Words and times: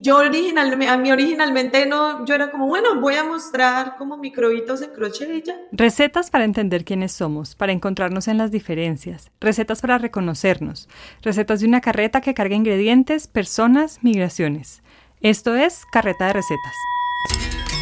Yo 0.00 0.18
originalmente, 0.18 0.86
a 0.86 0.96
mí 0.96 1.10
originalmente 1.10 1.84
no, 1.84 2.24
yo 2.24 2.36
era 2.36 2.52
como, 2.52 2.68
bueno, 2.68 3.00
voy 3.00 3.16
a 3.16 3.24
mostrar 3.24 3.96
como 3.96 4.16
microbitos 4.16 4.80
en 4.80 4.90
crochet 4.90 5.28
y 5.28 5.42
ya. 5.42 5.56
Recetas 5.72 6.30
para 6.30 6.44
entender 6.44 6.84
quiénes 6.84 7.10
somos, 7.10 7.56
para 7.56 7.72
encontrarnos 7.72 8.28
en 8.28 8.38
las 8.38 8.52
diferencias, 8.52 9.32
recetas 9.40 9.80
para 9.80 9.98
reconocernos, 9.98 10.88
recetas 11.22 11.58
de 11.58 11.66
una 11.66 11.80
carreta 11.80 12.20
que 12.20 12.32
carga 12.32 12.54
ingredientes, 12.54 13.26
personas, 13.26 13.98
migraciones. 14.02 14.82
Esto 15.20 15.56
es 15.56 15.84
Carreta 15.90 16.28
de 16.28 16.34
Recetas. 16.34 16.74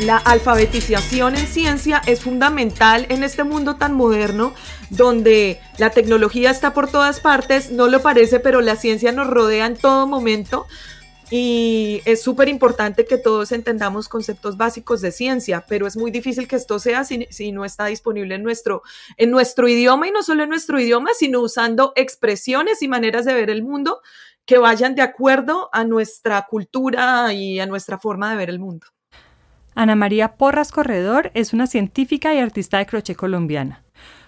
La 0.01 0.17
alfabetización 0.17 1.37
en 1.37 1.47
ciencia 1.47 2.01
es 2.07 2.21
fundamental 2.21 3.05
en 3.11 3.25
este 3.25 3.45
mundo 3.45 3.77
tan 3.77 3.93
moderno 3.93 4.55
donde 4.89 5.61
la 5.77 5.91
tecnología 5.91 6.51
está 6.51 6.73
por 6.73 6.91
todas 6.91 7.21
partes, 7.21 7.71
no 7.71 7.89
lo 7.89 8.01
parece, 8.01 8.41
pero 8.41 8.63
la 8.63 8.77
ciencia 8.77 9.13
nos 9.13 9.27
rodea 9.27 9.67
en 9.67 9.77
todo 9.77 10.07
momento 10.07 10.67
y 11.31 12.03
es 12.05 12.23
súper 12.23 12.49
importante 12.49 13.05
que 13.05 13.19
todos 13.19 13.51
entendamos 13.51 14.09
conceptos 14.09 14.57
básicos 14.57 15.01
de 15.01 15.11
ciencia, 15.11 15.65
pero 15.69 15.87
es 15.87 15.97
muy 15.97 16.11
difícil 16.11 16.47
que 16.47 16.57
esto 16.57 16.79
sea 16.79 17.05
si, 17.05 17.27
si, 17.31 17.51
no 17.51 17.65
está 17.65 17.87
disponible 17.87 18.37
en 18.37 18.45
nuestro, 18.45 18.83
en 19.17 19.31
nuestro 19.31 19.69
idioma 19.69 20.07
y 20.07 20.13
no 20.13 20.23
solo 20.23 20.45
en 20.45 20.51
nuestro 20.51 20.79
idioma, 20.79 21.11
sino 21.19 21.41
usando 21.41 21.93
expresiones 21.97 22.81
y 22.83 22.89
maneras 22.89 23.25
de 23.25 23.35
ver 23.35 23.51
el 23.51 23.65
mundo 23.65 24.01
que 24.45 24.59
vayan 24.59 24.95
de 24.95 25.03
acuerdo 25.03 25.69
a 25.73 25.85
nuestra 25.85 26.47
cultura 26.49 27.33
y 27.33 27.59
a 27.59 27.67
nuestra 27.67 27.99
forma 27.99 28.31
de 28.31 28.37
ver 28.37 28.51
el 28.51 28.61
mundo. 28.61 28.87
Ana 29.75 29.97
María 29.97 30.37
Porras 30.37 30.71
Corredor 30.71 31.33
es 31.35 31.53
una 31.53 31.67
científica 31.67 32.33
y 32.33 32.39
artista 32.39 32.79
de 32.79 32.87
crochet 32.87 33.17
colombiana. 33.17 33.86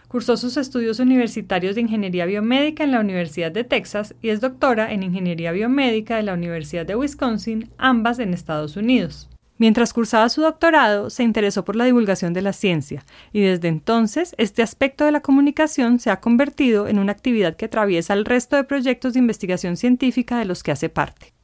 Cursó 0.09 0.39
sus 0.39 0.57
estudios 0.57 1.01
universitarios 1.01 1.75
de 1.75 1.83
Ingeniería 1.83 2.25
Biomédica 2.25 2.83
en 2.83 2.93
la 2.93 3.01
Universidad 3.01 3.53
de 3.53 3.63
Texas 3.63 4.15
y 4.23 4.31
es 4.31 4.41
doctora 4.41 4.91
en 4.91 5.03
Ingeniería 5.03 5.53
Biomédica 5.53 6.17
de 6.17 6.23
la 6.23 6.33
Universidad 6.33 6.87
de 6.87 6.97
Wisconsin, 6.97 7.69
ambas 7.77 8.19
en 8.19 8.33
Estados 8.33 8.79
Unidos. 8.79 9.29
Mientras 9.59 9.93
cursaba 9.93 10.31
su 10.31 10.41
doctorado, 10.41 11.11
se 11.11 11.25
interesó 11.25 11.63
por 11.63 11.77
la 11.77 11.85
divulgación 11.85 12.33
de 12.33 12.41
la 12.41 12.55
ciencia 12.55 13.05
y 13.35 13.41
desde 13.41 13.69
entonces 13.69 14.35
este 14.39 14.63
aspecto 14.63 15.05
de 15.05 15.13
la 15.13 15.21
comunicación 15.21 15.99
se 15.99 16.09
ha 16.11 16.21
convertido 16.21 16.89
en 16.89 16.99
una 16.99 17.13
actividad 17.13 17.57
que 17.57 17.67
atraviesa 17.67 18.15
el 18.15 18.25
resto 18.25 18.57
de 18.57 18.65
proyectos 18.65 19.13
de 19.13 19.19
investigación 19.19 19.77
científica 19.77 20.39
de 20.39 20.47
los 20.47 20.63
que 20.63 20.73
hace 20.73 20.89
parte. 20.89 21.35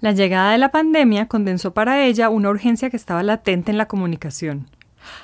La 0.00 0.12
llegada 0.12 0.52
de 0.52 0.58
la 0.58 0.70
pandemia 0.70 1.26
condensó 1.26 1.74
para 1.74 2.06
ella 2.06 2.30
una 2.30 2.48
urgencia 2.48 2.88
que 2.88 2.96
estaba 2.96 3.22
latente 3.22 3.70
en 3.70 3.76
la 3.76 3.86
comunicación 3.86 4.66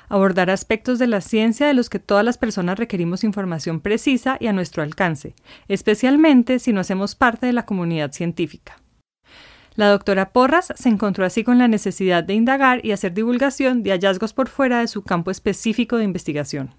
abordar 0.08 0.50
aspectos 0.50 0.98
de 0.98 1.06
la 1.06 1.20
ciencia 1.20 1.66
de 1.66 1.74
los 1.74 1.90
que 1.90 1.98
todas 1.98 2.24
las 2.24 2.38
personas 2.38 2.78
requerimos 2.78 3.24
información 3.24 3.80
precisa 3.80 4.36
y 4.40 4.46
a 4.46 4.52
nuestro 4.52 4.82
alcance, 4.82 5.34
especialmente 5.68 6.58
si 6.58 6.72
no 6.72 6.80
hacemos 6.80 7.14
parte 7.14 7.46
de 7.46 7.52
la 7.52 7.66
comunidad 7.66 8.12
científica. 8.12 8.76
La 9.74 9.90
doctora 9.90 10.30
Porras 10.30 10.72
se 10.74 10.88
encontró 10.88 11.26
así 11.26 11.44
con 11.44 11.58
la 11.58 11.68
necesidad 11.68 12.24
de 12.24 12.32
indagar 12.32 12.84
y 12.84 12.92
hacer 12.92 13.12
divulgación 13.12 13.82
de 13.82 13.90
hallazgos 13.90 14.32
por 14.32 14.48
fuera 14.48 14.80
de 14.80 14.88
su 14.88 15.02
campo 15.02 15.30
específico 15.30 15.98
de 15.98 16.04
investigación. 16.04 16.74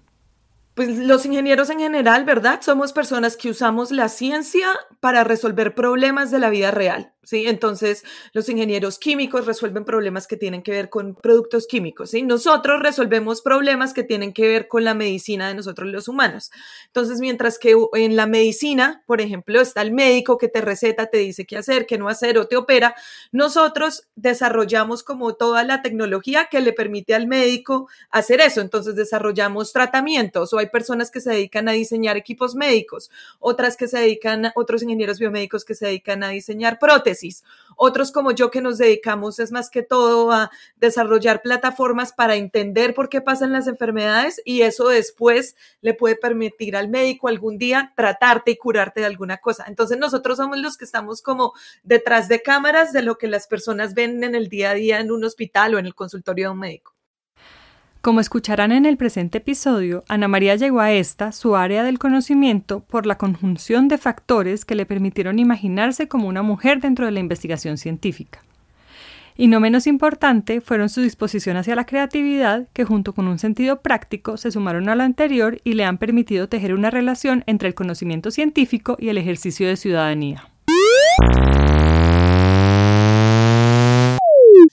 Pues 0.74 0.96
los 0.96 1.24
ingenieros 1.24 1.70
en 1.70 1.78
general, 1.78 2.24
¿verdad? 2.24 2.60
Somos 2.62 2.92
personas 2.92 3.36
que 3.36 3.50
usamos 3.50 3.90
la 3.90 4.08
ciencia 4.08 4.68
para 5.00 5.24
resolver 5.24 5.74
problemas 5.74 6.30
de 6.30 6.38
la 6.40 6.50
vida 6.50 6.70
real. 6.70 7.12
¿Sí? 7.22 7.46
Entonces, 7.46 8.04
los 8.32 8.48
ingenieros 8.48 8.98
químicos 8.98 9.46
resuelven 9.46 9.84
problemas 9.84 10.26
que 10.26 10.36
tienen 10.36 10.62
que 10.62 10.70
ver 10.72 10.88
con 10.88 11.14
productos 11.14 11.66
químicos, 11.66 12.10
¿sí? 12.10 12.22
Nosotros 12.22 12.80
resolvemos 12.80 13.42
problemas 13.42 13.92
que 13.92 14.04
tienen 14.04 14.32
que 14.32 14.46
ver 14.46 14.68
con 14.68 14.84
la 14.84 14.94
medicina 14.94 15.48
de 15.48 15.54
nosotros 15.54 15.88
los 15.88 16.08
humanos. 16.08 16.50
Entonces, 16.86 17.20
mientras 17.20 17.58
que 17.58 17.74
en 17.94 18.16
la 18.16 18.26
medicina, 18.26 19.02
por 19.06 19.20
ejemplo, 19.20 19.60
está 19.60 19.82
el 19.82 19.92
médico 19.92 20.38
que 20.38 20.48
te 20.48 20.60
receta, 20.60 21.06
te 21.06 21.18
dice 21.18 21.44
qué 21.44 21.56
hacer, 21.56 21.86
qué 21.86 21.98
no 21.98 22.08
hacer 22.08 22.38
o 22.38 22.46
te 22.46 22.56
opera, 22.56 22.94
nosotros 23.32 24.08
desarrollamos 24.14 25.02
como 25.02 25.34
toda 25.34 25.64
la 25.64 25.82
tecnología 25.82 26.48
que 26.50 26.60
le 26.60 26.72
permite 26.72 27.14
al 27.14 27.26
médico 27.26 27.88
hacer 28.10 28.40
eso. 28.40 28.60
Entonces, 28.60 28.94
desarrollamos 28.94 29.72
tratamientos 29.72 30.52
o 30.52 30.58
hay 30.58 30.68
personas 30.68 31.10
que 31.10 31.20
se 31.20 31.30
dedican 31.30 31.68
a 31.68 31.72
diseñar 31.72 32.16
equipos 32.16 32.54
médicos, 32.54 33.10
otras 33.38 33.76
que 33.76 33.88
se 33.88 33.98
dedican, 33.98 34.52
otros 34.54 34.82
ingenieros 34.82 35.18
biomédicos 35.18 35.64
que 35.64 35.74
se 35.74 35.86
dedican 35.86 36.22
a 36.22 36.28
diseñar 36.28 36.78
prótesis 36.78 37.07
otros 37.80 38.10
como 38.10 38.32
yo 38.32 38.50
que 38.50 38.60
nos 38.60 38.76
dedicamos 38.76 39.38
es 39.38 39.52
más 39.52 39.70
que 39.70 39.82
todo 39.82 40.32
a 40.32 40.50
desarrollar 40.76 41.42
plataformas 41.42 42.12
para 42.12 42.34
entender 42.34 42.92
por 42.92 43.08
qué 43.08 43.20
pasan 43.20 43.52
las 43.52 43.68
enfermedades 43.68 44.42
y 44.44 44.62
eso 44.62 44.88
después 44.88 45.54
le 45.80 45.94
puede 45.94 46.16
permitir 46.16 46.74
al 46.74 46.88
médico 46.88 47.28
algún 47.28 47.56
día 47.56 47.92
tratarte 47.94 48.50
y 48.50 48.56
curarte 48.56 49.00
de 49.00 49.06
alguna 49.06 49.38
cosa. 49.38 49.64
Entonces 49.68 49.96
nosotros 49.96 50.38
somos 50.38 50.58
los 50.58 50.76
que 50.76 50.84
estamos 50.84 51.22
como 51.22 51.52
detrás 51.84 52.28
de 52.28 52.42
cámaras 52.42 52.92
de 52.92 53.02
lo 53.02 53.16
que 53.16 53.28
las 53.28 53.46
personas 53.46 53.94
ven 53.94 54.24
en 54.24 54.34
el 54.34 54.48
día 54.48 54.70
a 54.70 54.74
día 54.74 54.98
en 54.98 55.12
un 55.12 55.22
hospital 55.22 55.76
o 55.76 55.78
en 55.78 55.86
el 55.86 55.94
consultorio 55.94 56.48
de 56.48 56.52
un 56.54 56.58
médico. 56.58 56.97
Como 58.00 58.20
escucharán 58.20 58.70
en 58.70 58.86
el 58.86 58.96
presente 58.96 59.38
episodio, 59.38 60.04
Ana 60.08 60.28
María 60.28 60.54
llegó 60.54 60.78
a 60.78 60.92
esta, 60.92 61.32
su 61.32 61.56
área 61.56 61.82
del 61.82 61.98
conocimiento, 61.98 62.80
por 62.80 63.06
la 63.06 63.18
conjunción 63.18 63.88
de 63.88 63.98
factores 63.98 64.64
que 64.64 64.76
le 64.76 64.86
permitieron 64.86 65.40
imaginarse 65.40 66.06
como 66.06 66.28
una 66.28 66.42
mujer 66.42 66.80
dentro 66.80 67.06
de 67.06 67.10
la 67.10 67.18
investigación 67.18 67.76
científica. 67.76 68.44
Y 69.36 69.48
no 69.48 69.58
menos 69.58 69.88
importante 69.88 70.60
fueron 70.60 70.88
su 70.88 71.00
disposición 71.00 71.56
hacia 71.56 71.74
la 71.74 71.86
creatividad, 71.86 72.68
que 72.72 72.84
junto 72.84 73.14
con 73.14 73.26
un 73.26 73.40
sentido 73.40 73.80
práctico 73.80 74.36
se 74.36 74.52
sumaron 74.52 74.88
a 74.88 74.94
lo 74.94 75.02
anterior 75.02 75.60
y 75.64 75.72
le 75.72 75.84
han 75.84 75.98
permitido 75.98 76.48
tejer 76.48 76.74
una 76.74 76.90
relación 76.90 77.42
entre 77.46 77.66
el 77.66 77.74
conocimiento 77.74 78.30
científico 78.30 78.96
y 79.00 79.08
el 79.08 79.18
ejercicio 79.18 79.66
de 79.66 79.76
ciudadanía. 79.76 80.44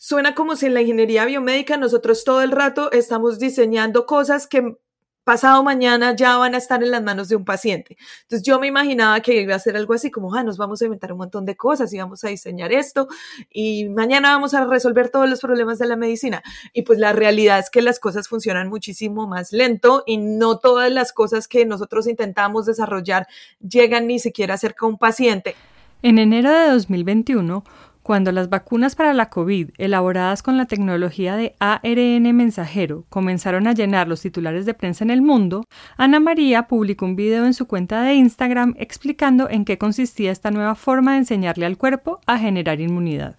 Suena 0.08 0.36
como 0.36 0.56
si 0.56 0.68
en 0.68 0.76
la 0.76 0.82
ingeniería 0.82 1.26
biomédica 1.26 1.78
nosotros 1.78 2.24
todo 2.24 2.44
el 2.44 2.52
rato 2.52 2.92
estamos 2.92 3.40
diseñando 3.40 4.06
cosas 4.06 4.46
que 4.46 4.78
pasado 5.24 5.64
mañana 5.64 6.16
ya 6.16 6.38
van 6.38 6.54
a 6.54 6.60
estar 6.60 6.84
en 6.84 6.92
las 6.92 7.02
manos 7.02 7.28
de 7.28 7.36
un 7.36 7.44
paciente. 7.44 7.98
Entonces 8.22 8.46
yo 8.46 8.60
me 8.60 8.68
imaginaba 8.68 9.20
que 9.22 9.42
iba 9.42 9.56
a 9.56 9.60
ser 9.60 9.76
algo 9.76 9.96
así 9.96 10.12
como, 10.12 10.36
ah, 10.36 10.44
nos 10.44 10.60
vamos 10.60 10.80
a 10.80 10.86
inventar 10.86 11.12
un 11.12 11.18
montón 11.18 11.44
de 11.48 11.56
cosas 11.56 11.92
y 11.92 11.98
vamos 11.98 12.24
a 12.24 12.28
diseñar 12.28 12.72
esto 12.72 13.08
y 13.50 13.90
mañana 13.90 14.30
vamos 14.30 14.54
a 14.54 14.66
resolver 14.66 15.10
todos 15.10 15.28
los 15.28 15.42
problemas 15.42 15.80
de 15.80 15.88
la 15.88 15.96
medicina. 15.96 16.44
Y 16.72 16.84
pues 16.84 17.00
la 17.00 17.12
realidad 17.12 17.58
es 17.58 17.72
que 17.72 17.82
las 17.82 18.00
cosas 18.00 18.28
funcionan 18.28 18.70
muchísimo 18.70 19.26
más 19.26 19.54
lento 19.54 20.04
y 20.06 20.18
no 20.18 20.60
todas 20.60 20.92
las 20.92 21.14
cosas 21.14 21.48
que 21.48 21.66
nosotros 21.66 22.06
intentamos 22.06 22.68
desarrollar 22.68 23.26
llegan 23.60 24.06
ni 24.06 24.20
siquiera 24.20 24.56
cerca 24.60 24.86
a 24.86 24.90
un 24.90 25.00
paciente. 25.00 25.56
En 26.04 26.20
enero 26.20 26.52
de 26.52 26.70
2021, 26.70 27.64
cuando 28.06 28.32
las 28.32 28.50
vacunas 28.50 28.94
para 28.94 29.16
la 29.16 29.32
COVID, 29.32 29.72
elaboradas 29.80 30.44
con 30.44 30.58
la 30.58 30.68
tecnología 30.68 31.36
de 31.38 31.56
ARN 31.58 32.36
mensajero, 32.36 33.04
comenzaron 33.10 33.66
a 33.66 33.74
llenar 33.74 34.08
los 34.08 34.22
titulares 34.22 34.68
de 34.68 34.76
prensa 34.76 35.04
en 35.04 35.10
el 35.10 35.24
mundo, 35.24 35.66
Ana 35.98 36.20
María 36.20 36.68
publicó 36.68 37.06
un 37.06 37.16
video 37.16 37.48
en 37.48 37.56
su 37.56 37.66
cuenta 37.66 38.04
de 38.04 38.14
Instagram 38.14 38.76
explicando 38.78 39.50
en 39.50 39.66
qué 39.66 39.80
consistía 39.80 40.32
esta 40.32 40.52
nueva 40.52 40.76
forma 40.76 41.14
de 41.14 41.18
enseñarle 41.18 41.66
al 41.66 41.80
cuerpo 41.80 42.20
a 42.28 42.38
generar 42.38 42.80
inmunidad. 42.80 43.38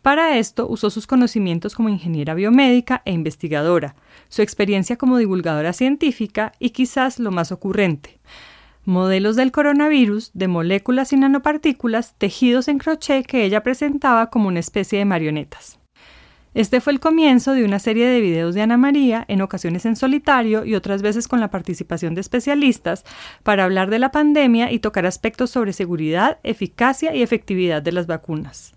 Para 0.00 0.38
esto 0.38 0.68
usó 0.68 0.88
sus 0.88 1.08
conocimientos 1.08 1.74
como 1.74 1.88
ingeniera 1.88 2.34
biomédica 2.34 3.02
e 3.04 3.10
investigadora, 3.10 3.96
su 4.28 4.42
experiencia 4.42 4.96
como 4.96 5.18
divulgadora 5.18 5.72
científica 5.72 6.52
y 6.60 6.70
quizás 6.70 7.18
lo 7.18 7.32
más 7.32 7.50
ocurrente, 7.50 8.20
modelos 8.84 9.36
del 9.36 9.52
coronavirus 9.52 10.30
de 10.34 10.48
moléculas 10.48 11.12
y 11.12 11.16
nanopartículas 11.16 12.14
tejidos 12.18 12.68
en 12.68 12.78
crochet 12.78 13.26
que 13.26 13.44
ella 13.44 13.62
presentaba 13.62 14.30
como 14.30 14.48
una 14.48 14.60
especie 14.60 14.98
de 14.98 15.04
marionetas. 15.04 15.78
Este 16.54 16.82
fue 16.82 16.92
el 16.92 17.00
comienzo 17.00 17.52
de 17.52 17.64
una 17.64 17.78
serie 17.78 18.06
de 18.06 18.20
videos 18.20 18.54
de 18.54 18.60
Ana 18.60 18.76
María, 18.76 19.24
en 19.28 19.40
ocasiones 19.40 19.86
en 19.86 19.96
solitario 19.96 20.66
y 20.66 20.74
otras 20.74 21.00
veces 21.00 21.26
con 21.26 21.40
la 21.40 21.50
participación 21.50 22.14
de 22.14 22.20
especialistas, 22.20 23.04
para 23.42 23.64
hablar 23.64 23.88
de 23.88 23.98
la 23.98 24.10
pandemia 24.10 24.70
y 24.70 24.78
tocar 24.78 25.06
aspectos 25.06 25.50
sobre 25.50 25.72
seguridad, 25.72 26.38
eficacia 26.42 27.14
y 27.14 27.22
efectividad 27.22 27.80
de 27.80 27.92
las 27.92 28.06
vacunas 28.06 28.74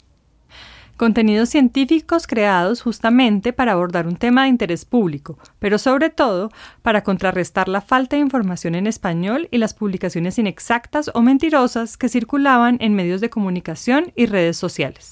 contenidos 0.97 1.49
científicos 1.49 2.27
creados 2.27 2.81
justamente 2.81 3.53
para 3.53 3.73
abordar 3.73 4.07
un 4.07 4.15
tema 4.15 4.43
de 4.43 4.49
interés 4.49 4.85
público, 4.85 5.37
pero 5.59 5.77
sobre 5.77 6.09
todo 6.09 6.51
para 6.81 7.03
contrarrestar 7.03 7.67
la 7.67 7.81
falta 7.81 8.15
de 8.15 8.21
información 8.21 8.75
en 8.75 8.87
español 8.87 9.47
y 9.51 9.57
las 9.57 9.73
publicaciones 9.73 10.37
inexactas 10.37 11.11
o 11.13 11.21
mentirosas 11.21 11.97
que 11.97 12.09
circulaban 12.09 12.77
en 12.81 12.93
medios 12.93 13.21
de 13.21 13.29
comunicación 13.29 14.11
y 14.15 14.25
redes 14.25 14.57
sociales. 14.57 15.11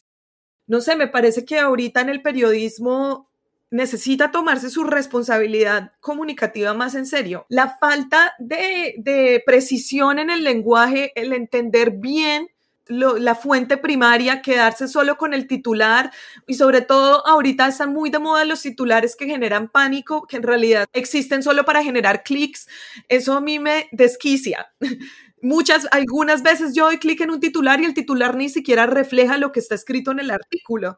No 0.68 0.82
sé, 0.82 0.96
me 0.96 1.08
parece 1.08 1.46
que 1.46 1.60
ahorita 1.60 2.02
en 2.02 2.10
el 2.10 2.22
periodismo 2.22 3.30
necesita 3.70 4.32
tomarse 4.32 4.70
su 4.70 4.84
responsabilidad 4.84 5.94
comunicativa 6.00 6.74
más 6.74 6.94
en 6.96 7.08
serio. 7.08 7.46
La 7.50 7.76
falta 7.80 8.34
de, 8.38 8.94
de 9.00 9.42
precisión 9.46 10.20
en 10.20 10.30
el 10.30 10.44
lenguaje, 10.44 11.12
el 11.16 11.34
entender 11.34 11.92
bien 11.92 12.50
la 12.88 13.36
fuente 13.36 13.78
primaria, 13.78 14.42
quedarse 14.42 14.88
solo 14.88 15.18
con 15.18 15.34
el 15.34 15.48
titular 15.48 16.12
y 16.48 16.56
sobre 16.56 16.82
todo 16.82 17.26
ahorita 17.26 17.68
están 17.68 17.94
muy 17.94 18.10
de 18.10 18.20
moda 18.20 18.46
los 18.46 18.62
titulares 18.62 19.16
que 19.16 19.26
generan 19.26 19.70
pánico, 19.70 20.28
que 20.28 20.38
en 20.38 20.44
realidad 20.44 20.88
existen 20.94 21.44
solo 21.44 21.66
para 21.66 21.84
generar 21.84 22.24
clics. 22.24 22.68
Eso 23.08 23.34
a 23.34 23.42
mí 23.42 23.60
me 23.60 23.88
desquicia. 23.92 24.68
muchas, 25.44 25.88
algunas 25.92 26.42
veces 26.42 26.74
yo 26.74 26.86
doy 26.86 26.98
clic 26.98 27.22
en 27.22 27.32
un 27.32 27.40
titular 27.40 27.80
y 27.82 27.86
el 27.86 27.94
titular 27.94 28.36
ni 28.36 28.50
siquiera 28.50 28.86
refleja 28.88 29.38
lo 29.38 29.52
que 29.52 29.60
está 29.60 29.76
escrito 29.76 30.12
en 30.12 30.20
el 30.20 30.32
artículo. 30.32 30.98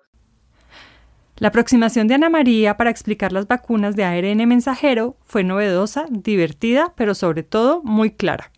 La 1.38 1.50
aproximación 1.50 2.08
de 2.08 2.14
Ana 2.14 2.30
María 2.30 2.78
para 2.78 2.90
explicar 2.90 3.34
las 3.34 3.48
vacunas 3.48 3.98
de 3.98 4.06
ARN 4.06 4.48
mensajero 4.48 5.18
fue 5.26 5.44
novedosa, 5.44 6.06
divertida, 6.10 6.94
pero 6.96 7.14
sobre 7.14 7.44
todo 7.44 7.82
muy 7.84 8.12
clara. 8.12 8.52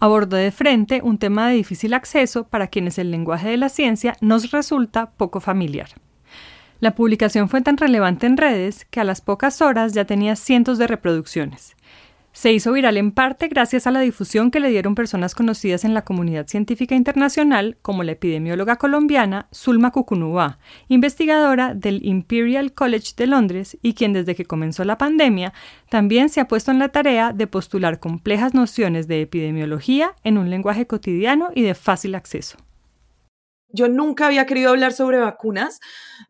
Abordó 0.00 0.36
de 0.36 0.52
frente 0.52 1.00
un 1.02 1.18
tema 1.18 1.48
de 1.48 1.54
difícil 1.54 1.92
acceso 1.92 2.46
para 2.46 2.68
quienes 2.68 2.98
el 2.98 3.10
lenguaje 3.10 3.48
de 3.48 3.56
la 3.56 3.68
ciencia 3.68 4.16
nos 4.20 4.52
resulta 4.52 5.10
poco 5.10 5.40
familiar. 5.40 5.88
La 6.80 6.94
publicación 6.94 7.48
fue 7.48 7.60
tan 7.62 7.76
relevante 7.76 8.26
en 8.26 8.36
redes 8.36 8.84
que 8.84 9.00
a 9.00 9.04
las 9.04 9.20
pocas 9.20 9.60
horas 9.60 9.94
ya 9.94 10.04
tenía 10.04 10.36
cientos 10.36 10.78
de 10.78 10.86
reproducciones. 10.86 11.74
Se 12.38 12.52
hizo 12.52 12.70
viral 12.70 12.96
en 12.98 13.10
parte 13.10 13.48
gracias 13.48 13.88
a 13.88 13.90
la 13.90 13.98
difusión 13.98 14.52
que 14.52 14.60
le 14.60 14.68
dieron 14.68 14.94
personas 14.94 15.34
conocidas 15.34 15.84
en 15.84 15.92
la 15.92 16.04
comunidad 16.04 16.46
científica 16.46 16.94
internacional, 16.94 17.78
como 17.82 18.04
la 18.04 18.12
epidemióloga 18.12 18.76
colombiana 18.76 19.48
Zulma 19.52 19.90
Cucunúa, 19.90 20.60
investigadora 20.86 21.74
del 21.74 21.98
Imperial 22.06 22.74
College 22.74 23.14
de 23.16 23.26
Londres 23.26 23.76
y 23.82 23.94
quien 23.94 24.12
desde 24.12 24.36
que 24.36 24.44
comenzó 24.44 24.84
la 24.84 24.98
pandemia 24.98 25.52
también 25.90 26.28
se 26.28 26.40
ha 26.40 26.46
puesto 26.46 26.70
en 26.70 26.78
la 26.78 26.90
tarea 26.90 27.32
de 27.32 27.48
postular 27.48 27.98
complejas 27.98 28.54
nociones 28.54 29.08
de 29.08 29.20
epidemiología 29.20 30.14
en 30.22 30.38
un 30.38 30.48
lenguaje 30.48 30.86
cotidiano 30.86 31.50
y 31.56 31.62
de 31.62 31.74
fácil 31.74 32.14
acceso. 32.14 32.56
Yo 33.70 33.88
nunca 33.88 34.26
había 34.26 34.46
querido 34.46 34.70
hablar 34.70 34.92
sobre 34.92 35.18
vacunas 35.18 35.80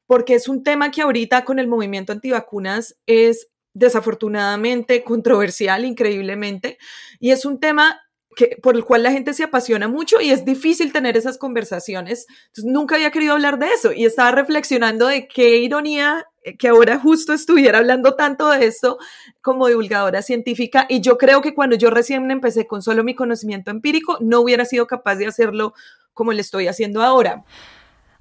porque 0.06 0.36
es 0.36 0.48
un 0.48 0.62
tema 0.62 0.90
que 0.90 1.02
ahorita 1.02 1.44
con 1.44 1.58
el 1.58 1.68
movimiento 1.68 2.14
antivacunas 2.14 2.96
es 3.04 3.48
desafortunadamente 3.78 5.04
controversial, 5.04 5.84
increíblemente, 5.84 6.78
y 7.20 7.30
es 7.30 7.44
un 7.44 7.60
tema 7.60 8.00
que, 8.36 8.56
por 8.62 8.76
el 8.76 8.84
cual 8.84 9.02
la 9.02 9.10
gente 9.10 9.34
se 9.34 9.44
apasiona 9.44 9.88
mucho 9.88 10.20
y 10.20 10.30
es 10.30 10.44
difícil 10.44 10.92
tener 10.92 11.16
esas 11.16 11.38
conversaciones. 11.38 12.26
Nunca 12.62 12.94
había 12.94 13.10
querido 13.10 13.32
hablar 13.32 13.58
de 13.58 13.68
eso 13.72 13.92
y 13.92 14.04
estaba 14.04 14.30
reflexionando 14.30 15.06
de 15.06 15.26
qué 15.26 15.58
ironía 15.58 16.24
que 16.58 16.68
ahora 16.68 16.98
justo 16.98 17.32
estuviera 17.32 17.78
hablando 17.78 18.14
tanto 18.14 18.48
de 18.48 18.66
esto 18.66 18.98
como 19.42 19.68
divulgadora 19.68 20.22
científica 20.22 20.86
y 20.88 21.00
yo 21.00 21.18
creo 21.18 21.42
que 21.42 21.54
cuando 21.54 21.76
yo 21.76 21.90
recién 21.90 22.30
empecé 22.30 22.66
con 22.66 22.80
solo 22.80 23.04
mi 23.04 23.14
conocimiento 23.14 23.70
empírico 23.70 24.18
no 24.20 24.40
hubiera 24.40 24.64
sido 24.64 24.86
capaz 24.86 25.16
de 25.16 25.26
hacerlo 25.26 25.74
como 26.14 26.32
le 26.32 26.40
estoy 26.40 26.68
haciendo 26.68 27.02
ahora. 27.02 27.44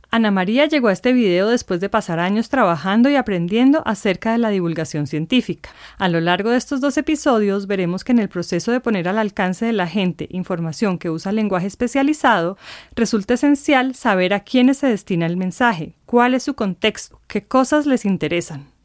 Ana 0.09 0.31
María 0.31 0.65
llegó 0.67 0.87
a 0.87 0.93
este 0.93 1.11
video 1.11 1.49
después 1.49 1.81
de 1.81 1.89
pasar 1.89 2.19
años 2.19 2.47
trabajando 2.47 3.09
y 3.09 3.15
aprendiendo 3.15 3.83
acerca 3.85 4.31
de 4.31 4.37
la 4.37 4.49
divulgación 4.49 5.05
científica. 5.05 5.69
A 5.97 6.07
lo 6.07 6.21
largo 6.21 6.51
de 6.51 6.57
estos 6.57 6.79
dos 6.79 6.97
episodios 6.97 7.67
veremos 7.67 8.05
que 8.05 8.13
en 8.13 8.19
el 8.19 8.29
proceso 8.29 8.71
de 8.71 8.79
poner 8.79 9.09
al 9.09 9.17
alcance 9.17 9.65
de 9.65 9.73
la 9.73 9.85
gente 9.85 10.27
información 10.31 10.97
que 10.97 11.09
usa 11.09 11.33
lenguaje 11.33 11.67
especializado, 11.67 12.57
resulta 12.95 13.33
esencial 13.33 13.95
saber 13.95 14.33
a 14.33 14.39
quiénes 14.39 14.77
se 14.77 14.87
destina 14.87 15.25
el 15.25 15.35
mensaje, 15.35 15.95
cuál 16.05 16.35
es 16.35 16.43
su 16.43 16.53
contexto, 16.53 17.19
qué 17.27 17.43
cosas 17.43 17.85
les 17.85 18.05
interesan. 18.05 18.76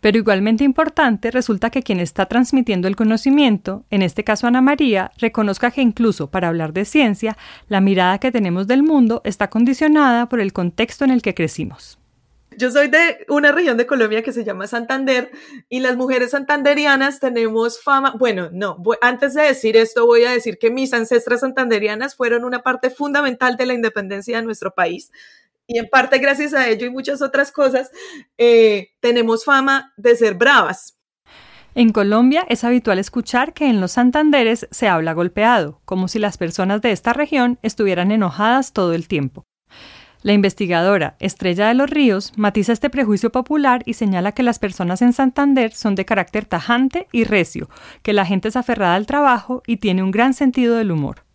Pero 0.00 0.18
igualmente 0.18 0.64
importante 0.64 1.30
resulta 1.30 1.70
que 1.70 1.82
quien 1.82 2.00
está 2.00 2.26
transmitiendo 2.26 2.88
el 2.88 2.96
conocimiento, 2.96 3.84
en 3.90 4.02
este 4.02 4.24
caso 4.24 4.46
Ana 4.46 4.60
María, 4.60 5.12
reconozca 5.18 5.70
que 5.70 5.82
incluso 5.82 6.30
para 6.30 6.48
hablar 6.48 6.72
de 6.72 6.84
ciencia, 6.84 7.36
la 7.68 7.80
mirada 7.80 8.18
que 8.18 8.32
tenemos 8.32 8.66
del 8.66 8.82
mundo 8.82 9.20
está 9.24 9.50
condicionada 9.50 10.28
por 10.28 10.40
el 10.40 10.52
contexto 10.52 11.04
en 11.04 11.10
el 11.10 11.22
que 11.22 11.34
crecimos. 11.34 11.98
Yo 12.58 12.72
soy 12.72 12.88
de 12.88 13.24
una 13.28 13.52
región 13.52 13.76
de 13.76 13.86
Colombia 13.86 14.24
que 14.24 14.32
se 14.32 14.42
llama 14.42 14.66
Santander 14.66 15.30
y 15.68 15.78
las 15.78 15.96
mujeres 15.96 16.32
santanderianas 16.32 17.20
tenemos 17.20 17.80
fama, 17.80 18.14
bueno, 18.18 18.50
no, 18.52 18.82
antes 19.00 19.34
de 19.34 19.42
decir 19.42 19.76
esto 19.76 20.06
voy 20.06 20.24
a 20.24 20.32
decir 20.32 20.58
que 20.58 20.68
mis 20.68 20.92
ancestras 20.92 21.40
santanderianas 21.40 22.16
fueron 22.16 22.44
una 22.44 22.64
parte 22.64 22.90
fundamental 22.90 23.56
de 23.56 23.66
la 23.66 23.74
independencia 23.74 24.38
de 24.38 24.42
nuestro 24.42 24.74
país 24.74 25.12
y 25.68 25.78
en 25.78 25.88
parte 25.88 26.18
gracias 26.18 26.54
a 26.54 26.66
ello 26.66 26.86
y 26.86 26.90
muchas 26.90 27.22
otras 27.22 27.52
cosas, 27.52 27.90
eh, 28.38 28.88
tenemos 29.00 29.44
fama 29.44 29.92
de 29.96 30.16
ser 30.16 30.34
bravas. 30.34 30.98
En 31.74 31.92
Colombia 31.92 32.44
es 32.48 32.64
habitual 32.64 32.98
escuchar 32.98 33.52
que 33.52 33.68
en 33.68 33.80
los 33.80 33.92
Santanderes 33.92 34.66
se 34.72 34.88
habla 34.88 35.12
golpeado, 35.12 35.80
como 35.84 36.08
si 36.08 36.18
las 36.18 36.38
personas 36.38 36.82
de 36.82 36.90
esta 36.90 37.12
región 37.12 37.58
estuvieran 37.62 38.10
enojadas 38.10 38.72
todo 38.72 38.94
el 38.94 39.06
tiempo. 39.06 39.44
La 40.22 40.32
investigadora 40.32 41.16
Estrella 41.20 41.68
de 41.68 41.74
los 41.74 41.88
Ríos 41.88 42.32
matiza 42.36 42.72
este 42.72 42.90
prejuicio 42.90 43.30
popular 43.30 43.82
y 43.84 43.94
señala 43.94 44.32
que 44.32 44.42
las 44.42 44.58
personas 44.58 45.02
en 45.02 45.12
Santander 45.12 45.72
son 45.72 45.94
de 45.94 46.04
carácter 46.04 46.46
tajante 46.46 47.06
y 47.12 47.22
recio, 47.22 47.68
que 48.02 48.12
la 48.12 48.26
gente 48.26 48.48
es 48.48 48.56
aferrada 48.56 48.96
al 48.96 49.06
trabajo 49.06 49.62
y 49.66 49.76
tiene 49.76 50.02
un 50.02 50.10
gran 50.10 50.34
sentido 50.34 50.76
del 50.76 50.90
humor. 50.90 51.27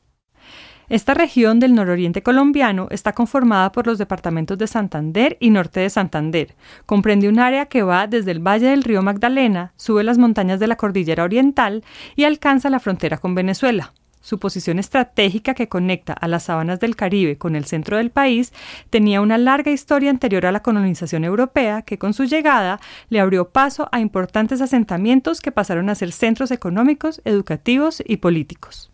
Esta 0.89 1.13
región 1.13 1.59
del 1.59 1.75
nororiente 1.75 2.23
colombiano 2.23 2.87
está 2.91 3.13
conformada 3.13 3.71
por 3.71 3.87
los 3.87 3.97
departamentos 3.97 4.57
de 4.57 4.67
Santander 4.67 5.37
y 5.39 5.49
Norte 5.49 5.79
de 5.79 5.89
Santander. 5.89 6.55
Comprende 6.85 7.29
un 7.29 7.39
área 7.39 7.67
que 7.67 7.83
va 7.83 8.07
desde 8.07 8.31
el 8.31 8.45
valle 8.45 8.67
del 8.67 8.83
río 8.83 9.01
Magdalena, 9.01 9.73
sube 9.77 10.03
las 10.03 10.17
montañas 10.17 10.59
de 10.59 10.67
la 10.67 10.75
cordillera 10.75 11.23
oriental 11.23 11.83
y 12.15 12.25
alcanza 12.25 12.69
la 12.69 12.79
frontera 12.79 13.17
con 13.17 13.33
Venezuela. 13.33 13.93
Su 14.19 14.39
posición 14.39 14.79
estratégica 14.79 15.53
que 15.53 15.67
conecta 15.67 16.13
a 16.13 16.29
las 16.29 16.43
sabanas 16.43 16.79
del 16.79 16.95
Caribe 16.95 17.37
con 17.37 17.57
el 17.57 17.65
centro 17.65 17.97
del 17.97 18.09
país 18.09 18.53
tenía 18.89 19.19
una 19.19 19.37
larga 19.37 19.71
historia 19.71 20.09
anterior 20.09 20.45
a 20.45 20.53
la 20.53 20.61
colonización 20.61 21.25
europea 21.25 21.81
que 21.81 21.97
con 21.97 22.13
su 22.13 22.23
llegada 22.23 22.79
le 23.09 23.19
abrió 23.19 23.49
paso 23.49 23.89
a 23.91 23.99
importantes 23.99 24.61
asentamientos 24.61 25.41
que 25.41 25.51
pasaron 25.51 25.89
a 25.89 25.95
ser 25.95 26.13
centros 26.13 26.51
económicos, 26.51 27.21
educativos 27.25 28.01
y 28.05 28.17
políticos. 28.17 28.92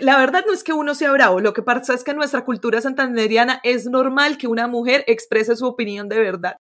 La 0.00 0.16
verdad 0.16 0.44
no 0.46 0.52
es 0.52 0.62
que 0.62 0.72
uno 0.72 0.94
sea 0.94 1.10
bravo, 1.10 1.40
lo 1.40 1.52
que 1.52 1.62
pasa 1.62 1.92
es 1.92 2.04
que 2.04 2.12
en 2.12 2.18
nuestra 2.18 2.44
cultura 2.44 2.80
santanderiana 2.80 3.60
es 3.64 3.86
normal 3.86 4.38
que 4.38 4.46
una 4.46 4.68
mujer 4.68 5.02
exprese 5.08 5.56
su 5.56 5.66
opinión 5.66 6.08
de 6.08 6.20
verdad. 6.20 6.58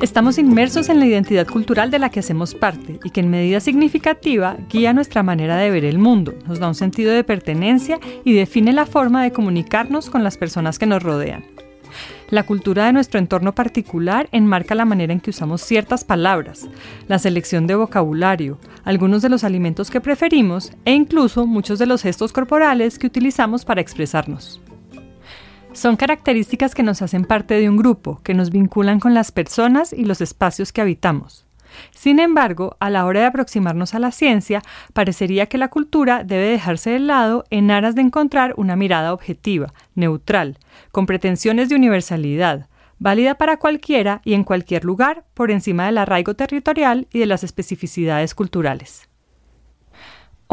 Estamos 0.00 0.38
inmersos 0.38 0.88
en 0.88 1.00
la 1.00 1.06
identidad 1.06 1.46
cultural 1.46 1.90
de 1.90 1.98
la 1.98 2.10
que 2.10 2.20
hacemos 2.20 2.54
parte 2.54 2.98
y 3.04 3.10
que 3.10 3.20
en 3.20 3.30
medida 3.30 3.60
significativa 3.60 4.56
guía 4.70 4.94
nuestra 4.94 5.22
manera 5.22 5.56
de 5.56 5.70
ver 5.70 5.84
el 5.84 5.98
mundo, 5.98 6.34
nos 6.46 6.58
da 6.58 6.68
un 6.68 6.74
sentido 6.74 7.12
de 7.12 7.24
pertenencia 7.24 7.98
y 8.24 8.34
define 8.34 8.72
la 8.72 8.86
forma 8.86 9.22
de 9.22 9.32
comunicarnos 9.32 10.08
con 10.08 10.24
las 10.24 10.38
personas 10.38 10.78
que 10.78 10.86
nos 10.86 11.02
rodean. 11.02 11.44
La 12.34 12.42
cultura 12.42 12.86
de 12.86 12.92
nuestro 12.92 13.20
entorno 13.20 13.54
particular 13.54 14.28
enmarca 14.32 14.74
la 14.74 14.84
manera 14.84 15.12
en 15.12 15.20
que 15.20 15.30
usamos 15.30 15.62
ciertas 15.62 16.02
palabras, 16.02 16.68
la 17.06 17.20
selección 17.20 17.68
de 17.68 17.76
vocabulario, 17.76 18.58
algunos 18.82 19.22
de 19.22 19.28
los 19.28 19.44
alimentos 19.44 19.88
que 19.88 20.00
preferimos 20.00 20.72
e 20.84 20.94
incluso 20.94 21.46
muchos 21.46 21.78
de 21.78 21.86
los 21.86 22.02
gestos 22.02 22.32
corporales 22.32 22.98
que 22.98 23.06
utilizamos 23.06 23.64
para 23.64 23.80
expresarnos. 23.80 24.60
Son 25.72 25.94
características 25.94 26.74
que 26.74 26.82
nos 26.82 27.02
hacen 27.02 27.24
parte 27.24 27.54
de 27.54 27.70
un 27.70 27.76
grupo, 27.76 28.20
que 28.24 28.34
nos 28.34 28.50
vinculan 28.50 28.98
con 28.98 29.14
las 29.14 29.30
personas 29.30 29.92
y 29.92 30.04
los 30.04 30.20
espacios 30.20 30.72
que 30.72 30.80
habitamos. 30.80 31.46
Sin 31.90 32.18
embargo, 32.18 32.76
a 32.80 32.90
la 32.90 33.04
hora 33.04 33.20
de 33.20 33.26
aproximarnos 33.26 33.94
a 33.94 33.98
la 33.98 34.10
ciencia, 34.10 34.62
parecería 34.92 35.46
que 35.46 35.58
la 35.58 35.68
cultura 35.68 36.24
debe 36.24 36.48
dejarse 36.48 36.90
de 36.90 36.98
lado 36.98 37.44
en 37.50 37.70
aras 37.70 37.94
de 37.94 38.02
encontrar 38.02 38.54
una 38.56 38.76
mirada 38.76 39.12
objetiva, 39.12 39.72
neutral, 39.94 40.58
con 40.92 41.06
pretensiones 41.06 41.68
de 41.68 41.76
universalidad, 41.76 42.68
válida 42.98 43.36
para 43.36 43.58
cualquiera 43.58 44.20
y 44.24 44.34
en 44.34 44.44
cualquier 44.44 44.84
lugar, 44.84 45.24
por 45.34 45.50
encima 45.50 45.86
del 45.86 45.98
arraigo 45.98 46.34
territorial 46.34 47.06
y 47.12 47.18
de 47.18 47.26
las 47.26 47.44
especificidades 47.44 48.34
culturales. 48.34 49.08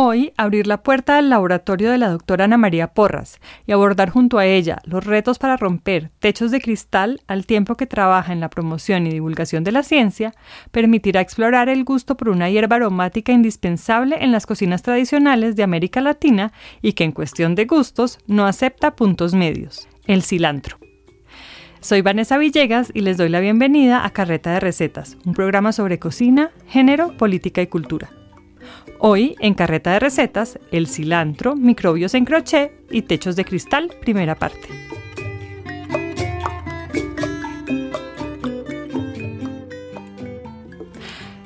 Hoy, 0.03 0.34
abrir 0.36 0.65
la 0.65 0.81
puerta 0.81 1.17
del 1.17 1.29
laboratorio 1.29 1.91
de 1.91 2.00
la 2.00 2.10
doctora 2.10 2.46
Ana 2.46 2.58
María 2.58 2.88
Porras 2.88 3.39
y 3.67 3.72
abordar 3.72 4.10
junto 4.10 4.39
a 4.39 4.48
ella 4.48 4.79
los 4.84 5.05
retos 5.05 5.38
para 5.38 5.58
romper 5.58 6.10
techos 6.17 6.50
de 6.50 6.60
cristal 6.60 7.22
al 7.27 7.46
tiempo 7.46 7.77
que 7.77 7.86
trabaja 7.86 8.34
en 8.34 8.39
la 8.39 8.50
promoción 8.50 9.05
y 9.05 9.12
divulgación 9.12 9.63
de 9.63 9.72
la 9.72 9.84
ciencia, 9.84 10.34
permitirá 10.72 11.22
explorar 11.22 11.70
el 11.70 11.84
gusto 11.84 12.17
por 12.17 12.29
una 12.29 12.50
hierba 12.50 12.77
aromática 12.77 13.31
indispensable 13.31 14.17
en 14.24 14.31
las 14.31 14.48
cocinas 14.48 14.81
tradicionales 14.81 15.55
de 15.55 15.62
América 15.62 16.01
Latina 16.01 16.51
y 16.81 16.93
que 16.93 17.03
en 17.03 17.12
cuestión 17.12 17.53
de 17.53 17.65
gustos 17.65 18.17
no 18.25 18.48
acepta 18.48 18.96
puntos 18.96 19.36
medios, 19.36 19.88
el 20.08 20.24
cilantro. 20.24 20.79
Soy 21.79 22.01
Vanessa 22.01 22.39
Villegas 22.39 22.89
y 22.91 23.01
les 23.01 23.17
doy 23.17 23.29
la 23.29 23.39
bienvenida 23.39 24.03
a 24.03 24.10
Carreta 24.10 24.51
de 24.51 24.62
Recetas, 24.62 25.15
un 25.25 25.36
programa 25.36 25.72
sobre 25.72 26.00
cocina, 26.00 26.50
género, 26.65 27.15
política 27.17 27.62
y 27.62 27.67
cultura. 27.67 28.10
Hoy, 29.03 29.36
en 29.39 29.55
Carreta 29.55 29.93
de 29.93 30.00
Recetas, 30.00 30.60
el 30.72 30.86
cilantro, 30.86 31.55
microbios 31.55 32.13
en 32.13 32.24
crochet 32.24 32.72
y 32.91 33.01
techos 33.01 33.36
de 33.36 33.43
cristal, 33.43 33.89
primera 34.00 34.36
parte. 34.36 34.67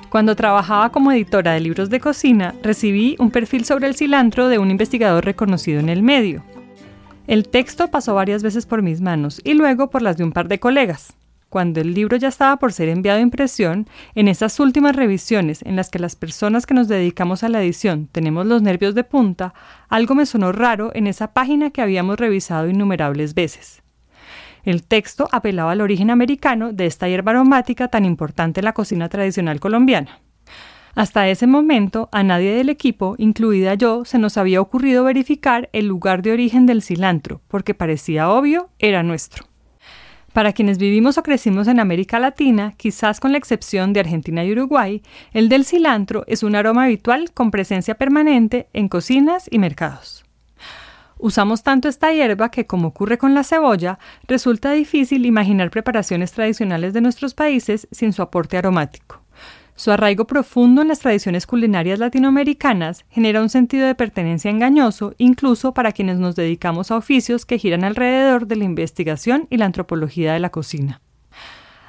Cuando 0.09 0.35
trabajaba 0.35 0.91
como 0.91 1.13
editora 1.13 1.53
de 1.53 1.61
libros 1.61 1.89
de 1.89 2.01
cocina, 2.01 2.53
recibí 2.61 3.15
un 3.19 3.31
perfil 3.31 3.63
sobre 3.63 3.87
el 3.87 3.95
cilantro 3.95 4.49
de 4.49 4.59
un 4.59 4.69
investigador 4.69 5.23
reconocido 5.23 5.79
en 5.79 5.87
el 5.87 6.03
medio. 6.03 6.43
El 7.25 7.47
texto 7.47 7.89
pasó 7.89 8.15
varias 8.15 8.43
veces 8.43 8.65
por 8.65 8.81
mis 8.81 8.99
manos 8.99 9.39
y 9.45 9.53
luego 9.53 9.89
por 9.89 10.01
las 10.01 10.17
de 10.17 10.25
un 10.25 10.33
par 10.33 10.49
de 10.49 10.59
colegas. 10.59 11.15
Cuando 11.55 11.79
el 11.79 11.93
libro 11.93 12.17
ya 12.17 12.27
estaba 12.27 12.57
por 12.57 12.73
ser 12.73 12.89
enviado 12.89 13.19
a 13.19 13.21
impresión, 13.21 13.87
en 14.13 14.27
esas 14.27 14.59
últimas 14.59 14.93
revisiones 14.93 15.61
en 15.61 15.77
las 15.77 15.89
que 15.89 15.99
las 15.99 16.17
personas 16.17 16.65
que 16.65 16.73
nos 16.73 16.89
dedicamos 16.89 17.45
a 17.45 17.47
la 17.47 17.63
edición 17.63 18.09
tenemos 18.11 18.45
los 18.45 18.61
nervios 18.61 18.93
de 18.93 19.05
punta, 19.05 19.53
algo 19.87 20.15
me 20.15 20.25
sonó 20.25 20.51
raro 20.51 20.91
en 20.93 21.07
esa 21.07 21.31
página 21.31 21.69
que 21.69 21.81
habíamos 21.81 22.19
revisado 22.19 22.67
innumerables 22.67 23.35
veces. 23.35 23.83
El 24.65 24.83
texto 24.83 25.29
apelaba 25.31 25.71
al 25.71 25.79
origen 25.79 26.09
americano 26.09 26.73
de 26.73 26.87
esta 26.87 27.07
hierba 27.07 27.31
aromática 27.31 27.87
tan 27.87 28.03
importante 28.03 28.59
en 28.59 28.65
la 28.65 28.73
cocina 28.73 29.07
tradicional 29.07 29.61
colombiana. 29.61 30.19
Hasta 30.93 31.29
ese 31.29 31.47
momento, 31.47 32.09
a 32.11 32.21
nadie 32.23 32.53
del 32.53 32.67
equipo, 32.67 33.15
incluida 33.17 33.75
yo, 33.75 34.03
se 34.03 34.19
nos 34.19 34.35
había 34.35 34.59
ocurrido 34.59 35.05
verificar 35.05 35.69
el 35.71 35.87
lugar 35.87 36.21
de 36.21 36.33
origen 36.33 36.65
del 36.65 36.81
cilantro, 36.81 37.39
porque 37.47 37.73
parecía 37.73 38.29
obvio, 38.29 38.71
era 38.77 39.03
nuestro. 39.03 39.54
Para 40.35 40.51
quienes 40.51 40.79
vivimos 40.79 41.17
o 41.17 41.23
crecimos 41.23 41.69
en 41.69 41.79
América 41.79 42.19
Latina, 42.19 42.73
quizás 42.75 43.21
con 43.21 43.31
la 43.31 43.37
excepción 43.37 43.93
de 43.93 44.01
Argentina 44.01 44.43
y 44.43 44.51
Uruguay, 44.51 45.01
el 45.31 45.47
del 45.47 45.63
cilantro 45.63 46.25
es 46.27 46.43
un 46.43 46.57
aroma 46.57 46.83
habitual 46.83 47.31
con 47.31 47.51
presencia 47.51 47.95
permanente 47.95 48.67
en 48.73 48.89
cocinas 48.89 49.47
y 49.49 49.59
mercados. 49.59 50.25
Usamos 51.19 51.63
tanto 51.63 51.87
esta 51.87 52.11
hierba 52.11 52.51
que, 52.51 52.67
como 52.67 52.89
ocurre 52.89 53.17
con 53.17 53.33
la 53.33 53.45
cebolla, 53.45 53.97
resulta 54.27 54.73
difícil 54.73 55.25
imaginar 55.25 55.69
preparaciones 55.71 56.33
tradicionales 56.33 56.91
de 56.91 56.99
nuestros 56.99 57.33
países 57.33 57.87
sin 57.91 58.11
su 58.11 58.21
aporte 58.21 58.57
aromático. 58.57 59.24
Su 59.77 59.91
arraigo 59.91 60.25
profundo 60.25 60.81
en 60.81 60.87
las 60.87 60.99
tradiciones 60.99 61.45
culinarias 61.45 61.99
latinoamericanas 61.99 63.03
genera 63.09 63.41
un 63.41 63.49
sentido 63.49 63.85
de 63.85 63.93
pertenencia 63.93 64.49
engañoso 64.49 65.13
incluso 65.17 65.73
para 65.73 65.91
quienes 65.91 66.17
nos 66.17 66.37
dedicamos 66.37 66.91
a 66.91 66.97
oficios 66.97 67.45
que 67.45 67.59
giran 67.59 67.83
alrededor 67.83 68.47
de 68.47 68.55
la 68.55 68.63
investigación 68.63 69.47
y 69.49 69.57
la 69.57 69.65
antropología 69.65 70.33
de 70.33 70.39
la 70.39 70.49
cocina. 70.49 71.01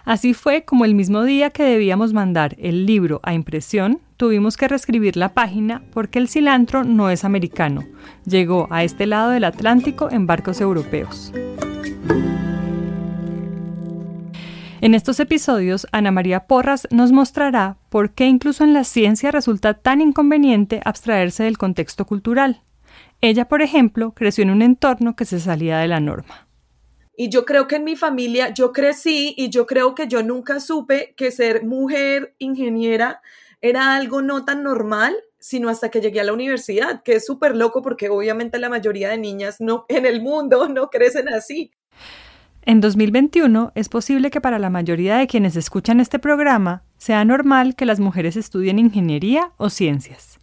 Así 0.04 0.34
fue 0.34 0.64
como 0.64 0.84
el 0.84 0.96
mismo 0.96 1.22
día 1.22 1.50
que 1.50 1.62
debíamos 1.62 2.12
mandar 2.12 2.56
el 2.58 2.86
libro 2.86 3.20
a 3.22 3.34
impresión, 3.34 4.00
tuvimos 4.16 4.56
que 4.56 4.68
reescribir 4.68 5.16
la 5.16 5.32
página 5.32 5.82
porque 5.92 6.18
el 6.18 6.28
cilantro 6.28 6.82
no 6.82 7.10
es 7.10 7.24
americano, 7.24 7.84
llegó 8.24 8.66
a 8.70 8.82
este 8.82 9.06
lado 9.06 9.30
del 9.30 9.44
Atlántico 9.44 10.08
en 10.10 10.26
barcos 10.26 10.60
europeos. 10.60 11.32
En 14.86 14.94
estos 14.94 15.18
episodios, 15.18 15.88
Ana 15.90 16.12
María 16.12 16.46
Porras 16.46 16.86
nos 16.92 17.10
mostrará 17.10 17.76
por 17.90 18.14
qué 18.14 18.26
incluso 18.26 18.62
en 18.62 18.72
la 18.72 18.84
ciencia 18.84 19.32
resulta 19.32 19.74
tan 19.74 20.00
inconveniente 20.00 20.80
abstraerse 20.84 21.42
del 21.42 21.58
contexto 21.58 22.04
cultural. 22.04 22.62
Ella, 23.20 23.48
por 23.48 23.62
ejemplo, 23.62 24.12
creció 24.14 24.44
en 24.44 24.50
un 24.50 24.62
entorno 24.62 25.16
que 25.16 25.24
se 25.24 25.40
salía 25.40 25.78
de 25.78 25.88
la 25.88 25.98
norma. 25.98 26.46
Y 27.16 27.30
yo 27.30 27.44
creo 27.44 27.66
que 27.66 27.74
en 27.74 27.82
mi 27.82 27.96
familia 27.96 28.50
yo 28.50 28.72
crecí 28.72 29.34
y 29.36 29.50
yo 29.50 29.66
creo 29.66 29.96
que 29.96 30.06
yo 30.06 30.22
nunca 30.22 30.60
supe 30.60 31.14
que 31.16 31.32
ser 31.32 31.64
mujer 31.64 32.36
ingeniera 32.38 33.22
era 33.60 33.96
algo 33.96 34.22
no 34.22 34.44
tan 34.44 34.62
normal, 34.62 35.16
sino 35.40 35.68
hasta 35.68 35.90
que 35.90 36.00
llegué 36.00 36.20
a 36.20 36.24
la 36.24 36.32
universidad, 36.32 37.02
que 37.02 37.16
es 37.16 37.26
súper 37.26 37.56
loco 37.56 37.82
porque 37.82 38.08
obviamente 38.08 38.60
la 38.60 38.68
mayoría 38.68 39.08
de 39.08 39.18
niñas 39.18 39.56
no 39.58 39.84
en 39.88 40.06
el 40.06 40.22
mundo 40.22 40.68
no 40.68 40.90
crecen 40.90 41.28
así. 41.28 41.72
En 42.68 42.80
2021 42.80 43.70
es 43.76 43.88
posible 43.88 44.32
que 44.32 44.40
para 44.40 44.58
la 44.58 44.70
mayoría 44.70 45.18
de 45.18 45.28
quienes 45.28 45.54
escuchan 45.54 46.00
este 46.00 46.18
programa 46.18 46.82
sea 46.98 47.24
normal 47.24 47.76
que 47.76 47.86
las 47.86 48.00
mujeres 48.00 48.36
estudien 48.36 48.80
ingeniería 48.80 49.52
o 49.56 49.70
ciencias. 49.70 50.40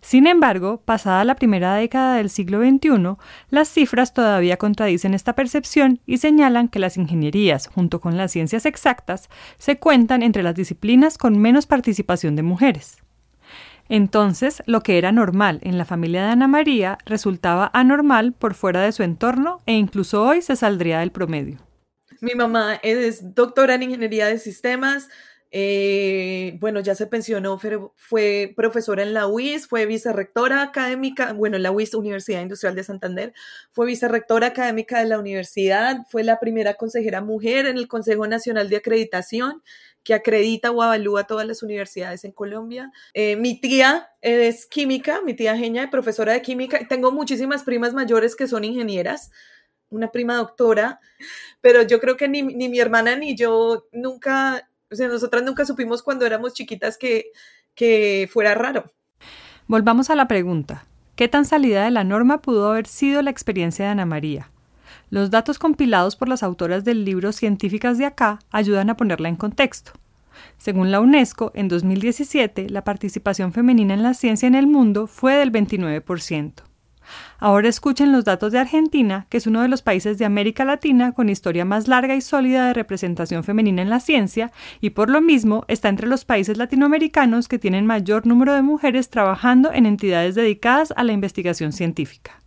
Sin 0.00 0.28
embargo, 0.28 0.80
pasada 0.84 1.24
la 1.24 1.34
primera 1.34 1.74
década 1.74 2.18
del 2.18 2.30
siglo 2.30 2.60
XXI, 2.60 3.16
las 3.50 3.68
cifras 3.68 4.14
todavía 4.14 4.58
contradicen 4.58 5.12
esta 5.12 5.32
percepción 5.32 5.98
y 6.06 6.18
señalan 6.18 6.68
que 6.68 6.78
las 6.78 6.96
ingenierías, 6.96 7.66
junto 7.66 8.00
con 8.00 8.16
las 8.16 8.30
ciencias 8.30 8.64
exactas, 8.64 9.28
se 9.58 9.80
cuentan 9.80 10.22
entre 10.22 10.44
las 10.44 10.54
disciplinas 10.54 11.18
con 11.18 11.36
menos 11.36 11.66
participación 11.66 12.36
de 12.36 12.44
mujeres. 12.44 12.98
Entonces, 13.88 14.62
lo 14.66 14.82
que 14.82 14.98
era 14.98 15.12
normal 15.12 15.60
en 15.62 15.78
la 15.78 15.84
familia 15.84 16.24
de 16.24 16.32
Ana 16.32 16.48
María 16.48 16.98
resultaba 17.06 17.70
anormal 17.72 18.32
por 18.32 18.54
fuera 18.54 18.82
de 18.82 18.92
su 18.92 19.02
entorno 19.02 19.62
e 19.66 19.74
incluso 19.74 20.22
hoy 20.22 20.42
se 20.42 20.56
saldría 20.56 21.00
del 21.00 21.12
promedio. 21.12 21.58
Mi 22.20 22.34
mamá 22.34 22.80
es 22.82 23.34
doctora 23.34 23.74
en 23.74 23.84
ingeniería 23.84 24.26
de 24.26 24.38
sistemas. 24.38 25.08
Eh, 25.52 26.58
bueno, 26.60 26.80
ya 26.80 26.94
se 26.94 27.06
pensionó, 27.06 27.58
fue 27.58 28.52
profesora 28.56 29.02
en 29.02 29.14
la 29.14 29.26
UIS, 29.26 29.68
fue 29.68 29.86
vicerrectora 29.86 30.60
académica, 30.62 31.32
bueno, 31.32 31.56
en 31.56 31.62
la 31.62 31.70
UIS, 31.70 31.94
Universidad 31.94 32.42
Industrial 32.42 32.74
de 32.74 32.82
Santander, 32.82 33.32
fue 33.70 33.86
vicerrectora 33.86 34.48
académica 34.48 34.98
de 34.98 35.06
la 35.06 35.18
universidad, 35.18 36.04
fue 36.10 36.24
la 36.24 36.40
primera 36.40 36.74
consejera 36.74 37.20
mujer 37.20 37.66
en 37.66 37.78
el 37.78 37.86
Consejo 37.86 38.26
Nacional 38.26 38.68
de 38.68 38.76
Acreditación 38.76 39.62
que 40.06 40.14
acredita 40.14 40.70
o 40.70 40.82
avalúa 40.82 41.24
todas 41.24 41.44
las 41.48 41.64
universidades 41.64 42.24
en 42.24 42.30
Colombia. 42.30 42.92
Eh, 43.12 43.34
mi 43.34 43.60
tía 43.60 44.08
es 44.20 44.64
química, 44.64 45.20
mi 45.20 45.34
tía 45.34 45.56
Genia 45.56 45.82
es 45.82 45.90
profesora 45.90 46.32
de 46.32 46.42
química. 46.42 46.86
Tengo 46.86 47.10
muchísimas 47.10 47.64
primas 47.64 47.92
mayores 47.92 48.36
que 48.36 48.46
son 48.46 48.62
ingenieras, 48.62 49.32
una 49.88 50.12
prima 50.12 50.36
doctora, 50.36 51.00
pero 51.60 51.82
yo 51.82 51.98
creo 51.98 52.16
que 52.16 52.28
ni, 52.28 52.42
ni 52.42 52.68
mi 52.68 52.78
hermana 52.78 53.16
ni 53.16 53.34
yo 53.34 53.88
nunca, 53.90 54.70
o 54.92 54.94
sea, 54.94 55.08
nosotras 55.08 55.42
nunca 55.42 55.64
supimos 55.64 56.04
cuando 56.04 56.24
éramos 56.24 56.54
chiquitas 56.54 56.98
que, 56.98 57.32
que 57.74 58.28
fuera 58.32 58.54
raro. 58.54 58.84
Volvamos 59.66 60.08
a 60.08 60.14
la 60.14 60.28
pregunta. 60.28 60.86
¿Qué 61.16 61.26
tan 61.26 61.44
salida 61.44 61.84
de 61.84 61.90
la 61.90 62.04
norma 62.04 62.42
pudo 62.42 62.70
haber 62.70 62.86
sido 62.86 63.22
la 63.22 63.30
experiencia 63.30 63.86
de 63.86 63.90
Ana 63.90 64.06
María? 64.06 64.52
Los 65.08 65.30
datos 65.30 65.58
compilados 65.60 66.16
por 66.16 66.28
las 66.28 66.42
autoras 66.42 66.84
del 66.84 67.04
libro 67.04 67.32
Científicas 67.32 67.96
de 67.96 68.06
acá 68.06 68.40
ayudan 68.50 68.90
a 68.90 68.96
ponerla 68.96 69.28
en 69.28 69.36
contexto. 69.36 69.92
Según 70.58 70.90
la 70.90 71.00
UNESCO, 71.00 71.52
en 71.54 71.68
2017 71.68 72.68
la 72.70 72.82
participación 72.82 73.52
femenina 73.52 73.94
en 73.94 74.02
la 74.02 74.14
ciencia 74.14 74.48
en 74.48 74.56
el 74.56 74.66
mundo 74.66 75.06
fue 75.06 75.34
del 75.34 75.52
29%. 75.52 76.52
Ahora 77.38 77.68
escuchen 77.68 78.10
los 78.10 78.24
datos 78.24 78.50
de 78.50 78.58
Argentina, 78.58 79.26
que 79.28 79.36
es 79.36 79.46
uno 79.46 79.62
de 79.62 79.68
los 79.68 79.82
países 79.82 80.18
de 80.18 80.24
América 80.24 80.64
Latina 80.64 81.12
con 81.12 81.28
historia 81.28 81.64
más 81.64 81.86
larga 81.86 82.16
y 82.16 82.20
sólida 82.20 82.66
de 82.66 82.74
representación 82.74 83.44
femenina 83.44 83.82
en 83.82 83.90
la 83.90 84.00
ciencia, 84.00 84.50
y 84.80 84.90
por 84.90 85.08
lo 85.08 85.20
mismo 85.20 85.64
está 85.68 85.88
entre 85.88 86.08
los 86.08 86.24
países 86.24 86.56
latinoamericanos 86.56 87.46
que 87.46 87.60
tienen 87.60 87.86
mayor 87.86 88.26
número 88.26 88.54
de 88.54 88.62
mujeres 88.62 89.08
trabajando 89.08 89.72
en 89.72 89.86
entidades 89.86 90.34
dedicadas 90.34 90.92
a 90.96 91.04
la 91.04 91.12
investigación 91.12 91.70
científica. 91.70 92.42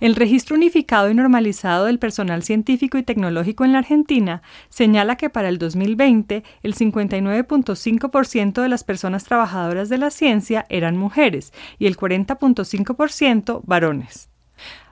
El 0.00 0.16
registro 0.16 0.56
unificado 0.56 1.10
y 1.10 1.14
normalizado 1.14 1.86
del 1.86 1.98
personal 1.98 2.42
científico 2.42 2.98
y 2.98 3.02
tecnológico 3.02 3.64
en 3.64 3.72
la 3.72 3.78
Argentina 3.78 4.42
señala 4.68 5.16
que 5.16 5.30
para 5.30 5.48
el 5.48 5.58
2020 5.58 6.42
el 6.62 6.74
59.5% 6.74 8.62
de 8.62 8.68
las 8.68 8.84
personas 8.84 9.24
trabajadoras 9.24 9.88
de 9.88 9.98
la 9.98 10.10
ciencia 10.10 10.66
eran 10.68 10.96
mujeres 10.96 11.52
y 11.78 11.86
el 11.86 11.96
40.5% 11.96 13.62
varones. 13.64 14.28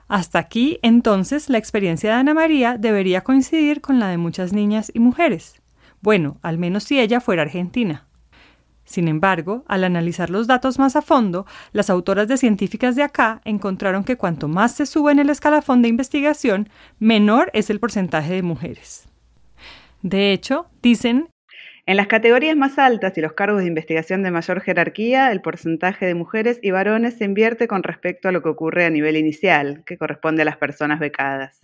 Hasta 0.07 0.39
aquí, 0.39 0.79
entonces, 0.83 1.49
la 1.49 1.57
experiencia 1.57 2.11
de 2.11 2.15
Ana 2.17 2.33
María 2.33 2.77
debería 2.77 3.21
coincidir 3.21 3.81
con 3.81 3.99
la 3.99 4.09
de 4.09 4.17
muchas 4.17 4.53
niñas 4.53 4.91
y 4.93 4.99
mujeres. 4.99 5.61
Bueno, 6.01 6.37
al 6.41 6.57
menos 6.57 6.83
si 6.83 6.99
ella 6.99 7.21
fuera 7.21 7.43
argentina. 7.43 8.05
Sin 8.85 9.07
embargo, 9.07 9.63
al 9.67 9.83
analizar 9.83 10.29
los 10.29 10.47
datos 10.47 10.77
más 10.77 10.95
a 10.95 11.01
fondo, 11.01 11.45
las 11.71 11.89
autoras 11.89 12.27
de 12.27 12.37
científicas 12.37 12.95
de 12.95 13.03
acá 13.03 13.41
encontraron 13.45 14.03
que 14.03 14.17
cuanto 14.17 14.47
más 14.47 14.75
se 14.75 14.85
sube 14.85 15.11
en 15.11 15.19
el 15.19 15.29
escalafón 15.29 15.81
de 15.81 15.89
investigación, 15.89 16.69
menor 16.99 17.49
es 17.53 17.69
el 17.69 17.79
porcentaje 17.79 18.33
de 18.33 18.41
mujeres. 18.43 19.07
De 20.01 20.33
hecho, 20.33 20.67
dicen 20.81 21.29
en 21.85 21.97
las 21.97 22.07
categorías 22.07 22.55
más 22.55 22.79
altas 22.79 23.17
y 23.17 23.21
los 23.21 23.33
cargos 23.33 23.61
de 23.61 23.67
investigación 23.67 24.23
de 24.23 24.31
mayor 24.31 24.61
jerarquía, 24.61 25.33
el 25.33 25.41
porcentaje 25.41 26.05
de 26.05 26.15
mujeres 26.15 26.59
y 26.61 26.71
varones 26.71 27.17
se 27.17 27.25
invierte 27.25 27.67
con 27.67 27.83
respecto 27.83 28.29
a 28.29 28.31
lo 28.31 28.41
que 28.41 28.47
ocurre 28.47 28.85
a 28.85 28.89
nivel 28.89 29.17
inicial, 29.17 29.83
que 29.85 29.97
corresponde 29.97 30.43
a 30.43 30.45
las 30.45 30.55
personas 30.55 31.01
becadas. 31.01 31.59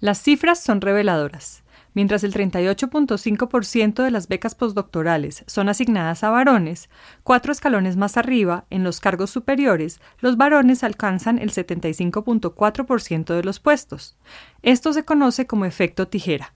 Las 0.00 0.22
cifras 0.22 0.62
son 0.62 0.82
reveladoras. 0.82 1.63
Mientras 1.94 2.24
el 2.24 2.34
38.5% 2.34 4.02
de 4.02 4.10
las 4.10 4.26
becas 4.26 4.56
postdoctorales 4.56 5.44
son 5.46 5.68
asignadas 5.68 6.24
a 6.24 6.30
varones, 6.30 6.90
cuatro 7.22 7.52
escalones 7.52 7.96
más 7.96 8.16
arriba, 8.16 8.66
en 8.68 8.82
los 8.82 8.98
cargos 8.98 9.30
superiores, 9.30 10.00
los 10.18 10.36
varones 10.36 10.82
alcanzan 10.82 11.38
el 11.38 11.52
75.4% 11.52 13.34
de 13.34 13.44
los 13.44 13.60
puestos. 13.60 14.16
Esto 14.62 14.92
se 14.92 15.04
conoce 15.04 15.46
como 15.46 15.66
efecto 15.66 16.08
tijera. 16.08 16.52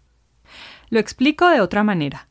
Lo 0.90 0.98
explico 0.98 1.48
de 1.48 1.60
otra 1.60 1.84
manera. 1.84 2.28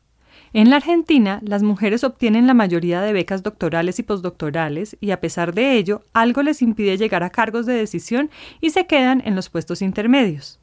En 0.51 0.69
la 0.69 0.77
Argentina, 0.77 1.39
las 1.43 1.63
mujeres 1.63 2.03
obtienen 2.03 2.47
la 2.47 2.53
mayoría 2.53 3.01
de 3.01 3.13
becas 3.13 3.43
doctorales 3.43 3.99
y 3.99 4.03
postdoctorales 4.03 4.97
y 4.99 5.11
a 5.11 5.21
pesar 5.21 5.53
de 5.53 5.73
ello, 5.73 6.03
algo 6.13 6.41
les 6.41 6.61
impide 6.61 6.97
llegar 6.97 7.23
a 7.23 7.29
cargos 7.29 7.65
de 7.65 7.73
decisión 7.73 8.29
y 8.59 8.71
se 8.71 8.85
quedan 8.85 9.21
en 9.25 9.35
los 9.35 9.49
puestos 9.49 9.81
intermedios. 9.81 10.59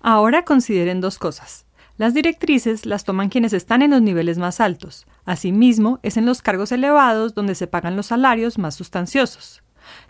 Ahora 0.00 0.44
consideren 0.44 1.00
dos 1.00 1.18
cosas. 1.18 1.65
Las 1.98 2.12
directrices 2.12 2.84
las 2.84 3.04
toman 3.04 3.30
quienes 3.30 3.54
están 3.54 3.80
en 3.80 3.92
los 3.92 4.02
niveles 4.02 4.36
más 4.36 4.60
altos. 4.60 5.06
Asimismo, 5.24 5.98
es 6.02 6.18
en 6.18 6.26
los 6.26 6.42
cargos 6.42 6.70
elevados 6.70 7.34
donde 7.34 7.54
se 7.54 7.66
pagan 7.66 7.96
los 7.96 8.06
salarios 8.06 8.58
más 8.58 8.74
sustanciosos. 8.74 9.62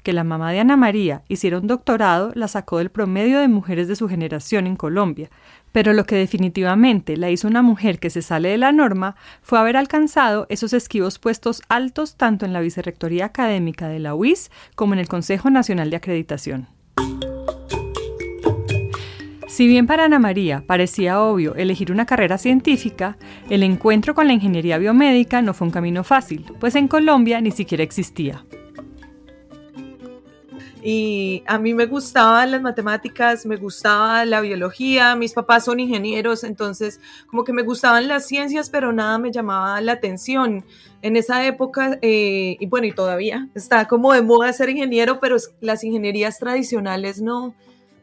Que 0.03 0.13
la 0.13 0.25
mamá 0.25 0.51
de 0.51 0.59
Ana 0.59 0.77
María 0.77 1.23
hiciera 1.29 1.59
un 1.59 1.69
doctorado 1.69 2.33
la 2.35 2.49
sacó 2.49 2.79
del 2.79 2.91
promedio 2.91 3.39
de 3.39 3.47
mujeres 3.47 3.87
de 3.87 3.95
su 3.95 4.09
generación 4.09 4.67
en 4.67 4.75
Colombia, 4.75 5.31
Pero 5.71 5.93
lo 5.93 6.05
que 6.05 6.17
definitivamente 6.17 7.19
la 7.19 7.31
hizo 7.31 7.47
una 7.47 7.61
mujer 7.61 7.99
que 7.99 8.09
se 8.09 8.23
sale 8.23 8.49
de 8.49 8.57
la 8.57 8.73
norma 8.73 9.15
fue 9.43 9.59
haber 9.59 9.77
alcanzado 9.77 10.47
esos 10.49 10.73
esquivos 10.73 11.19
puestos 11.19 11.63
altos 11.69 12.17
tanto 12.17 12.47
en 12.47 12.55
la 12.55 12.61
Vicerrectoría 12.61 13.27
Académica 13.27 13.87
de 13.87 13.99
la 13.99 14.15
UIS 14.15 14.51
como 14.75 14.95
en 14.95 15.01
el 15.01 15.09
Consejo 15.09 15.51
Nacional 15.51 15.91
de 15.91 15.97
Acreditación. 15.97 16.69
Si 19.57 19.67
bien 19.67 19.87
para 19.87 20.05
Ana 20.05 20.19
María 20.19 20.63
parecía 20.67 21.19
obvio 21.23 21.55
elegir 21.55 21.91
una 21.91 22.05
carrera 22.05 22.37
científica, 22.37 23.17
el 23.49 23.63
encuentro 23.63 24.15
con 24.15 24.27
la 24.27 24.35
ingeniería 24.35 24.77
biomédica 24.77 25.41
no 25.41 25.55
fue 25.55 25.69
un 25.69 25.73
camino 25.73 26.05
fácil, 26.05 26.45
pues 26.61 26.75
en 26.75 26.89
Colombia 26.89 27.41
ni 27.41 27.51
siquiera 27.51 27.83
existía 27.83 28.45
y 30.83 31.43
a 31.47 31.59
mí 31.59 31.73
me 31.73 31.87
gustaban 31.87 32.51
las 32.51 32.61
matemáticas, 32.61 33.47
me 33.47 33.57
gustaba 33.57 34.27
la 34.27 34.43
biología, 34.43 35.17
mis 35.17 35.33
papás 35.33 35.65
son 35.65 35.81
ingenieros, 35.81 36.45
entonces 36.45 37.01
como 37.27 37.43
que 37.43 37.55
me 37.55 37.63
gustaban 37.63 38.07
las 38.09 38.27
ciencias, 38.27 38.69
pero 38.69 38.93
nada 38.93 39.19
me 39.19 39.33
llamaba 39.33 39.81
la 39.81 39.93
atención. 39.93 40.65
En 41.03 41.17
esa 41.17 41.45
época, 41.47 41.99
eh, 42.03 42.57
y 42.61 42.67
bueno, 42.67 42.87
y 42.87 42.93
todavía 42.93 43.49
está 43.55 43.89
como 43.89 44.13
de 44.13 44.23
moda 44.23 44.53
ser 44.53 44.69
ingeniero, 44.69 45.19
pero 45.19 45.39
las 45.61 45.83
ingenierías 45.83 46.39
tradicionales 46.39 47.21
no, 47.21 47.57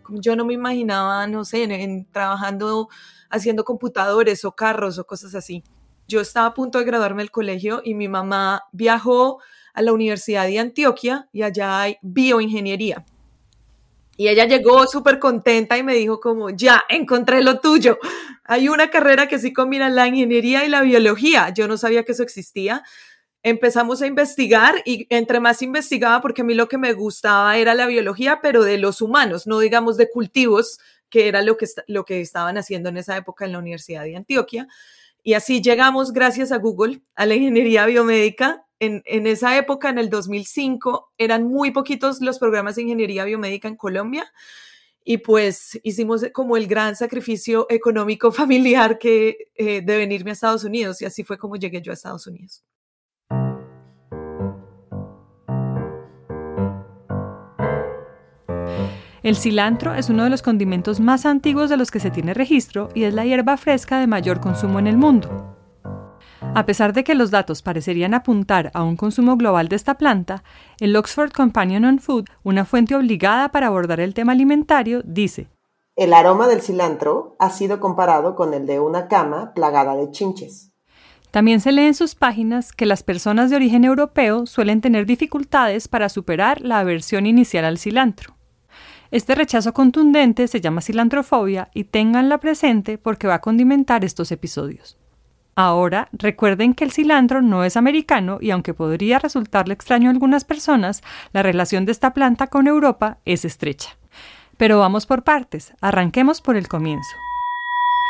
yo 0.10 0.36
no 0.36 0.46
me 0.46 0.54
imaginaba, 0.54 1.28
no 1.28 1.46
sé, 1.46 1.64
en, 1.64 2.06
trabajando 2.12 2.90
haciendo 3.30 3.64
computadores 3.64 4.46
o 4.46 4.54
carros 4.54 5.00
o 5.00 5.06
cosas 5.06 5.36
así. 5.36 5.64
Yo 6.08 6.22
estaba 6.22 6.48
a 6.48 6.54
punto 6.54 6.80
de 6.80 6.86
graduarme 6.86 7.24
del 7.24 7.32
colegio 7.32 7.82
y 7.84 7.96
mi 7.96 8.08
mamá 8.08 8.64
viajó 8.72 9.40
a 9.74 9.82
la 9.82 9.94
Universidad 9.94 10.46
de 10.46 10.60
Antioquia 10.60 11.28
y 11.32 11.44
allá 11.44 11.82
hay 11.82 11.98
bioingeniería. 12.02 13.06
Y 14.16 14.28
ella 14.28 14.46
llegó 14.46 14.86
súper 14.86 15.18
contenta 15.18 15.78
y 15.78 15.84
me 15.84 15.96
dijo 15.96 16.20
como, 16.20 16.52
ya, 16.52 16.84
encontré 16.88 17.42
lo 17.42 17.60
tuyo. 17.60 17.98
Hay 18.46 18.70
una 18.70 18.90
carrera 18.90 19.28
que 19.28 19.40
sí 19.40 19.54
combina 19.54 19.90
la 19.90 20.08
ingeniería 20.08 20.66
y 20.66 20.70
la 20.70 20.82
biología. 20.82 21.50
Yo 21.50 21.68
no 21.68 21.78
sabía 21.78 22.04
que 22.04 22.12
eso 22.12 22.22
existía. 22.22 22.84
Empezamos 23.44 24.02
a 24.02 24.08
investigar 24.08 24.82
y 24.86 25.06
entre 25.10 25.40
más 25.40 25.62
investigaba, 25.62 26.22
porque 26.22 26.42
a 26.42 26.46
mí 26.46 26.54
lo 26.54 26.68
que 26.68 26.78
me 26.78 26.94
gustaba 26.94 27.58
era 27.58 27.76
la 27.76 27.86
biología, 27.86 28.40
pero 28.42 28.64
de 28.64 28.78
los 28.78 29.02
humanos, 29.02 29.46
no 29.46 29.60
digamos 29.60 29.98
de 29.98 30.10
cultivos, 30.10 30.80
que 31.10 31.28
era 31.28 31.42
lo 31.42 31.58
que, 31.58 31.68
lo 31.88 32.06
que 32.06 32.22
estaban 32.22 32.58
haciendo 32.58 32.90
en 32.90 32.98
esa 32.98 33.18
época 33.18 33.46
en 33.46 33.52
la 33.52 33.60
Universidad 33.60 34.04
de 34.04 34.16
Antioquia. 34.16 34.68
Y 35.22 35.36
así 35.36 35.62
llegamos, 35.62 36.12
gracias 36.14 36.52
a 36.52 36.58
Google, 36.58 37.02
a 37.16 37.26
la 37.26 37.36
ingeniería 37.36 37.86
biomédica 37.86 38.66
en, 38.86 39.28
esa 39.28 39.58
época, 39.58 39.90
en 39.90 39.98
el 39.98 40.10
2005, 40.10 41.14
eran 41.18 41.44
muy 41.44 41.72
poquitos 41.72 42.22
los 42.22 42.40
programas 42.40 42.76
de 42.76 42.84
ingeniería 42.84 43.26
biomédica 43.26 43.68
en 43.68 43.76
Colombia 43.78 44.32
y 45.06 45.18
pues 45.18 45.80
hicimos 45.84 46.26
como 46.34 46.56
el 46.58 46.68
gran 46.68 46.96
sacrificio 46.96 47.66
económico 47.70 48.32
familiar 48.34 48.98
que 48.98 49.50
eh, 49.56 49.82
de 49.82 49.98
venirme 49.98 50.32
a 50.32 50.34
Estados 50.34 50.64
Unidos 50.64 51.02
y 51.02 51.06
así 51.06 51.24
fue 51.24 51.38
como 51.38 51.56
llegué 51.56 51.82
yo 51.82 51.92
a 51.92 51.96
Estados 51.96 52.28
Unidos. 52.28 52.64
El 59.24 59.38
cilantro 59.38 59.96
es 59.96 60.10
uno 60.10 60.26
de 60.26 60.30
los 60.30 60.42
condimentos 60.42 61.00
más 61.00 61.26
antiguos 61.26 61.70
de 61.70 61.78
los 61.78 61.92
que 61.92 62.02
se 62.02 62.12
tiene 62.12 62.34
registro 62.34 62.90
y 62.94 63.06
es 63.06 63.14
la 63.14 63.24
hierba 63.24 63.56
fresca 63.56 63.98
de 63.98 64.06
mayor 64.06 64.42
consumo 64.42 64.80
en 64.80 64.88
el 64.88 64.98
mundo. 64.98 65.56
A 66.54 66.66
pesar 66.66 66.92
de 66.92 67.06
que 67.06 67.16
los 67.16 67.32
datos 67.32 67.62
parecerían 67.62 68.14
apuntar 68.14 68.70
a 68.74 68.84
un 68.84 68.98
consumo 68.98 69.38
global 69.38 69.70
de 69.70 69.78
esta 69.78 69.98
planta, 69.98 70.44
el 70.82 70.94
Oxford 70.98 71.32
Companion 71.32 71.86
on 71.86 72.00
Food, 72.00 72.26
una 72.44 72.66
fuente 72.66 72.96
obligada 72.96 73.48
para 73.50 73.68
abordar 73.68 74.02
el 74.02 74.14
tema 74.14 74.34
alimentario, 74.34 75.02
dice 75.06 75.48
El 75.96 76.14
aroma 76.14 76.50
del 76.50 76.60
cilantro 76.60 77.38
ha 77.40 77.50
sido 77.50 77.80
comparado 77.80 78.36
con 78.36 78.54
el 78.54 78.68
de 78.68 78.82
una 78.82 79.08
cama 79.08 79.54
plagada 79.54 79.96
de 79.96 80.12
chinches. 80.12 80.74
También 81.32 81.62
se 81.62 81.72
lee 81.72 81.86
en 81.86 81.96
sus 81.96 82.14
páginas 82.14 82.74
que 82.74 82.86
las 82.86 83.04
personas 83.04 83.50
de 83.50 83.56
origen 83.56 83.86
europeo 83.86 84.46
suelen 84.48 84.82
tener 84.82 85.06
dificultades 85.06 85.88
para 85.88 86.10
superar 86.10 86.60
la 86.60 86.80
aversión 86.80 87.26
inicial 87.26 87.64
al 87.64 87.78
cilantro. 87.78 88.33
Este 89.14 89.36
rechazo 89.36 89.76
contundente 89.76 90.48
se 90.48 90.60
llama 90.60 90.82
cilantrofobia 90.82 91.70
y 91.76 91.84
ténganla 91.84 92.40
presente 92.40 92.98
porque 92.98 93.28
va 93.28 93.36
a 93.36 93.42
condimentar 93.42 94.04
estos 94.04 94.32
episodios. 94.32 94.98
Ahora, 95.54 96.10
recuerden 96.14 96.74
que 96.74 96.84
el 96.84 96.92
cilantro 96.92 97.44
no 97.44 97.64
es 97.64 97.78
americano 97.78 98.40
y 98.42 98.50
aunque 98.50 98.74
podría 98.74 99.20
resultarle 99.20 99.76
extraño 99.76 100.10
a 100.10 100.14
algunas 100.14 100.46
personas, 100.46 101.04
la 101.32 101.44
relación 101.44 101.86
de 101.86 101.92
esta 101.92 102.16
planta 102.16 102.48
con 102.48 102.66
Europa 102.66 103.20
es 103.24 103.46
estrecha. 103.46 103.98
Pero 104.58 104.80
vamos 104.80 105.06
por 105.06 105.24
partes, 105.24 105.76
arranquemos 105.80 106.42
por 106.42 106.58
el 106.58 106.68
comienzo. 106.68 107.16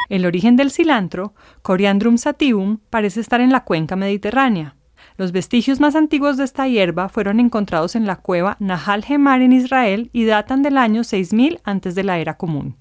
El 0.07 0.25
origen 0.25 0.55
del 0.55 0.71
cilantro, 0.71 1.33
Coriandrum 1.63 2.17
sativum, 2.17 2.77
parece 2.89 3.19
estar 3.19 3.41
en 3.41 3.51
la 3.51 3.65
cuenca 3.65 3.97
mediterránea. 3.97 4.77
Los 5.23 5.31
vestigios 5.31 5.79
más 5.79 5.95
antiguos 5.95 6.35
de 6.35 6.43
esta 6.43 6.67
hierba 6.67 7.07
fueron 7.07 7.39
encontrados 7.39 7.95
en 7.95 8.05
la 8.05 8.17
cueva 8.17 8.57
Nahal 8.59 9.05
Hemar 9.07 9.41
en 9.41 9.53
Israel 9.53 10.09
y 10.11 10.25
datan 10.25 10.63
del 10.63 10.77
año 10.77 11.05
6000 11.05 11.61
antes 11.63 11.95
de 11.95 12.03
la 12.03 12.19
era 12.19 12.35
común. 12.35 12.75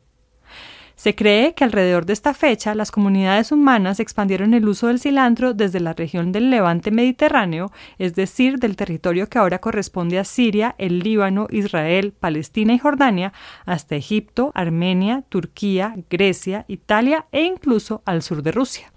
Se 0.97 1.15
cree 1.15 1.55
que 1.55 1.63
alrededor 1.63 2.05
de 2.05 2.15
esta 2.15 2.35
fecha 2.35 2.75
las 2.75 2.91
comunidades 2.91 3.53
humanas 3.53 4.01
expandieron 4.01 4.55
el 4.55 4.67
uso 4.67 4.89
del 4.89 4.99
cilantro 4.99 5.55
desde 5.55 5.79
la 5.79 5.93
región 5.93 6.33
del 6.33 6.51
levante 6.51 6.91
mediterráneo, 6.91 7.71
es 7.99 8.17
decir, 8.17 8.59
del 8.59 8.75
territorio 8.75 9.29
que 9.29 9.39
ahora 9.39 9.61
corresponde 9.61 10.19
a 10.19 10.25
Siria, 10.25 10.75
el 10.79 10.99
Líbano, 10.99 11.47
Israel, 11.49 12.13
Palestina 12.13 12.75
y 12.75 12.81
Jordania, 12.81 13.33
hasta 13.67 13.95
Egipto, 13.95 14.51
Armenia, 14.57 15.23
Turquía, 15.29 15.95
Grecia, 16.11 16.65
Italia 16.67 17.27
e 17.31 17.43
incluso 17.43 18.03
al 18.05 18.21
sur 18.21 18.43
de 18.43 18.51
Rusia. 18.51 18.93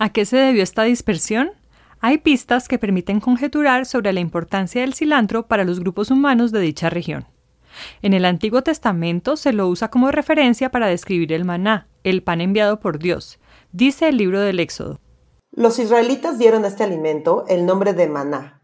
¿A 0.00 0.08
qué 0.10 0.24
se 0.24 0.36
debió 0.36 0.64
esta 0.64 0.82
dispersión? 0.82 1.52
Hay 2.00 2.18
pistas 2.18 2.68
que 2.68 2.78
permiten 2.78 3.20
conjeturar 3.20 3.84
sobre 3.84 4.12
la 4.12 4.20
importancia 4.20 4.82
del 4.82 4.94
cilantro 4.94 5.46
para 5.46 5.64
los 5.64 5.80
grupos 5.80 6.10
humanos 6.10 6.52
de 6.52 6.60
dicha 6.60 6.90
región. 6.90 7.26
En 8.02 8.14
el 8.14 8.24
Antiguo 8.24 8.62
Testamento 8.62 9.36
se 9.36 9.52
lo 9.52 9.68
usa 9.68 9.88
como 9.88 10.10
referencia 10.10 10.70
para 10.70 10.86
describir 10.86 11.32
el 11.32 11.44
maná, 11.44 11.88
el 12.04 12.22
pan 12.22 12.40
enviado 12.40 12.80
por 12.80 12.98
Dios, 12.98 13.38
dice 13.72 14.08
el 14.08 14.16
libro 14.16 14.40
del 14.40 14.60
Éxodo. 14.60 15.00
Los 15.50 15.78
israelitas 15.78 16.38
dieron 16.38 16.64
a 16.64 16.68
este 16.68 16.84
alimento 16.84 17.44
el 17.48 17.66
nombre 17.66 17.94
de 17.94 18.08
maná. 18.08 18.62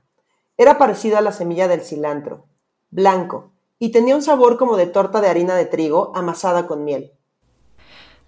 Era 0.57 0.79
parecido 0.79 1.19
a 1.19 1.21
la 1.21 1.33
semilla 1.33 1.67
del 1.67 1.81
cilantro, 1.81 2.47
blanco, 2.91 3.53
y 3.79 3.91
tenía 3.91 4.15
un 4.15 4.23
sabor 4.23 4.57
como 4.57 4.77
de 4.77 4.87
torta 4.87 5.21
de 5.21 5.29
harina 5.29 5.57
de 5.57 5.67
trigo 5.67 6.13
amasada 6.15 6.67
con 6.67 6.85
miel. 6.85 7.13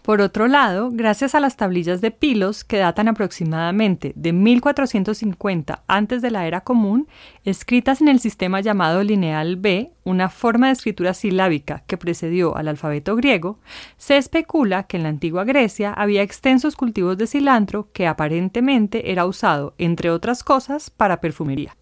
Por 0.06 0.20
otro 0.20 0.46
lado, 0.46 0.90
gracias 0.92 1.34
a 1.34 1.40
las 1.40 1.56
tablillas 1.56 2.00
de 2.00 2.12
Pilos, 2.12 2.62
que 2.62 2.76
datan 2.76 3.08
aproximadamente 3.08 4.12
de 4.14 4.32
1450 4.32 5.82
antes 5.88 6.22
de 6.22 6.30
la 6.30 6.46
era 6.46 6.60
común, 6.60 7.08
escritas 7.42 8.00
en 8.00 8.06
el 8.06 8.20
sistema 8.20 8.60
llamado 8.60 9.02
lineal 9.02 9.56
B, 9.56 9.90
una 10.04 10.28
forma 10.28 10.68
de 10.68 10.74
escritura 10.74 11.12
silábica 11.12 11.82
que 11.88 11.96
precedió 11.96 12.56
al 12.56 12.68
alfabeto 12.68 13.16
griego, 13.16 13.58
se 13.96 14.16
especula 14.16 14.84
que 14.84 14.96
en 14.96 15.02
la 15.02 15.08
antigua 15.08 15.42
Grecia 15.42 15.92
había 15.92 16.22
extensos 16.22 16.76
cultivos 16.76 17.18
de 17.18 17.26
cilantro 17.26 17.88
que 17.92 18.06
aparentemente 18.06 19.10
era 19.10 19.26
usado, 19.26 19.74
entre 19.76 20.10
otras 20.10 20.44
cosas, 20.44 20.88
para 20.88 21.20
perfumería. 21.20 21.76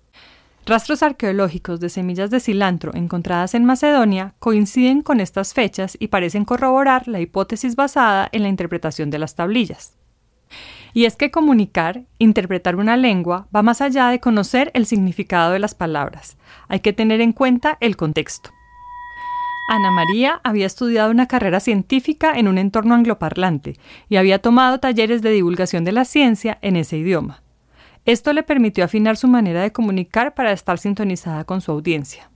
Rastros 0.66 1.03
arqueológicos 1.03 1.79
de 1.79 1.90
semillas 1.90 2.31
de 2.31 2.40
cilantro 2.40 2.94
encontradas 2.94 3.55
en 3.55 3.66
Macedonia 3.66 4.35
coinciden 4.38 5.03
con 5.03 5.20
estas 5.20 5.53
fechas 5.53 5.94
y 6.00 6.09
parecen 6.09 6.46
corroborar 6.46 7.07
la 7.07 7.20
hipótesis 7.20 7.77
basada 7.77 8.31
en 8.33 8.42
la 8.42 8.48
interpretación 8.48 9.11
de 9.11 9.18
las 9.18 9.35
tablillas. 9.35 9.98
Y 10.94 11.05
es 11.05 11.16
que 11.16 11.31
comunicar, 11.31 12.05
interpretar 12.18 12.77
una 12.77 12.96
lengua, 12.96 13.46
va 13.55 13.62
más 13.62 13.83
allá 13.83 14.09
de 14.09 14.20
conocer 14.20 14.70
el 14.72 14.87
significado 14.87 15.53
de 15.53 15.59
las 15.59 15.74
palabras. 15.74 16.38
Hay 16.68 16.81
que 16.81 16.94
tener 16.94 17.20
en 17.20 17.33
cuenta 17.33 17.77
el 17.81 17.96
contexto. 17.96 18.50
Ana 19.68 19.90
María 19.90 20.40
había 20.44 20.66
estudiado 20.66 21.11
una 21.11 21.27
carrera 21.27 21.61
científica 21.61 22.33
en 22.38 22.48
un 22.48 22.57
entorno 22.57 22.94
angloparlante 22.94 23.77
y 24.09 24.16
había 24.16 24.40
tomado 24.40 24.79
talleres 24.79 25.20
de 25.20 25.31
divulgación 25.31 25.85
de 25.85 25.92
la 25.92 26.07
ciencia 26.07 26.59
en 26.62 26.77
ese 26.77 26.96
idioma. 26.96 27.43
Esto 28.05 28.33
le 28.33 28.43
permitió 28.43 28.85
afinar 28.85 29.17
su 29.17 29.29
manera 29.29 29.62
de 29.62 29.73
comunicar 29.73 30.35
para 30.35 30.53
estar 30.53 30.79
sintonizada 30.79 31.45
con 31.45 31.61
su 31.61 31.73
audiencia. 31.73 32.31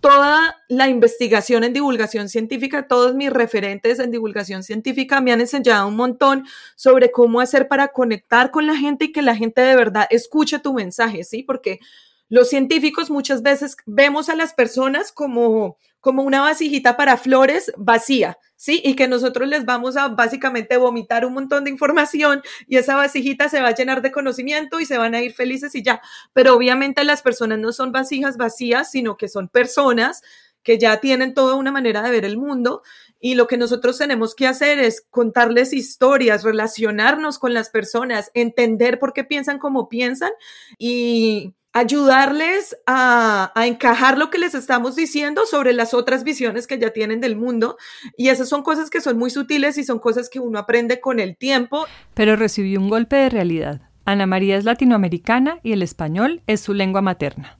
Toda 0.00 0.56
la 0.68 0.88
investigación 0.88 1.64
en 1.64 1.72
divulgación 1.72 2.28
científica, 2.28 2.86
todos 2.86 3.14
mis 3.14 3.30
referentes 3.30 3.98
en 3.98 4.10
divulgación 4.10 4.62
científica 4.62 5.22
me 5.22 5.32
han 5.32 5.40
enseñado 5.40 5.88
un 5.88 5.96
montón 5.96 6.44
sobre 6.76 7.10
cómo 7.10 7.40
hacer 7.40 7.68
para 7.68 7.88
conectar 7.88 8.50
con 8.50 8.66
la 8.66 8.76
gente 8.76 9.06
y 9.06 9.12
que 9.12 9.22
la 9.22 9.34
gente 9.34 9.62
de 9.62 9.74
verdad 9.74 10.06
escuche 10.10 10.58
tu 10.58 10.74
mensaje, 10.74 11.24
¿sí? 11.24 11.42
Porque 11.42 11.80
los 12.28 12.50
científicos 12.50 13.10
muchas 13.10 13.40
veces 13.40 13.76
vemos 13.86 14.28
a 14.28 14.36
las 14.36 14.52
personas 14.52 15.10
como, 15.10 15.78
como 16.04 16.22
una 16.22 16.42
vasijita 16.42 16.98
para 16.98 17.16
flores 17.16 17.72
vacía, 17.78 18.36
¿sí? 18.56 18.82
Y 18.84 18.94
que 18.94 19.08
nosotros 19.08 19.48
les 19.48 19.64
vamos 19.64 19.96
a 19.96 20.08
básicamente 20.08 20.76
vomitar 20.76 21.24
un 21.24 21.32
montón 21.32 21.64
de 21.64 21.70
información 21.70 22.42
y 22.68 22.76
esa 22.76 22.94
vasijita 22.94 23.48
se 23.48 23.62
va 23.62 23.68
a 23.68 23.74
llenar 23.74 24.02
de 24.02 24.12
conocimiento 24.12 24.80
y 24.80 24.84
se 24.84 24.98
van 24.98 25.14
a 25.14 25.22
ir 25.22 25.32
felices 25.32 25.74
y 25.74 25.82
ya. 25.82 26.02
Pero 26.34 26.54
obviamente 26.54 27.04
las 27.04 27.22
personas 27.22 27.58
no 27.58 27.72
son 27.72 27.90
vasijas 27.90 28.36
vacías, 28.36 28.90
sino 28.90 29.16
que 29.16 29.28
son 29.28 29.48
personas 29.48 30.20
que 30.62 30.78
ya 30.78 31.00
tienen 31.00 31.32
toda 31.32 31.54
una 31.54 31.72
manera 31.72 32.02
de 32.02 32.10
ver 32.10 32.26
el 32.26 32.36
mundo 32.36 32.82
y 33.18 33.34
lo 33.34 33.46
que 33.46 33.56
nosotros 33.56 33.96
tenemos 33.96 34.34
que 34.34 34.46
hacer 34.46 34.78
es 34.78 35.06
contarles 35.08 35.72
historias, 35.72 36.44
relacionarnos 36.44 37.38
con 37.38 37.54
las 37.54 37.70
personas, 37.70 38.30
entender 38.34 38.98
por 38.98 39.14
qué 39.14 39.24
piensan 39.24 39.58
como 39.58 39.88
piensan 39.88 40.32
y 40.76 41.54
ayudarles 41.74 42.76
a, 42.86 43.52
encajar 43.66 44.16
lo 44.16 44.30
que 44.30 44.38
les 44.38 44.54
estamos 44.54 44.94
diciendo 44.94 45.44
sobre 45.44 45.72
las 45.72 45.92
otras 45.92 46.22
visiones 46.22 46.66
que 46.66 46.78
ya 46.78 46.90
tienen 46.90 47.20
del 47.20 47.36
mundo. 47.36 47.76
Y 48.16 48.28
esas 48.28 48.48
son 48.48 48.62
cosas 48.62 48.88
que 48.88 49.00
son 49.00 49.18
muy 49.18 49.28
sutiles 49.28 49.76
y 49.76 49.84
son 49.84 49.98
cosas 49.98 50.30
que 50.30 50.38
uno 50.38 50.60
aprende 50.60 51.00
con 51.00 51.18
el 51.18 51.36
tiempo. 51.36 51.84
Pero 52.14 52.36
recibió 52.36 52.80
un 52.80 52.88
golpe 52.88 53.16
de 53.16 53.28
realidad. 53.28 53.82
Ana 54.04 54.26
María 54.26 54.56
es 54.56 54.64
latinoamericana 54.64 55.58
y 55.62 55.72
el 55.72 55.82
español 55.82 56.42
es 56.46 56.60
su 56.60 56.74
lengua 56.74 57.02
materna. 57.02 57.58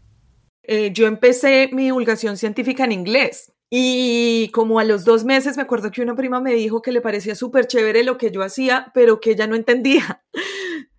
Eh, 0.62 0.92
yo 0.92 1.06
empecé 1.06 1.68
mi 1.72 1.84
divulgación 1.84 2.36
científica 2.36 2.84
en 2.84 2.92
inglés. 2.92 3.52
Y 3.68 4.50
como 4.50 4.78
a 4.78 4.84
los 4.84 5.04
dos 5.04 5.24
meses 5.24 5.56
me 5.56 5.64
acuerdo 5.64 5.90
que 5.90 6.02
una 6.02 6.14
prima 6.14 6.40
me 6.40 6.54
dijo 6.54 6.82
que 6.82 6.92
le 6.92 7.00
parecía 7.00 7.34
súper 7.34 7.66
chévere 7.66 8.04
lo 8.04 8.16
que 8.16 8.30
yo 8.30 8.44
hacía, 8.44 8.92
pero 8.94 9.18
que 9.20 9.32
ella 9.32 9.48
no 9.48 9.56
entendía. 9.56 10.22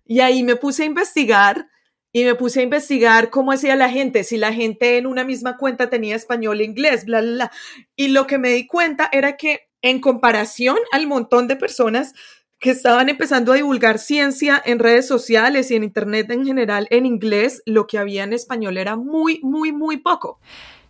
Y 0.08 0.20
ahí 0.20 0.44
me 0.44 0.54
puse 0.54 0.84
a 0.84 0.86
investigar 0.86 1.66
y 2.16 2.24
me 2.24 2.34
puse 2.34 2.60
a 2.60 2.62
investigar 2.62 3.28
cómo 3.28 3.52
hacía 3.52 3.76
la 3.76 3.90
gente, 3.90 4.24
si 4.24 4.38
la 4.38 4.50
gente 4.50 4.96
en 4.96 5.06
una 5.06 5.22
misma 5.22 5.58
cuenta 5.58 5.90
tenía 5.90 6.16
español 6.16 6.62
e 6.62 6.64
inglés, 6.64 7.04
bla, 7.04 7.20
bla, 7.20 7.32
bla. 7.32 7.52
Y 7.94 8.08
lo 8.08 8.26
que 8.26 8.38
me 8.38 8.48
di 8.48 8.66
cuenta 8.66 9.10
era 9.12 9.36
que 9.36 9.68
en 9.82 10.00
comparación 10.00 10.78
al 10.92 11.06
montón 11.08 11.46
de 11.46 11.56
personas 11.56 12.14
que 12.58 12.70
estaban 12.70 13.10
empezando 13.10 13.52
a 13.52 13.56
divulgar 13.56 13.98
ciencia 13.98 14.62
en 14.64 14.78
redes 14.78 15.06
sociales 15.06 15.70
y 15.70 15.76
en 15.76 15.84
Internet 15.84 16.30
en 16.30 16.46
general 16.46 16.88
en 16.88 17.04
inglés, 17.04 17.60
lo 17.66 17.86
que 17.86 17.98
había 17.98 18.24
en 18.24 18.32
español 18.32 18.78
era 18.78 18.96
muy, 18.96 19.38
muy, 19.42 19.72
muy 19.72 19.98
poco. 19.98 20.40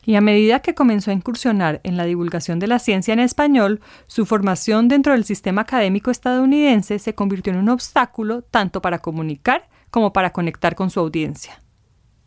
Y 0.05 0.15
a 0.15 0.21
medida 0.21 0.61
que 0.61 0.77
comenzó 0.77 1.11
a 1.11 1.15
incursionar 1.15 1.81
en 1.83 1.97
la 1.97 2.05
divulgación 2.05 2.61
de 2.61 2.69
la 2.69 2.79
ciencia 2.79 3.13
en 3.13 3.19
español, 3.19 3.81
su 4.07 4.27
formación 4.27 4.87
dentro 4.87 5.13
del 5.13 5.25
sistema 5.25 5.63
académico 5.63 6.13
estadounidense 6.13 7.01
se 7.01 7.17
convirtió 7.17 7.53
en 7.53 7.59
un 7.59 7.71
obstáculo 7.71 8.43
tanto 8.43 8.81
para 8.81 9.01
comunicar 9.01 9.69
como 9.91 10.13
para 10.13 10.33
conectar 10.33 10.75
con 10.75 10.91
su 10.91 11.01
audiencia. 11.01 11.63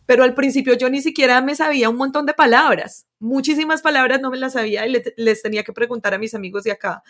Pero 0.06 0.24
al 0.24 0.34
principio 0.34 0.74
yo 0.74 0.89
ni 0.89 1.02
siquiera 1.02 1.39
me 1.41 1.56
sabía 1.56 1.89
un 1.89 1.98
montón 1.98 2.26
de 2.26 2.34
palabras. 2.34 3.06
Muchísimas 3.19 3.82
palabras 3.82 4.19
no 4.22 4.32
me 4.32 4.38
las 4.38 4.54
sabía 4.54 4.88
y 4.88 5.04
les 5.17 5.41
tenía 5.43 5.63
que 5.63 5.72
preguntar 5.72 6.13
a 6.13 6.17
mis 6.17 6.34
amigos 6.34 6.63
de 6.63 6.72
acá. 6.72 7.04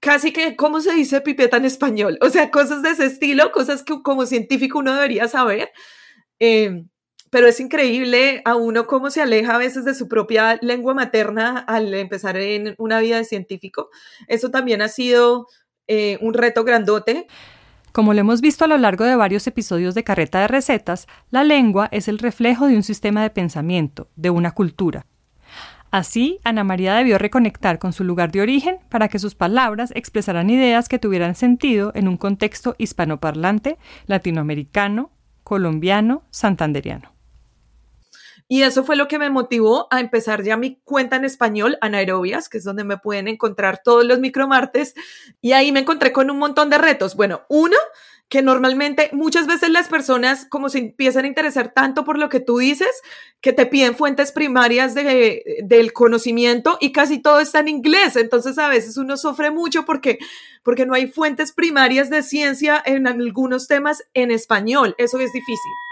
Casi 0.00 0.32
que, 0.32 0.54
¿cómo 0.54 0.80
se 0.80 0.92
dice 0.92 1.20
pipeta 1.20 1.56
en 1.56 1.64
español? 1.64 2.16
O 2.20 2.30
sea, 2.30 2.50
cosas 2.52 2.82
de 2.82 2.90
ese 2.90 3.06
estilo, 3.06 3.50
cosas 3.50 3.82
que 3.82 4.02
como 4.02 4.24
científico 4.26 4.78
uno 4.78 4.94
debería 4.94 5.26
saber. 5.26 5.72
Em, 6.38 6.88
pero 7.30 7.48
es 7.48 7.60
increíble 7.60 8.40
a 8.44 8.54
uno 8.54 8.86
cómo 8.86 9.10
se 9.10 9.20
aleja 9.20 9.56
a 9.56 9.58
veces 9.58 9.84
de 9.84 9.94
su 9.94 10.08
propia 10.08 10.58
lengua 10.62 10.94
materna 10.94 11.58
al 11.58 11.92
empezar 11.94 12.36
en 12.36 12.74
una 12.78 13.00
vida 13.00 13.16
de 13.18 13.24
científico. 13.24 13.90
Eso 14.28 14.50
también 14.50 14.80
ha 14.82 14.88
sido 14.88 15.48
eh, 15.88 16.18
un 16.20 16.34
reto 16.34 16.64
grandote. 16.64 17.26
Como 17.92 18.14
lo 18.14 18.20
hemos 18.20 18.40
visto 18.40 18.64
a 18.64 18.68
lo 18.68 18.78
largo 18.78 19.04
de 19.04 19.16
varios 19.16 19.46
episodios 19.46 19.94
de 19.94 20.04
Carreta 20.04 20.40
de 20.40 20.48
Recetas, 20.48 21.06
la 21.30 21.44
lengua 21.44 21.88
es 21.90 22.08
el 22.08 22.18
reflejo 22.18 22.66
de 22.66 22.76
un 22.76 22.82
sistema 22.82 23.22
de 23.22 23.30
pensamiento, 23.30 24.08
de 24.16 24.30
una 24.30 24.52
cultura. 24.52 25.06
Así, 25.90 26.38
Ana 26.44 26.64
María 26.64 26.94
debió 26.94 27.16
reconectar 27.16 27.78
con 27.78 27.94
su 27.94 28.04
lugar 28.04 28.30
de 28.30 28.42
origen 28.42 28.78
para 28.90 29.08
que 29.08 29.18
sus 29.18 29.34
palabras 29.34 29.90
expresaran 29.94 30.50
ideas 30.50 30.88
que 30.88 30.98
tuvieran 30.98 31.34
sentido 31.34 31.92
en 31.94 32.08
un 32.08 32.18
contexto 32.18 32.74
hispanoparlante, 32.76 33.78
latinoamericano, 34.06 35.10
colombiano, 35.44 36.24
santanderiano. 36.30 37.17
Y 38.48 38.62
eso 38.62 38.82
fue 38.82 38.96
lo 38.96 39.08
que 39.08 39.18
me 39.18 39.28
motivó 39.28 39.86
a 39.90 40.00
empezar 40.00 40.42
ya 40.42 40.56
mi 40.56 40.80
cuenta 40.84 41.16
en 41.16 41.26
español, 41.26 41.76
Anaerobias, 41.82 42.48
que 42.48 42.58
es 42.58 42.64
donde 42.64 42.82
me 42.82 42.96
pueden 42.96 43.28
encontrar 43.28 43.82
todos 43.84 44.06
los 44.06 44.18
micromartes. 44.20 44.94
Y 45.42 45.52
ahí 45.52 45.70
me 45.70 45.80
encontré 45.80 46.12
con 46.12 46.30
un 46.30 46.38
montón 46.38 46.70
de 46.70 46.78
retos. 46.78 47.14
Bueno, 47.14 47.42
uno, 47.50 47.76
que 48.28 48.42
normalmente 48.42 49.08
muchas 49.12 49.46
veces 49.46 49.70
las 49.70 49.88
personas 49.88 50.46
como 50.46 50.68
se 50.68 50.78
empiezan 50.78 51.24
a 51.24 51.28
interesar 51.28 51.72
tanto 51.72 52.04
por 52.04 52.18
lo 52.18 52.28
que 52.28 52.40
tú 52.40 52.58
dices, 52.58 53.02
que 53.40 53.52
te 53.52 53.66
piden 53.66 53.94
fuentes 53.94 54.32
primarias 54.32 54.94
de, 54.94 55.62
del 55.64 55.92
conocimiento 55.92 56.76
y 56.80 56.92
casi 56.92 57.20
todo 57.20 57.40
está 57.40 57.60
en 57.60 57.68
inglés. 57.68 58.16
Entonces 58.16 58.58
a 58.58 58.68
veces 58.68 58.96
uno 58.98 59.16
sufre 59.16 59.50
mucho 59.50 59.84
porque, 59.84 60.18
porque 60.62 60.84
no 60.84 60.94
hay 60.94 61.06
fuentes 61.06 61.52
primarias 61.52 62.10
de 62.10 62.22
ciencia 62.22 62.82
en 62.84 63.06
algunos 63.06 63.66
temas 63.66 64.02
en 64.12 64.30
español. 64.30 64.94
Eso 64.98 65.18
es 65.18 65.32
difícil. 65.32 65.87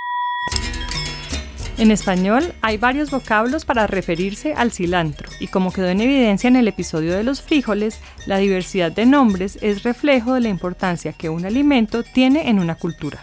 En 1.79 1.91
español 1.91 2.55
hay 2.63 2.79
varios 2.79 3.11
vocablos 3.11 3.67
para 3.67 3.87
referirse 3.87 4.55
al 4.55 4.73
cilantro 4.73 5.29
y 5.41 5.49
como 5.49 5.71
quedó 5.71 5.89
en 5.89 6.01
evidencia 6.01 6.49
en 6.49 6.57
el 6.57 6.69
episodio 6.69 7.15
de 7.15 7.23
los 7.23 7.43
frijoles, 7.43 8.01
la 8.27 8.39
diversidad 8.39 8.91
de 8.91 9.05
nombres 9.05 9.59
es 9.61 9.83
reflejo 9.83 10.33
de 10.33 10.41
la 10.41 10.49
importancia 10.49 11.13
que 11.13 11.29
un 11.29 11.45
alimento 11.45 12.03
tiene 12.03 12.49
en 12.49 12.61
una 12.61 12.77
cultura. 12.77 13.21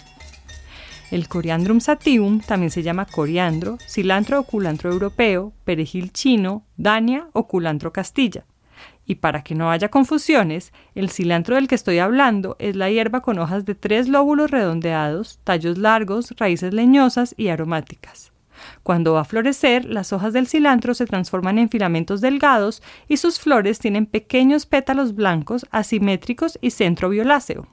El 1.10 1.28
Coriandrum 1.28 1.80
sativum 1.80 2.42
también 2.42 2.70
se 2.70 2.84
llama 2.84 3.08
coriandro, 3.08 3.80
cilantro 3.88 4.42
o 4.42 4.44
culantro 4.44 4.92
europeo, 4.92 5.52
perejil 5.64 6.12
chino, 6.12 6.64
dania 6.78 7.30
o 7.34 7.48
culantro 7.48 7.92
castilla. 7.92 8.46
Y 9.08 9.16
para 9.16 9.44
que 9.44 9.56
no 9.56 9.72
haya 9.72 9.90
confusiones, 9.90 10.74
el 10.94 11.10
cilantro 11.10 11.56
del 11.56 11.68
que 11.68 11.76
estoy 11.76 11.98
hablando 11.98 12.56
es 12.60 12.76
la 12.76 12.92
hierba 12.92 13.22
con 13.22 13.40
hojas 13.40 13.66
de 13.66 13.74
tres 13.74 14.08
lóbulos 14.08 14.52
redondeados, 14.52 15.40
tallos 15.44 15.80
largos, 15.80 16.36
raíces 16.38 16.74
leñosas 16.74 17.34
y 17.36 17.48
aromáticas. 17.48 18.33
Cuando 18.84 19.14
va 19.14 19.22
a 19.22 19.26
florecer, 19.26 19.86
las 19.86 20.12
hojas 20.12 20.34
del 20.34 20.48
cilantro 20.48 20.94
se 20.94 21.06
transforman 21.06 21.58
en 21.58 21.70
filamentos 21.70 22.20
delgados 22.20 22.84
y 23.08 23.18
sus 23.18 23.40
flores 23.40 23.80
tienen 23.80 24.06
pequeños 24.06 24.66
pétalos 24.66 25.16
blancos, 25.16 25.66
asimétricos 25.72 26.60
y 26.62 26.72
centro 26.72 27.08
violáceo. 27.08 27.68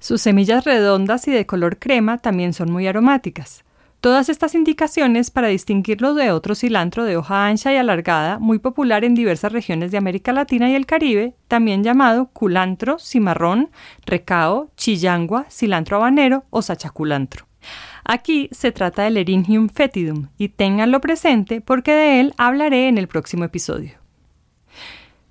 Sus 0.00 0.20
semillas 0.20 0.64
redondas 0.64 1.28
y 1.28 1.30
de 1.30 1.46
color 1.46 1.78
crema 1.78 2.18
también 2.18 2.52
son 2.52 2.72
muy 2.72 2.88
aromáticas. 2.88 3.64
Todas 4.00 4.28
estas 4.28 4.54
indicaciones 4.54 5.32
para 5.32 5.48
distinguirlo 5.48 6.14
de 6.14 6.30
otro 6.30 6.54
cilantro 6.54 7.02
de 7.02 7.16
hoja 7.16 7.46
ancha 7.46 7.72
y 7.72 7.76
alargada, 7.76 8.38
muy 8.38 8.60
popular 8.60 9.04
en 9.04 9.16
diversas 9.16 9.52
regiones 9.52 9.90
de 9.90 9.98
América 9.98 10.32
Latina 10.32 10.70
y 10.70 10.76
el 10.76 10.86
Caribe, 10.86 11.34
también 11.48 11.82
llamado 11.82 12.26
culantro, 12.32 13.00
cimarrón, 13.00 13.70
recao, 14.06 14.70
chillangua, 14.76 15.46
cilantro 15.50 15.96
habanero 15.96 16.44
o 16.50 16.62
sachaculantro. 16.62 17.47
Aquí 18.10 18.48
se 18.52 18.72
trata 18.72 19.02
del 19.02 19.18
Eryngium 19.18 19.68
fetidum 19.68 20.28
y 20.38 20.48
ténganlo 20.48 20.98
presente 21.02 21.60
porque 21.60 21.92
de 21.92 22.20
él 22.20 22.34
hablaré 22.38 22.88
en 22.88 22.96
el 22.96 23.06
próximo 23.06 23.44
episodio. 23.44 23.98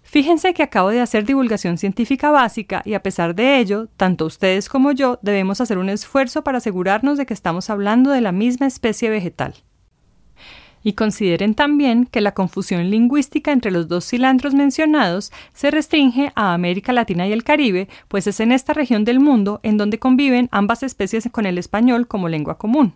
Fíjense 0.04 0.54
que 0.54 0.62
acabo 0.62 0.90
de 0.90 1.02
hacer 1.02 1.26
divulgación 1.26 1.80
científica 1.80 2.30
básica 2.30 2.84
y 2.86 2.94
a 2.94 3.02
pesar 3.02 3.34
de 3.34 3.58
ello, 3.58 3.88
tanto 3.98 4.26
ustedes 4.26 4.70
como 4.70 4.92
yo 4.92 5.18
debemos 5.24 5.60
hacer 5.60 5.80
un 5.80 5.90
esfuerzo 5.90 6.44
para 6.44 6.60
asegurarnos 6.60 7.18
de 7.18 7.26
que 7.26 7.34
estamos 7.34 7.72
hablando 7.72 8.12
de 8.12 8.22
la 8.22 8.32
misma 8.32 8.68
especie 8.68 9.10
vegetal. 9.10 9.56
Y 10.84 10.94
consideren 10.94 11.54
también 11.54 12.06
que 12.06 12.22
la 12.22 12.34
confusión 12.34 12.90
lingüística 12.90 13.52
entre 13.52 13.72
los 13.72 13.88
dos 13.88 14.06
cilantros 14.06 14.54
mencionados 14.54 15.32
se 15.54 15.72
restringe 15.72 16.32
a 16.36 16.54
América 16.54 16.94
Latina 16.94 17.28
y 17.28 17.34
el 17.34 17.44
Caribe, 17.44 17.88
pues 18.08 18.28
es 18.28 18.40
en 18.40 18.52
esta 18.52 18.74
región 18.74 19.04
del 19.04 19.20
mundo 19.20 19.60
en 19.64 19.78
donde 19.78 20.00
conviven 20.00 20.50
ambas 20.52 20.84
especies 20.84 21.28
con 21.32 21.46
el 21.46 21.58
español 21.58 22.08
como 22.08 22.30
lengua 22.30 22.58
común. 22.58 22.94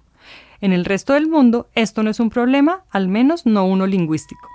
En 0.62 0.74
el 0.74 0.86
resto 0.86 1.14
del 1.14 1.28
mundo 1.28 1.68
esto 1.76 2.04
no 2.04 2.12
es 2.12 2.20
un 2.20 2.30
problema, 2.30 2.84
al 2.92 3.08
menos 3.08 3.46
no 3.46 3.66
uno 3.66 3.88
lingüístico. 3.88 4.48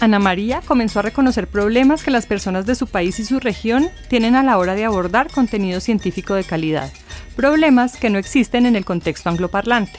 Ana 0.00 0.20
María 0.20 0.62
comenzó 0.64 1.00
a 1.00 1.02
reconocer 1.02 1.48
problemas 1.48 2.04
que 2.04 2.12
las 2.12 2.26
personas 2.26 2.66
de 2.66 2.76
su 2.76 2.86
país 2.86 3.18
y 3.18 3.24
su 3.24 3.40
región 3.40 3.88
tienen 4.08 4.36
a 4.36 4.44
la 4.44 4.56
hora 4.58 4.76
de 4.76 4.84
abordar 4.84 5.28
contenido 5.28 5.80
científico 5.80 6.34
de 6.34 6.44
calidad, 6.44 6.92
problemas 7.34 7.96
que 7.96 8.08
no 8.08 8.18
existen 8.18 8.64
en 8.66 8.76
el 8.76 8.84
contexto 8.84 9.28
angloparlante. 9.28 9.98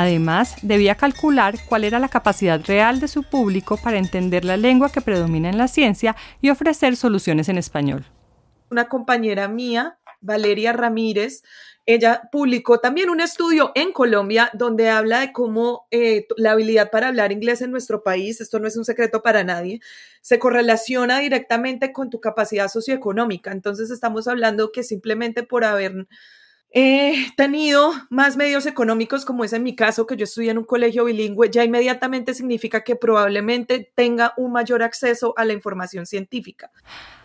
Además, 0.00 0.54
debía 0.62 0.94
calcular 0.94 1.56
cuál 1.68 1.82
era 1.82 1.98
la 1.98 2.08
capacidad 2.08 2.64
real 2.64 3.00
de 3.00 3.08
su 3.08 3.24
público 3.24 3.76
para 3.76 3.98
entender 3.98 4.44
la 4.44 4.56
lengua 4.56 4.92
que 4.92 5.00
predomina 5.00 5.48
en 5.48 5.58
la 5.58 5.66
ciencia 5.66 6.14
y 6.40 6.50
ofrecer 6.50 6.94
soluciones 6.94 7.48
en 7.48 7.58
español. 7.58 8.06
Una 8.70 8.88
compañera 8.88 9.48
mía, 9.48 9.98
Valeria 10.20 10.72
Ramírez, 10.72 11.42
ella 11.84 12.28
publicó 12.30 12.78
también 12.78 13.10
un 13.10 13.20
estudio 13.20 13.72
en 13.74 13.90
Colombia 13.90 14.52
donde 14.54 14.88
habla 14.88 15.18
de 15.18 15.32
cómo 15.32 15.88
eh, 15.90 16.28
la 16.36 16.52
habilidad 16.52 16.92
para 16.92 17.08
hablar 17.08 17.32
inglés 17.32 17.60
en 17.60 17.72
nuestro 17.72 18.04
país, 18.04 18.40
esto 18.40 18.60
no 18.60 18.68
es 18.68 18.76
un 18.76 18.84
secreto 18.84 19.20
para 19.20 19.42
nadie, 19.42 19.80
se 20.20 20.38
correlaciona 20.38 21.18
directamente 21.18 21.92
con 21.92 22.08
tu 22.08 22.20
capacidad 22.20 22.68
socioeconómica. 22.68 23.50
Entonces 23.50 23.90
estamos 23.90 24.28
hablando 24.28 24.70
que 24.70 24.84
simplemente 24.84 25.42
por 25.42 25.64
haber 25.64 26.06
He 26.70 27.28
tenido 27.36 27.92
más 28.10 28.36
medios 28.36 28.66
económicos, 28.66 29.24
como 29.24 29.42
es 29.42 29.54
en 29.54 29.62
mi 29.62 29.74
caso, 29.74 30.06
que 30.06 30.16
yo 30.16 30.24
estudié 30.24 30.50
en 30.50 30.58
un 30.58 30.64
colegio 30.64 31.04
bilingüe, 31.04 31.50
ya 31.50 31.64
inmediatamente 31.64 32.34
significa 32.34 32.84
que 32.84 32.94
probablemente 32.94 33.90
tenga 33.94 34.34
un 34.36 34.52
mayor 34.52 34.82
acceso 34.82 35.32
a 35.38 35.46
la 35.46 35.54
información 35.54 36.04
científica. 36.04 36.70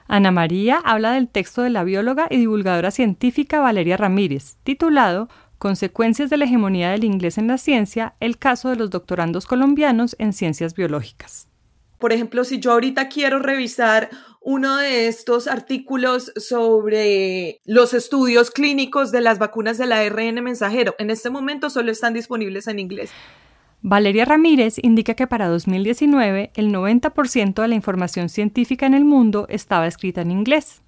Ana 0.08 0.32
María 0.32 0.78
habla 0.84 1.12
del 1.12 1.28
texto 1.28 1.62
de 1.62 1.70
la 1.70 1.84
bióloga 1.84 2.28
y 2.30 2.38
divulgadora 2.38 2.92
científica 2.92 3.60
Valeria 3.60 3.98
Ramírez, 3.98 4.56
titulado 4.64 5.28
Consecuencias 5.58 6.30
de 6.30 6.38
la 6.38 6.46
hegemonía 6.46 6.92
del 6.92 7.04
inglés 7.06 7.38
en 7.38 7.48
la 7.48 7.58
ciencia, 7.58 8.16
el 8.20 8.38
caso 8.38 8.70
de 8.70 8.76
los 8.76 8.90
doctorandos 8.90 9.46
colombianos 9.46 10.16
en 10.20 10.34
ciencias 10.34 10.74
biológicas. 10.74 11.48
Por 12.00 12.12
ejemplo, 12.12 12.44
si 12.44 12.60
yo 12.60 12.74
ahorita 12.74 13.08
quiero 13.08 13.40
revisar 13.40 14.10
uno 14.44 14.78
de 14.78 15.08
estos 15.08 15.48
artículos 15.48 16.32
sobre 16.36 17.62
los 17.66 17.94
estudios 17.94 18.52
clínicos 18.52 19.12
de 19.12 19.22
las 19.22 19.40
vacunas 19.40 19.78
de 19.78 19.88
la 19.88 20.00
ARN 20.00 20.44
mensajero, 20.44 20.96
en 21.00 21.10
este 21.10 21.30
momento 21.30 21.70
solo 21.70 21.92
están 21.92 22.14
disponibles 22.14 22.68
en 22.68 22.80
inglés. 22.80 23.12
Valeria 23.82 24.24
Ramírez 24.24 24.76
indica 24.82 25.14
que 25.14 25.28
para 25.28 25.48
2019 25.50 26.52
el 26.56 26.74
90% 26.74 27.62
de 27.62 27.68
la 27.68 27.76
información 27.76 28.30
científica 28.30 28.86
en 28.86 28.94
el 28.94 29.04
mundo 29.04 29.46
estaba 29.50 29.88
escrita 29.88 30.22
en 30.22 30.32
inglés. 30.32 30.82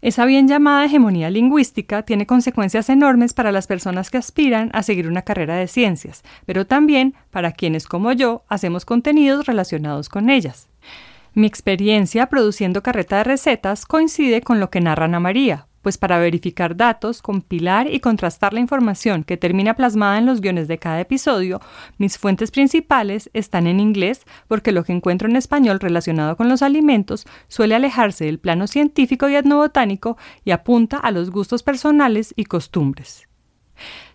Esa 0.00 0.24
bien 0.26 0.46
llamada 0.46 0.84
hegemonía 0.84 1.28
lingüística 1.28 2.04
tiene 2.04 2.24
consecuencias 2.24 2.88
enormes 2.88 3.32
para 3.32 3.50
las 3.50 3.66
personas 3.66 4.10
que 4.10 4.18
aspiran 4.18 4.70
a 4.72 4.84
seguir 4.84 5.08
una 5.08 5.22
carrera 5.22 5.56
de 5.56 5.66
ciencias, 5.66 6.22
pero 6.46 6.66
también 6.66 7.14
para 7.30 7.50
quienes 7.50 7.88
como 7.88 8.12
yo 8.12 8.44
hacemos 8.48 8.84
contenidos 8.84 9.46
relacionados 9.46 10.08
con 10.08 10.30
ellas. 10.30 10.68
Mi 11.38 11.46
experiencia 11.46 12.26
produciendo 12.26 12.82
carreta 12.82 13.18
de 13.18 13.22
recetas 13.22 13.86
coincide 13.86 14.40
con 14.40 14.58
lo 14.58 14.70
que 14.70 14.80
narra 14.80 15.04
Ana 15.04 15.20
María, 15.20 15.68
pues 15.82 15.96
para 15.96 16.18
verificar 16.18 16.76
datos, 16.76 17.22
compilar 17.22 17.86
y 17.94 18.00
contrastar 18.00 18.52
la 18.52 18.58
información 18.58 19.22
que 19.22 19.36
termina 19.36 19.74
plasmada 19.74 20.18
en 20.18 20.26
los 20.26 20.40
guiones 20.40 20.66
de 20.66 20.78
cada 20.78 21.00
episodio, 21.00 21.60
mis 21.96 22.18
fuentes 22.18 22.50
principales 22.50 23.30
están 23.34 23.68
en 23.68 23.78
inglés 23.78 24.22
porque 24.48 24.72
lo 24.72 24.82
que 24.82 24.92
encuentro 24.92 25.28
en 25.28 25.36
español 25.36 25.78
relacionado 25.78 26.36
con 26.36 26.48
los 26.48 26.60
alimentos 26.60 27.24
suele 27.46 27.76
alejarse 27.76 28.24
del 28.24 28.40
plano 28.40 28.66
científico 28.66 29.28
y 29.28 29.36
etnobotánico 29.36 30.18
y 30.44 30.50
apunta 30.50 30.96
a 30.96 31.12
los 31.12 31.30
gustos 31.30 31.62
personales 31.62 32.34
y 32.34 32.46
costumbres. 32.46 33.28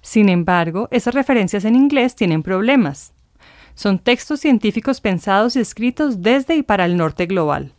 Sin 0.01 0.27
embargo, 0.27 0.89
esas 0.91 1.13
referencias 1.13 1.63
en 1.63 1.77
inglés 1.77 2.17
tienen 2.17 2.43
problemas. 2.43 3.12
Son 3.75 3.99
textos 3.99 4.39
científicos 4.39 5.01
pensados 5.01 5.55
y 5.55 5.59
escritos 5.59 6.21
desde 6.21 6.55
y 6.55 6.63
para 6.63 6.85
el 6.85 6.97
norte 6.97 7.25
global. 7.25 7.73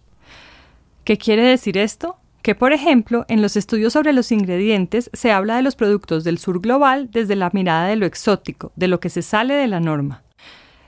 ¿Qué 1.05 1.19
quiere 1.19 1.43
decir 1.43 1.79
esto? 1.79 2.19
que, 2.45 2.55
por 2.55 2.75
ejemplo, 2.75 3.25
en 3.29 3.41
los 3.41 3.57
estudios 3.57 3.95
sobre 3.95 4.13
los 4.13 4.31
ingredientes 4.31 5.09
se 5.15 5.33
habla 5.33 5.57
de 5.57 5.63
los 5.63 5.77
productos 5.77 6.25
del 6.25 6.37
sur 6.37 6.61
global 6.61 7.09
desde 7.11 7.37
la 7.37 7.49
mirada 7.55 7.87
de 7.87 7.97
lo 7.97 8.05
exótico, 8.05 8.71
de 8.77 8.87
lo 8.87 9.01
que 9.01 9.09
se 9.09 9.23
sale 9.23 9.55
de 9.55 9.67
la 9.67 9.81
norma. 9.81 10.25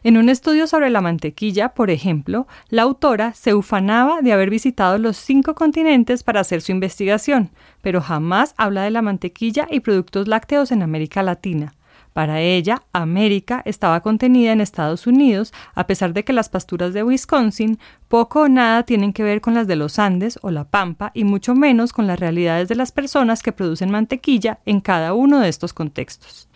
En 0.02 0.18
un 0.18 0.28
estudio 0.28 0.66
sobre 0.66 0.90
la 0.90 1.00
mantequilla, 1.00 1.70
por 1.70 1.88
ejemplo, 1.88 2.46
la 2.68 2.82
autora 2.82 3.32
se 3.32 3.54
ufanaba 3.54 4.20
de 4.20 4.34
haber 4.34 4.50
visitado 4.50 4.98
los 4.98 5.16
cinco 5.16 5.54
continentes 5.54 6.22
para 6.22 6.40
hacer 6.40 6.60
su 6.60 6.72
investigación, 6.72 7.48
pero 7.80 8.02
jamás 8.02 8.54
habla 8.58 8.82
de 8.82 8.90
la 8.90 9.00
mantequilla 9.00 9.66
y 9.70 9.80
productos 9.80 10.28
lácteos 10.28 10.70
en 10.72 10.82
América 10.82 11.22
Latina. 11.22 11.74
Para 12.16 12.40
ella, 12.40 12.82
América 12.94 13.60
estaba 13.66 14.00
contenida 14.00 14.52
en 14.52 14.62
Estados 14.62 15.06
Unidos, 15.06 15.52
a 15.74 15.86
pesar 15.86 16.14
de 16.14 16.24
que 16.24 16.32
las 16.32 16.48
pasturas 16.48 16.94
de 16.94 17.02
Wisconsin 17.02 17.78
poco 18.08 18.40
o 18.40 18.48
nada 18.48 18.84
tienen 18.84 19.12
que 19.12 19.22
ver 19.22 19.42
con 19.42 19.52
las 19.52 19.66
de 19.66 19.76
los 19.76 19.98
Andes 19.98 20.38
o 20.40 20.50
la 20.50 20.64
Pampa 20.64 21.10
y 21.12 21.24
mucho 21.24 21.54
menos 21.54 21.92
con 21.92 22.06
las 22.06 22.18
realidades 22.18 22.68
de 22.68 22.74
las 22.74 22.90
personas 22.90 23.42
que 23.42 23.52
producen 23.52 23.90
mantequilla 23.90 24.60
en 24.64 24.80
cada 24.80 25.12
uno 25.12 25.40
de 25.40 25.50
estos 25.50 25.74
contextos. 25.74 26.48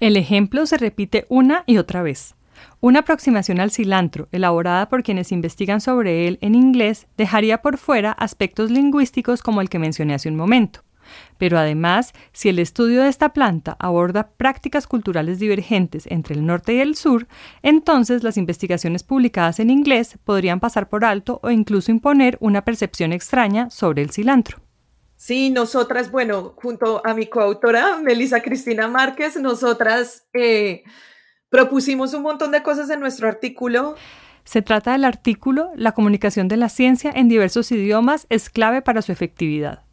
El 0.00 0.16
ejemplo 0.16 0.66
se 0.66 0.78
repite 0.78 1.26
una 1.28 1.62
y 1.64 1.76
otra 1.76 2.02
vez. 2.02 2.34
Una 2.80 2.98
aproximación 2.98 3.60
al 3.60 3.70
cilantro, 3.70 4.26
elaborada 4.32 4.88
por 4.88 5.04
quienes 5.04 5.30
investigan 5.30 5.80
sobre 5.80 6.26
él 6.26 6.38
en 6.40 6.56
inglés, 6.56 7.06
dejaría 7.16 7.62
por 7.62 7.78
fuera 7.78 8.10
aspectos 8.10 8.68
lingüísticos 8.72 9.42
como 9.42 9.60
el 9.60 9.68
que 9.68 9.78
mencioné 9.78 10.14
hace 10.14 10.28
un 10.28 10.34
momento. 10.34 10.80
Pero 11.38 11.58
además, 11.58 12.12
si 12.32 12.48
el 12.48 12.58
estudio 12.58 13.02
de 13.02 13.08
esta 13.08 13.32
planta 13.32 13.76
aborda 13.78 14.30
prácticas 14.36 14.86
culturales 14.86 15.38
divergentes 15.38 16.06
entre 16.06 16.34
el 16.34 16.46
norte 16.46 16.74
y 16.74 16.80
el 16.80 16.94
sur, 16.96 17.26
entonces 17.62 18.22
las 18.22 18.36
investigaciones 18.36 19.02
publicadas 19.02 19.60
en 19.60 19.70
inglés 19.70 20.18
podrían 20.24 20.60
pasar 20.60 20.88
por 20.88 21.04
alto 21.04 21.40
o 21.42 21.50
incluso 21.50 21.90
imponer 21.90 22.36
una 22.40 22.64
percepción 22.64 23.12
extraña 23.12 23.70
sobre 23.70 24.02
el 24.02 24.10
cilantro. 24.10 24.58
Sí, 25.16 25.50
nosotras, 25.50 26.10
bueno, 26.10 26.54
junto 26.56 27.00
a 27.04 27.14
mi 27.14 27.26
coautora, 27.26 27.98
Melissa 27.98 28.42
Cristina 28.42 28.88
Márquez, 28.88 29.36
nosotras 29.36 30.26
eh, 30.34 30.82
propusimos 31.48 32.12
un 32.14 32.22
montón 32.22 32.50
de 32.50 32.62
cosas 32.62 32.90
en 32.90 33.00
nuestro 33.00 33.28
artículo. 33.28 33.94
Se 34.44 34.60
trata 34.60 34.92
del 34.92 35.04
artículo 35.04 35.70
La 35.76 35.92
comunicación 35.92 36.48
de 36.48 36.58
la 36.58 36.68
ciencia 36.68 37.10
en 37.14 37.28
diversos 37.28 37.72
idiomas 37.72 38.26
es 38.28 38.50
clave 38.50 38.82
para 38.82 39.00
su 39.02 39.12
efectividad 39.12 39.83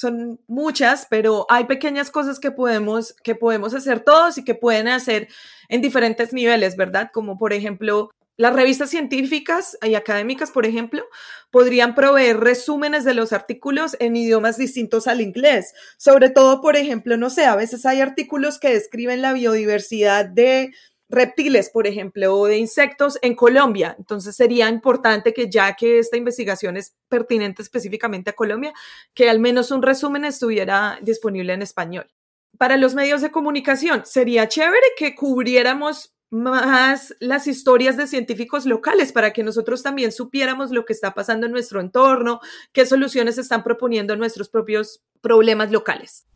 son 0.00 0.40
muchas, 0.46 1.06
pero 1.10 1.44
hay 1.50 1.64
pequeñas 1.64 2.10
cosas 2.10 2.40
que 2.40 2.50
podemos, 2.50 3.14
que 3.22 3.34
podemos 3.34 3.74
hacer 3.74 4.00
todos 4.00 4.38
y 4.38 4.44
que 4.44 4.54
pueden 4.54 4.88
hacer 4.88 5.28
en 5.68 5.82
diferentes 5.82 6.32
niveles, 6.32 6.74
¿verdad? 6.74 7.10
Como 7.12 7.36
por 7.36 7.52
ejemplo, 7.52 8.10
las 8.38 8.54
revistas 8.54 8.88
científicas 8.88 9.76
y 9.82 9.94
académicas, 9.96 10.50
por 10.50 10.64
ejemplo, 10.64 11.04
podrían 11.50 11.94
proveer 11.94 12.40
resúmenes 12.40 13.04
de 13.04 13.12
los 13.12 13.34
artículos 13.34 13.94
en 14.00 14.16
idiomas 14.16 14.56
distintos 14.56 15.06
al 15.06 15.20
inglés. 15.20 15.74
Sobre 15.98 16.30
todo, 16.30 16.62
por 16.62 16.76
ejemplo, 16.76 17.18
no 17.18 17.28
sé, 17.28 17.44
a 17.44 17.54
veces 17.54 17.84
hay 17.84 18.00
artículos 18.00 18.58
que 18.58 18.72
describen 18.72 19.20
la 19.20 19.34
biodiversidad 19.34 20.24
de 20.24 20.72
reptiles, 21.10 21.70
por 21.70 21.86
ejemplo, 21.86 22.34
o 22.34 22.46
de 22.46 22.56
insectos 22.56 23.18
en 23.22 23.34
Colombia. 23.34 23.96
Entonces 23.98 24.36
sería 24.36 24.68
importante 24.68 25.34
que 25.34 25.50
ya 25.50 25.74
que 25.74 25.98
esta 25.98 26.16
investigación 26.16 26.76
es 26.76 26.94
pertinente 27.08 27.62
específicamente 27.62 28.30
a 28.30 28.34
Colombia, 28.34 28.72
que 29.12 29.28
al 29.28 29.40
menos 29.40 29.70
un 29.70 29.82
resumen 29.82 30.24
estuviera 30.24 30.98
disponible 31.02 31.52
en 31.52 31.62
español. 31.62 32.10
Para 32.56 32.76
los 32.76 32.94
medios 32.94 33.22
de 33.22 33.30
comunicación, 33.30 34.02
sería 34.04 34.48
chévere 34.48 34.86
que 34.96 35.14
cubriéramos 35.14 36.14
más 36.30 37.14
las 37.18 37.46
historias 37.46 37.96
de 37.96 38.06
científicos 38.06 38.64
locales 38.64 39.12
para 39.12 39.32
que 39.32 39.42
nosotros 39.42 39.82
también 39.82 40.12
supiéramos 40.12 40.70
lo 40.70 40.84
que 40.84 40.92
está 40.92 41.12
pasando 41.12 41.46
en 41.46 41.52
nuestro 41.52 41.80
entorno, 41.80 42.40
qué 42.72 42.86
soluciones 42.86 43.36
están 43.38 43.62
proponiendo 43.62 44.16
nuestros 44.16 44.48
propios 44.48 45.02
problemas 45.20 45.70
locales. 45.70 46.26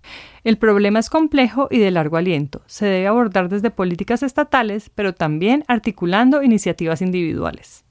El 0.42 0.58
problema 0.58 0.98
es 0.98 1.08
complejo 1.08 1.68
y 1.70 1.78
de 1.78 1.90
largo 1.90 2.16
aliento. 2.16 2.62
Se 2.66 2.86
debe 2.86 3.06
abordar 3.06 3.48
desde 3.48 3.70
políticas 3.70 4.22
estatales, 4.22 4.90
pero 4.94 5.14
también 5.14 5.64
articulando 5.68 6.42
iniciativas 6.42 7.00
individuales 7.00 7.83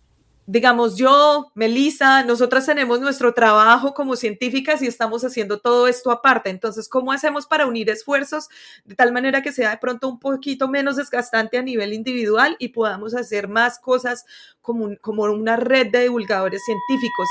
digamos, 0.45 0.97
yo, 0.97 1.51
Melissa, 1.55 2.23
nosotras 2.23 2.65
tenemos 2.65 2.99
nuestro 2.99 3.33
trabajo 3.33 3.93
como 3.93 4.15
científicas 4.15 4.81
y 4.81 4.87
estamos 4.87 5.23
haciendo 5.23 5.59
todo 5.59 5.87
esto 5.87 6.11
aparte. 6.11 6.49
Entonces, 6.49 6.89
¿cómo 6.89 7.11
hacemos 7.11 7.47
para 7.47 7.65
unir 7.65 7.89
esfuerzos 7.89 8.49
de 8.85 8.95
tal 8.95 9.13
manera 9.13 9.41
que 9.41 9.51
sea 9.51 9.71
de 9.71 9.77
pronto 9.77 10.09
un 10.09 10.19
poquito 10.19 10.67
menos 10.67 10.97
desgastante 10.97 11.57
a 11.57 11.61
nivel 11.61 11.93
individual 11.93 12.55
y 12.59 12.69
podamos 12.69 13.15
hacer 13.15 13.47
más 13.47 13.79
cosas 13.79 14.25
como, 14.61 14.95
como 15.01 15.23
una 15.23 15.55
red 15.55 15.87
de 15.91 16.01
divulgadores 16.03 16.61
científicos? 16.65 17.27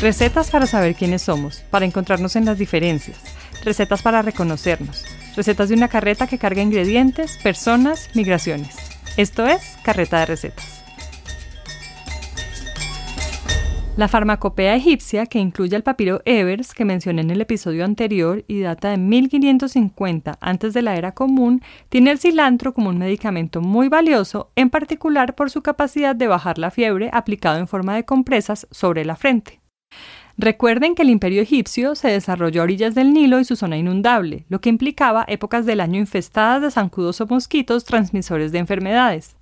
Recetas 0.00 0.50
para 0.50 0.66
saber 0.66 0.94
quiénes 0.94 1.22
somos, 1.22 1.60
para 1.70 1.84
encontrarnos 1.84 2.36
en 2.36 2.44
las 2.44 2.56
diferencias. 2.58 3.18
Recetas 3.64 4.00
para 4.02 4.22
reconocernos 4.22 5.17
Recetas 5.38 5.68
de 5.68 5.76
una 5.76 5.86
carreta 5.86 6.26
que 6.26 6.36
carga 6.36 6.62
ingredientes, 6.62 7.38
personas, 7.40 8.10
migraciones. 8.16 8.74
Esto 9.16 9.46
es 9.46 9.76
Carreta 9.84 10.18
de 10.18 10.26
Recetas. 10.26 10.82
La 13.96 14.08
farmacopea 14.08 14.74
egipcia, 14.74 15.26
que 15.26 15.38
incluye 15.38 15.76
el 15.76 15.84
papiro 15.84 16.22
Evers, 16.24 16.74
que 16.74 16.84
mencioné 16.84 17.20
en 17.20 17.30
el 17.30 17.40
episodio 17.40 17.84
anterior 17.84 18.44
y 18.48 18.62
data 18.62 18.90
de 18.90 18.96
1550 18.96 20.38
antes 20.40 20.74
de 20.74 20.82
la 20.82 20.96
era 20.96 21.12
común, 21.12 21.62
tiene 21.88 22.10
el 22.10 22.18
cilantro 22.18 22.74
como 22.74 22.88
un 22.88 22.98
medicamento 22.98 23.60
muy 23.60 23.88
valioso, 23.88 24.50
en 24.56 24.70
particular 24.70 25.36
por 25.36 25.50
su 25.50 25.62
capacidad 25.62 26.16
de 26.16 26.26
bajar 26.26 26.58
la 26.58 26.72
fiebre 26.72 27.10
aplicado 27.12 27.60
en 27.60 27.68
forma 27.68 27.94
de 27.94 28.04
compresas 28.04 28.66
sobre 28.72 29.04
la 29.04 29.14
frente. 29.14 29.60
Recuerden 30.40 30.94
que 30.94 31.02
el 31.02 31.10
imperio 31.10 31.42
egipcio 31.42 31.96
se 31.96 32.06
desarrolló 32.06 32.60
a 32.60 32.64
orillas 32.64 32.94
del 32.94 33.12
Nilo 33.12 33.40
y 33.40 33.44
su 33.44 33.56
zona 33.56 33.76
inundable, 33.76 34.44
lo 34.48 34.60
que 34.60 34.68
implicaba 34.68 35.24
épocas 35.26 35.66
del 35.66 35.80
año 35.80 35.98
infestadas 35.98 36.62
de 36.62 36.70
zancudos 36.70 37.20
o 37.20 37.26
mosquitos 37.26 37.84
transmisores 37.84 38.52
de 38.52 38.58
enfermedades. 38.58 39.34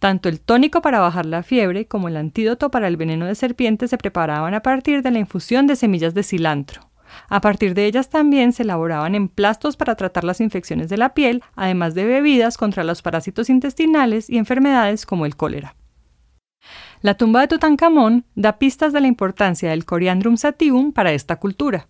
Tanto 0.00 0.28
el 0.28 0.40
tónico 0.40 0.82
para 0.82 1.00
bajar 1.00 1.24
la 1.24 1.42
fiebre 1.42 1.86
como 1.86 2.08
el 2.08 2.18
antídoto 2.18 2.70
para 2.70 2.86
el 2.86 2.98
veneno 2.98 3.24
de 3.24 3.34
serpiente 3.34 3.88
se 3.88 3.96
preparaban 3.96 4.52
a 4.52 4.60
partir 4.60 5.00
de 5.00 5.10
la 5.10 5.20
infusión 5.20 5.66
de 5.66 5.74
semillas 5.74 6.12
de 6.12 6.22
cilantro. 6.22 6.82
A 7.30 7.40
partir 7.40 7.72
de 7.72 7.86
ellas 7.86 8.10
también 8.10 8.52
se 8.52 8.64
elaboraban 8.64 9.14
emplastos 9.14 9.78
para 9.78 9.94
tratar 9.94 10.24
las 10.24 10.42
infecciones 10.42 10.90
de 10.90 10.98
la 10.98 11.14
piel, 11.14 11.42
además 11.56 11.94
de 11.94 12.04
bebidas 12.04 12.58
contra 12.58 12.84
los 12.84 13.00
parásitos 13.00 13.48
intestinales 13.48 14.28
y 14.28 14.36
enfermedades 14.36 15.06
como 15.06 15.24
el 15.24 15.34
cólera. 15.34 15.76
La 17.04 17.12
tumba 17.12 17.42
de 17.42 17.48
Tutankamón 17.48 18.24
da 18.34 18.56
pistas 18.56 18.94
de 18.94 19.00
la 19.02 19.06
importancia 19.06 19.68
del 19.68 19.84
Coriandrum 19.84 20.38
sativum 20.38 20.90
para 20.90 21.12
esta 21.12 21.36
cultura. 21.36 21.86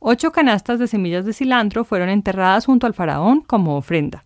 Ocho 0.00 0.32
canastas 0.32 0.80
de 0.80 0.88
semillas 0.88 1.24
de 1.24 1.34
cilantro 1.34 1.84
fueron 1.84 2.08
enterradas 2.08 2.66
junto 2.66 2.88
al 2.88 2.92
faraón 2.92 3.42
como 3.42 3.76
ofrenda. 3.76 4.24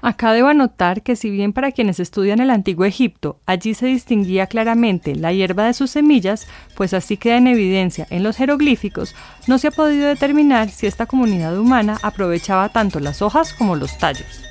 Acá 0.00 0.32
debo 0.32 0.48
anotar 0.48 1.02
que 1.02 1.16
si 1.16 1.28
bien 1.28 1.52
para 1.52 1.72
quienes 1.72 2.00
estudian 2.00 2.40
el 2.40 2.48
antiguo 2.48 2.86
Egipto 2.86 3.40
allí 3.44 3.74
se 3.74 3.84
distinguía 3.84 4.46
claramente 4.46 5.14
la 5.14 5.34
hierba 5.34 5.66
de 5.66 5.74
sus 5.74 5.90
semillas, 5.90 6.48
pues 6.74 6.94
así 6.94 7.18
queda 7.18 7.36
en 7.36 7.48
evidencia 7.48 8.06
en 8.08 8.22
los 8.22 8.38
jeroglíficos, 8.38 9.14
no 9.48 9.58
se 9.58 9.68
ha 9.68 9.70
podido 9.70 10.08
determinar 10.08 10.70
si 10.70 10.86
esta 10.86 11.04
comunidad 11.04 11.58
humana 11.58 11.98
aprovechaba 12.00 12.70
tanto 12.70 13.00
las 13.00 13.20
hojas 13.20 13.52
como 13.52 13.76
los 13.76 13.98
tallos. 13.98 14.48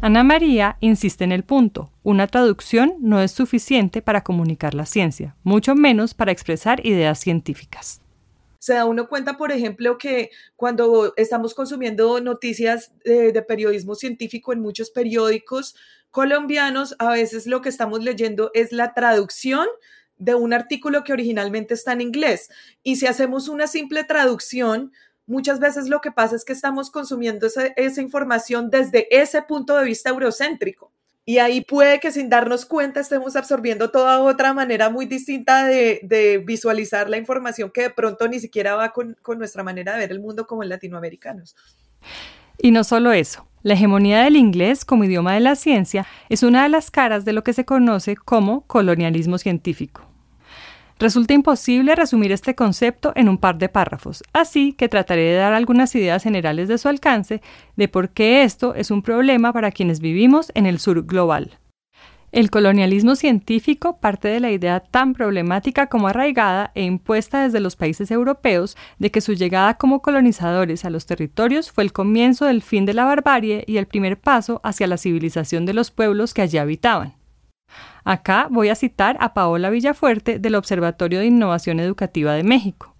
Ana 0.00 0.22
María 0.22 0.76
insiste 0.80 1.24
en 1.24 1.32
el 1.32 1.42
punto, 1.42 1.90
una 2.02 2.26
traducción 2.26 2.94
no 3.00 3.20
es 3.20 3.32
suficiente 3.32 4.02
para 4.02 4.22
comunicar 4.22 4.74
la 4.74 4.86
ciencia, 4.86 5.34
mucho 5.42 5.74
menos 5.74 6.14
para 6.14 6.32
expresar 6.32 6.84
ideas 6.86 7.18
científicas 7.18 8.00
se 8.66 8.74
da 8.74 8.84
uno 8.84 9.08
cuenta, 9.08 9.36
por 9.36 9.52
ejemplo, 9.52 9.96
que 9.96 10.30
cuando 10.56 11.14
estamos 11.16 11.54
consumiendo 11.54 12.20
noticias 12.20 12.90
de, 13.04 13.40
periodismo 13.46 13.94
científico 13.94 14.52
en 14.52 14.60
muchos 14.60 14.90
periódicos 14.90 15.76
colombianos, 16.10 16.96
a 16.98 17.10
veces 17.10 17.46
lo 17.46 17.62
que 17.62 17.68
estamos 17.68 18.02
leyendo 18.02 18.50
es 18.54 18.72
la 18.72 18.92
traducción 18.92 19.68
de 20.18 20.34
un 20.34 20.52
artículo 20.52 21.04
que 21.04 21.12
originalmente 21.12 21.74
está 21.74 21.92
en 21.92 22.00
inglés. 22.00 22.50
Y 22.82 22.96
si 22.96 23.06
hacemos 23.06 23.46
una 23.46 23.68
simple 23.68 24.02
traducción, 24.02 24.92
muchas 25.26 25.60
veces 25.60 25.88
lo 25.88 26.00
que 26.00 26.10
pasa 26.10 26.36
es 26.36 26.44
que 26.44 26.52
estamos 26.52 26.90
consumiendo 26.90 27.46
esa, 27.46 28.00
información 28.00 28.70
desde 28.70 29.06
ese 29.16 29.42
punto 29.42 29.76
de 29.76 29.84
vista 29.84 30.10
eurocéntrico. 30.10 30.92
Y 31.28 31.38
ahí 31.38 31.60
puede 31.60 31.98
que 31.98 32.12
sin 32.12 32.28
darnos 32.28 32.66
cuenta 32.66 33.00
estemos 33.00 33.34
absorbiendo 33.34 33.90
toda 33.90 34.20
otra 34.20 34.54
manera 34.54 34.90
muy 34.90 35.06
distinta 35.06 35.66
de, 35.66 36.42
visualizar 36.46 37.10
la 37.10 37.16
información 37.16 37.70
que 37.70 37.82
de 37.82 37.90
pronto 37.90 38.28
ni 38.28 38.38
siquiera 38.38 38.76
va 38.76 38.92
con, 38.92 39.16
con 39.22 39.38
nuestra 39.38 39.64
manera 39.64 39.94
de 39.94 39.98
ver 39.98 40.12
el 40.12 40.20
mundo 40.20 40.46
como 40.46 40.62
latinoamericanos. 40.62 41.56
Y 42.58 42.70
no 42.70 42.84
solo 42.84 43.12
eso, 43.12 43.46
la 43.62 43.74
hegemonía 43.74 44.22
del 44.22 44.36
inglés 44.36 44.84
como 44.84 45.04
idioma 45.04 45.34
de 45.34 45.40
la 45.40 45.56
ciencia 45.56 46.06
es 46.28 46.44
una 46.44 46.62
de 46.62 46.68
las 46.68 46.92
caras 46.92 47.24
de 47.24 47.32
lo 47.32 47.42
que 47.42 47.52
se 47.52 47.64
conoce 47.64 48.14
como 48.16 48.60
colonialismo 48.62 49.38
científico. 49.38 50.05
Resulta 50.98 51.34
imposible 51.34 51.94
resumir 51.94 52.32
este 52.32 52.54
concepto 52.54 53.12
en 53.16 53.28
un 53.28 53.36
par 53.36 53.58
de 53.58 53.68
párrafos, 53.68 54.22
así 54.32 54.72
que 54.72 54.88
trataré 54.88 55.24
de 55.24 55.36
dar 55.36 55.52
algunas 55.52 55.94
ideas 55.94 56.22
generales 56.22 56.68
de 56.68 56.78
su 56.78 56.88
alcance 56.88 57.42
de 57.76 57.88
por 57.88 58.08
qué 58.08 58.44
esto 58.44 58.74
es 58.74 58.90
un 58.90 59.02
problema 59.02 59.52
para 59.52 59.72
quienes 59.72 60.00
vivimos 60.00 60.50
en 60.54 60.64
el 60.64 60.78
sur 60.78 61.04
global. 61.04 61.58
El 62.32 62.50
colonialismo 62.50 63.14
científico 63.14 63.98
parte 63.98 64.28
de 64.28 64.40
la 64.40 64.50
idea 64.50 64.80
tan 64.80 65.12
problemática 65.12 65.86
como 65.86 66.08
arraigada 66.08 66.72
e 66.74 66.82
impuesta 66.82 67.42
desde 67.42 67.60
los 67.60 67.76
países 67.76 68.10
europeos 68.10 68.76
de 68.98 69.10
que 69.10 69.20
su 69.20 69.34
llegada 69.34 69.74
como 69.74 70.00
colonizadores 70.00 70.86
a 70.86 70.90
los 70.90 71.04
territorios 71.04 71.70
fue 71.70 71.84
el 71.84 71.92
comienzo 71.92 72.46
del 72.46 72.62
fin 72.62 72.86
de 72.86 72.94
la 72.94 73.04
barbarie 73.04 73.64
y 73.66 73.76
el 73.76 73.86
primer 73.86 74.18
paso 74.18 74.62
hacia 74.64 74.86
la 74.86 74.96
civilización 74.96 75.66
de 75.66 75.74
los 75.74 75.90
pueblos 75.90 76.32
que 76.32 76.42
allí 76.42 76.56
habitaban. 76.56 77.15
Acá 78.08 78.46
voy 78.52 78.68
a 78.68 78.76
citar 78.76 79.16
a 79.18 79.34
Paola 79.34 79.68
Villafuerte 79.68 80.38
del 80.38 80.54
Observatorio 80.54 81.18
de 81.18 81.26
Innovación 81.26 81.80
Educativa 81.80 82.34
de 82.34 82.44
México. 82.44 82.94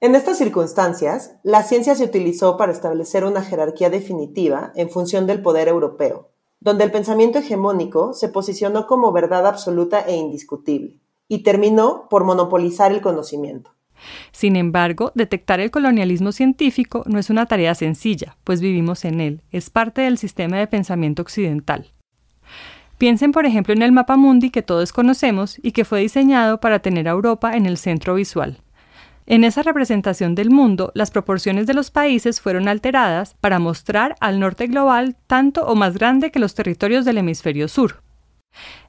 En 0.00 0.14
estas 0.14 0.38
circunstancias, 0.38 1.34
la 1.42 1.62
ciencia 1.62 1.94
se 1.94 2.04
utilizó 2.04 2.56
para 2.56 2.72
establecer 2.72 3.24
una 3.24 3.42
jerarquía 3.42 3.90
definitiva 3.90 4.72
en 4.74 4.88
función 4.88 5.26
del 5.26 5.42
poder 5.42 5.68
europeo, 5.68 6.30
donde 6.60 6.84
el 6.84 6.90
pensamiento 6.90 7.40
hegemónico 7.40 8.14
se 8.14 8.30
posicionó 8.30 8.86
como 8.86 9.12
verdad 9.12 9.46
absoluta 9.46 10.00
e 10.00 10.16
indiscutible, 10.16 10.98
y 11.28 11.42
terminó 11.42 12.06
por 12.08 12.24
monopolizar 12.24 12.90
el 12.90 13.02
conocimiento. 13.02 13.74
Sin 14.32 14.56
embargo, 14.56 15.12
detectar 15.14 15.60
el 15.60 15.70
colonialismo 15.70 16.32
científico 16.32 17.02
no 17.04 17.18
es 17.18 17.28
una 17.28 17.44
tarea 17.44 17.74
sencilla, 17.74 18.38
pues 18.44 18.62
vivimos 18.62 19.04
en 19.04 19.20
él, 19.20 19.42
es 19.52 19.68
parte 19.68 20.00
del 20.00 20.16
sistema 20.16 20.56
de 20.56 20.68
pensamiento 20.68 21.20
occidental. 21.20 21.92
Piensen, 22.98 23.30
por 23.30 23.46
ejemplo, 23.46 23.72
en 23.72 23.82
el 23.82 23.92
mapa 23.92 24.16
mundi 24.16 24.50
que 24.50 24.62
todos 24.62 24.92
conocemos 24.92 25.58
y 25.62 25.70
que 25.70 25.84
fue 25.84 26.00
diseñado 26.00 26.58
para 26.58 26.80
tener 26.80 27.08
a 27.08 27.12
Europa 27.12 27.56
en 27.56 27.64
el 27.64 27.78
centro 27.78 28.14
visual. 28.14 28.60
En 29.26 29.44
esa 29.44 29.62
representación 29.62 30.34
del 30.34 30.50
mundo, 30.50 30.90
las 30.94 31.10
proporciones 31.10 31.66
de 31.66 31.74
los 31.74 31.90
países 31.90 32.40
fueron 32.40 32.66
alteradas 32.66 33.36
para 33.40 33.58
mostrar 33.58 34.16
al 34.20 34.40
norte 34.40 34.66
global 34.66 35.16
tanto 35.26 35.66
o 35.66 35.74
más 35.76 35.94
grande 35.96 36.30
que 36.30 36.40
los 36.40 36.54
territorios 36.54 37.04
del 37.04 37.18
hemisferio 37.18 37.68
sur. 37.68 38.02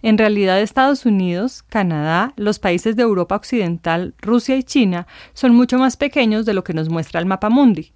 En 0.01 0.17
realidad, 0.17 0.61
Estados 0.61 1.05
Unidos, 1.05 1.61
Canadá, 1.63 2.33
los 2.35 2.57
países 2.57 2.95
de 2.95 3.03
Europa 3.03 3.35
Occidental, 3.35 4.15
Rusia 4.19 4.55
y 4.55 4.63
China 4.63 5.05
son 5.33 5.53
mucho 5.53 5.77
más 5.77 5.97
pequeños 5.97 6.45
de 6.45 6.53
lo 6.53 6.63
que 6.63 6.73
nos 6.73 6.89
muestra 6.89 7.19
el 7.19 7.25
mapa 7.25 7.49
mundi. 7.49 7.91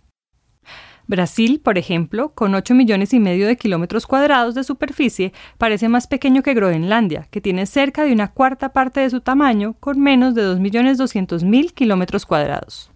Brasil, 1.06 1.60
por 1.60 1.78
ejemplo, 1.78 2.30
con 2.34 2.56
8 2.56 2.74
millones 2.76 3.14
y 3.14 3.20
medio 3.20 3.46
de 3.46 3.58
kilómetros 3.58 4.08
cuadrados 4.08 4.56
de 4.56 4.64
superficie, 4.64 5.34
parece 5.58 5.90
más 5.90 6.08
pequeño 6.08 6.44
que 6.44 6.54
Groenlandia, 6.54 7.28
que 7.30 7.42
tiene 7.42 7.66
cerca 7.66 8.06
de 8.06 8.14
una 8.14 8.32
cuarta 8.32 8.72
parte 8.72 9.02
de 9.02 9.10
su 9.10 9.20
tamaño, 9.20 9.76
con 9.80 10.00
menos 10.00 10.34
de 10.34 10.44
2.200.000 10.44 11.74
kilómetros 11.74 12.26
cuadrados. 12.26 12.90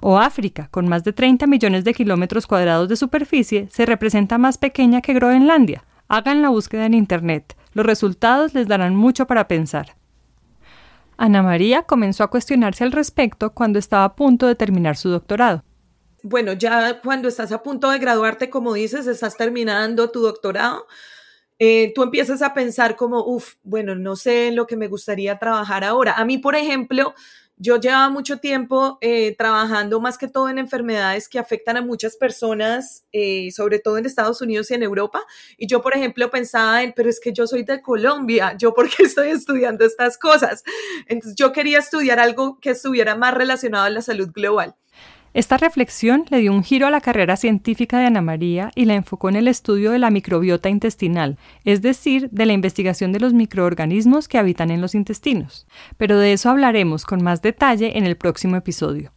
O 0.00 0.18
África, 0.18 0.68
con 0.70 0.86
más 0.86 1.02
de 1.02 1.12
30 1.12 1.48
millones 1.48 1.82
de 1.82 1.94
kilómetros 1.94 2.46
cuadrados 2.46 2.88
de 2.88 2.96
superficie, 2.96 3.66
se 3.70 3.86
representa 3.86 4.38
más 4.38 4.56
pequeña 4.56 5.00
que 5.00 5.14
Groenlandia. 5.14 5.84
Hagan 6.06 6.42
la 6.42 6.50
búsqueda 6.50 6.86
en 6.86 6.94
Internet. 6.94 7.56
Los 7.72 7.86
resultados 7.86 8.54
les 8.54 8.68
darán 8.68 8.94
mucho 8.94 9.26
para 9.26 9.48
pensar. 9.48 9.96
Ana 11.16 11.42
María 11.42 11.82
comenzó 11.82 12.22
a 12.22 12.30
cuestionarse 12.30 12.84
al 12.84 12.92
respecto 12.92 13.50
cuando 13.50 13.78
estaba 13.78 14.04
a 14.04 14.14
punto 14.14 14.46
de 14.46 14.54
terminar 14.54 14.96
su 14.96 15.08
doctorado 15.08 15.64
bueno, 16.24 16.54
ya 16.54 17.00
cuando 17.02 17.28
estás 17.28 17.52
a 17.52 17.62
punto 17.62 17.90
de 17.90 17.98
graduarte, 17.98 18.48
como 18.48 18.72
dices, 18.72 19.06
estás 19.06 19.36
terminando 19.36 20.10
tu 20.10 20.20
doctorado, 20.20 20.86
eh, 21.58 21.92
tú 21.94 22.02
empiezas 22.02 22.40
a 22.42 22.54
pensar 22.54 22.96
como, 22.96 23.24
uff, 23.26 23.56
bueno, 23.62 23.94
no 23.94 24.16
sé 24.16 24.48
en 24.48 24.56
lo 24.56 24.66
que 24.66 24.76
me 24.76 24.88
gustaría 24.88 25.38
trabajar 25.38 25.84
ahora. 25.84 26.14
A 26.14 26.24
mí, 26.24 26.38
por 26.38 26.54
ejemplo, 26.56 27.14
yo 27.58 27.78
llevaba 27.78 28.08
mucho 28.08 28.38
tiempo 28.38 28.96
eh, 29.02 29.36
trabajando 29.36 30.00
más 30.00 30.16
que 30.16 30.26
todo 30.26 30.48
en 30.48 30.58
enfermedades 30.58 31.28
que 31.28 31.38
afectan 31.38 31.76
a 31.76 31.82
muchas 31.82 32.16
personas, 32.16 33.04
eh, 33.12 33.50
sobre 33.52 33.78
todo 33.78 33.98
en 33.98 34.06
Estados 34.06 34.40
Unidos 34.40 34.70
y 34.70 34.74
en 34.74 34.82
Europa. 34.82 35.22
Y 35.58 35.66
yo, 35.66 35.82
por 35.82 35.94
ejemplo, 35.94 36.30
pensaba 36.30 36.82
en, 36.82 36.94
pero 36.96 37.10
es 37.10 37.20
que 37.20 37.34
yo 37.34 37.46
soy 37.46 37.64
de 37.64 37.82
Colombia, 37.82 38.56
¿yo 38.58 38.72
por 38.72 38.88
qué 38.88 39.02
estoy 39.04 39.28
estudiando 39.28 39.84
estas 39.84 40.16
cosas? 40.16 40.64
Entonces, 41.06 41.36
yo 41.36 41.52
quería 41.52 41.80
estudiar 41.80 42.18
algo 42.18 42.58
que 42.60 42.70
estuviera 42.70 43.14
más 43.14 43.34
relacionado 43.34 43.84
a 43.84 43.90
la 43.90 44.00
salud 44.00 44.30
global. 44.32 44.74
Esta 45.34 45.56
reflexión 45.56 46.24
le 46.30 46.38
dio 46.38 46.52
un 46.52 46.62
giro 46.62 46.86
a 46.86 46.92
la 46.92 47.00
carrera 47.00 47.36
científica 47.36 47.98
de 47.98 48.06
Ana 48.06 48.20
María 48.20 48.70
y 48.76 48.84
la 48.84 48.94
enfocó 48.94 49.28
en 49.28 49.34
el 49.34 49.48
estudio 49.48 49.90
de 49.90 49.98
la 49.98 50.10
microbiota 50.10 50.68
intestinal, 50.68 51.38
es 51.64 51.82
decir, 51.82 52.30
de 52.30 52.46
la 52.46 52.52
investigación 52.52 53.10
de 53.10 53.18
los 53.18 53.34
microorganismos 53.34 54.28
que 54.28 54.38
habitan 54.38 54.70
en 54.70 54.80
los 54.80 54.94
intestinos. 54.94 55.66
Pero 55.96 56.18
de 56.18 56.34
eso 56.34 56.50
hablaremos 56.50 57.04
con 57.04 57.20
más 57.20 57.42
detalle 57.42 57.98
en 57.98 58.06
el 58.06 58.16
próximo 58.16 58.54
episodio. 58.54 59.12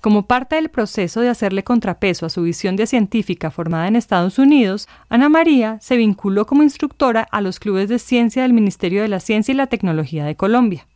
Como 0.00 0.28
parte 0.28 0.54
del 0.54 0.70
proceso 0.70 1.20
de 1.20 1.28
hacerle 1.28 1.64
contrapeso 1.64 2.24
a 2.24 2.30
su 2.30 2.42
visión 2.42 2.76
de 2.76 2.86
científica 2.86 3.50
formada 3.50 3.88
en 3.88 3.96
Estados 3.96 4.38
Unidos, 4.38 4.88
Ana 5.08 5.28
María 5.28 5.78
se 5.80 5.96
vinculó 5.96 6.46
como 6.46 6.62
instructora 6.62 7.26
a 7.32 7.40
los 7.40 7.58
clubes 7.58 7.88
de 7.88 7.98
ciencia 7.98 8.42
del 8.42 8.52
Ministerio 8.52 9.02
de 9.02 9.08
la 9.08 9.18
Ciencia 9.18 9.50
y 9.50 9.56
la 9.56 9.66
Tecnología 9.66 10.24
de 10.24 10.36
Colombia. 10.36 10.86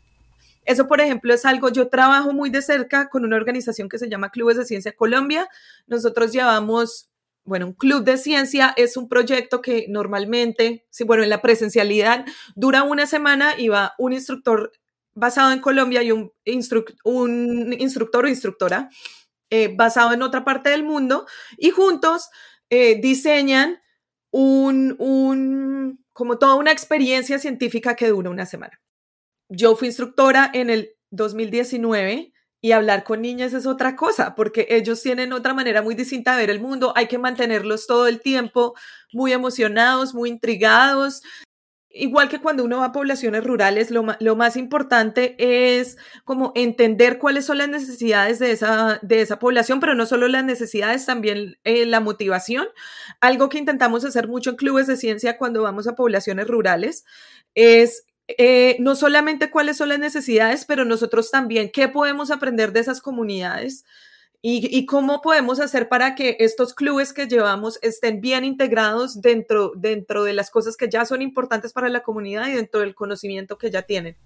Eso, 0.64 0.86
por 0.86 1.00
ejemplo, 1.00 1.34
es 1.34 1.44
algo, 1.44 1.68
yo 1.68 1.88
trabajo 1.88 2.32
muy 2.32 2.50
de 2.50 2.62
cerca 2.62 3.08
con 3.08 3.24
una 3.24 3.36
organización 3.36 3.88
que 3.88 3.98
se 3.98 4.08
llama 4.08 4.30
Clubes 4.30 4.56
de 4.56 4.64
Ciencia 4.64 4.92
Colombia. 4.92 5.48
Nosotros 5.86 6.32
llevamos, 6.32 7.10
bueno, 7.44 7.66
un 7.66 7.72
club 7.74 8.04
de 8.04 8.16
ciencia 8.16 8.72
es 8.76 8.96
un 8.96 9.08
proyecto 9.08 9.60
que 9.60 9.86
normalmente, 9.88 10.86
bueno, 11.06 11.22
en 11.22 11.30
la 11.30 11.42
presencialidad 11.42 12.24
dura 12.54 12.82
una 12.82 13.06
semana 13.06 13.58
y 13.58 13.68
va 13.68 13.94
un 13.98 14.12
instructor 14.12 14.72
basado 15.14 15.52
en 15.52 15.60
Colombia 15.60 16.02
y 16.02 16.12
un, 16.12 16.32
un 17.04 17.72
instructor 17.78 18.24
o 18.24 18.28
instructora 18.28 18.88
eh, 19.50 19.72
basado 19.74 20.12
en 20.12 20.22
otra 20.22 20.44
parte 20.44 20.70
del 20.70 20.82
mundo 20.82 21.26
y 21.56 21.70
juntos 21.70 22.30
eh, 22.70 23.00
diseñan 23.00 23.80
un, 24.32 24.96
un, 24.98 26.04
como 26.12 26.38
toda 26.38 26.56
una 26.56 26.72
experiencia 26.72 27.38
científica 27.38 27.94
que 27.94 28.08
dura 28.08 28.30
una 28.30 28.46
semana 28.46 28.80
yo 29.56 29.76
fui 29.76 29.88
instructora 29.88 30.50
en 30.52 30.70
el 30.70 30.90
2019 31.10 32.32
y 32.64 32.72
hablar 32.72 33.04
con 33.04 33.20
niñas 33.20 33.52
es 33.52 33.66
otra 33.66 33.94
cosa, 33.94 34.34
porque 34.34 34.66
ellos 34.70 35.02
tienen 35.02 35.34
otra 35.34 35.52
manera 35.52 35.82
muy 35.82 35.94
distinta 35.94 36.32
de 36.32 36.38
ver 36.38 36.48
el 36.48 36.62
mundo. 36.62 36.94
Hay 36.96 37.08
que 37.08 37.18
mantenerlos 37.18 37.86
todo 37.86 38.06
el 38.06 38.22
tiempo 38.22 38.74
muy 39.12 39.34
emocionados, 39.34 40.14
muy 40.14 40.30
intrigados. 40.30 41.20
Igual 41.90 42.30
que 42.30 42.40
cuando 42.40 42.64
uno 42.64 42.78
va 42.78 42.86
a 42.86 42.92
poblaciones 42.92 43.44
rurales, 43.44 43.90
lo, 43.90 44.34
más 44.34 44.56
importante 44.56 45.36
es 45.38 45.98
como 46.24 46.52
entender 46.54 47.18
cuáles 47.18 47.44
son 47.44 47.58
las 47.58 47.68
necesidades 47.68 48.38
de 48.38 48.52
esa, 48.52 48.98
de 49.02 49.20
esa 49.20 49.38
población, 49.38 49.78
pero 49.78 49.94
no 49.94 50.06
solo 50.06 50.26
las 50.26 50.44
necesidades, 50.44 51.04
también 51.04 51.58
eh, 51.64 51.84
la 51.84 52.00
motivación. 52.00 52.66
Algo 53.20 53.50
que 53.50 53.58
intentamos 53.58 54.06
hacer 54.06 54.26
mucho 54.26 54.48
en 54.48 54.56
clubes 54.56 54.86
de 54.86 54.96
ciencia 54.96 55.36
cuando 55.36 55.62
vamos 55.62 55.86
a 55.86 55.96
poblaciones 55.96 56.48
rurales 56.48 57.04
es 57.54 58.06
eh, 58.26 58.76
no 58.80 58.96
solamente 58.96 59.50
cuáles 59.50 59.76
son 59.76 59.90
las 59.90 59.98
necesidades, 59.98 60.64
pero 60.64 60.84
nosotros 60.84 61.30
también 61.30 61.70
qué 61.72 61.88
podemos 61.88 62.30
aprender 62.30 62.72
de 62.72 62.80
esas 62.80 63.00
comunidades 63.00 63.84
y, 64.46 64.84
cómo 64.84 65.22
podemos 65.22 65.58
hacer 65.58 65.88
para 65.88 66.14
que 66.14 66.36
estos 66.38 66.74
clubes 66.74 67.14
que 67.14 67.26
llevamos 67.26 67.78
estén 67.80 68.20
bien 68.20 68.44
integrados 68.44 69.22
dentro, 69.22 69.72
dentro 69.74 70.22
de 70.22 70.34
las 70.34 70.50
cosas 70.50 70.76
que 70.76 70.90
ya 70.90 71.06
son 71.06 71.22
importantes 71.22 71.72
para 71.72 71.88
la 71.88 72.02
comunidad 72.02 72.48
y 72.48 72.52
dentro 72.52 72.80
del 72.80 72.94
conocimiento 72.94 73.56
que 73.56 73.70
ya 73.70 73.80
tienen. 73.80 74.18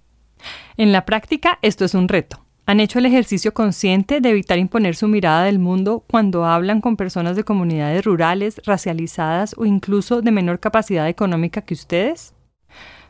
En 0.76 0.90
la 0.90 1.04
práctica, 1.04 1.60
esto 1.62 1.84
es 1.84 1.94
un 1.94 2.08
reto. 2.08 2.44
¿Han 2.66 2.80
hecho 2.80 2.98
el 2.98 3.06
ejercicio 3.06 3.54
consciente 3.54 4.20
de 4.20 4.30
evitar 4.30 4.58
imponer 4.58 4.96
su 4.96 5.06
mirada 5.06 5.44
del 5.44 5.60
mundo 5.60 6.04
cuando 6.10 6.44
hablan 6.44 6.80
con 6.80 6.96
personas 6.96 7.36
de 7.36 7.44
comunidades 7.44 8.04
rurales, 8.04 8.60
racializadas 8.64 9.54
o 9.56 9.66
incluso 9.66 10.20
de 10.20 10.32
menor 10.32 10.58
capacidad 10.58 11.08
económica 11.08 11.62
que 11.62 11.74
ustedes? 11.74 12.34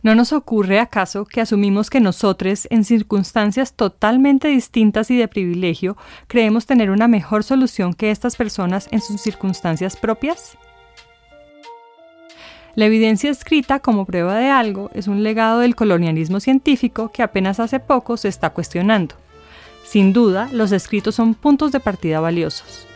¿No 0.02 0.14
nos 0.14 0.32
ocurre 0.32 0.78
acaso 0.78 1.24
que 1.24 1.40
asumimos 1.40 1.90
que 1.90 2.00
nosotros, 2.00 2.68
en 2.70 2.84
circunstancias 2.84 3.72
totalmente 3.72 4.48
distintas 4.48 5.10
y 5.10 5.16
de 5.16 5.26
privilegio, 5.28 5.96
creemos 6.28 6.66
tener 6.66 6.90
una 6.90 7.08
mejor 7.08 7.42
solución 7.42 7.94
que 7.94 8.10
estas 8.10 8.36
personas 8.36 8.88
en 8.92 9.00
sus 9.00 9.20
circunstancias 9.20 9.96
propias? 9.96 10.56
La 12.76 12.86
evidencia 12.86 13.30
escrita 13.30 13.80
como 13.80 14.04
prueba 14.04 14.36
de 14.36 14.50
algo 14.50 14.88
es 14.94 15.08
un 15.08 15.24
legado 15.24 15.58
del 15.60 15.74
colonialismo 15.74 16.38
científico 16.38 17.10
que 17.10 17.24
apenas 17.24 17.58
hace 17.58 17.80
poco 17.80 18.16
se 18.16 18.28
está 18.28 18.50
cuestionando. 18.50 19.16
Sin 19.84 20.12
duda, 20.12 20.48
los 20.52 20.70
escritos 20.70 21.16
son 21.16 21.34
puntos 21.34 21.72
de 21.72 21.80
partida 21.80 22.20
valiosos. 22.20 22.87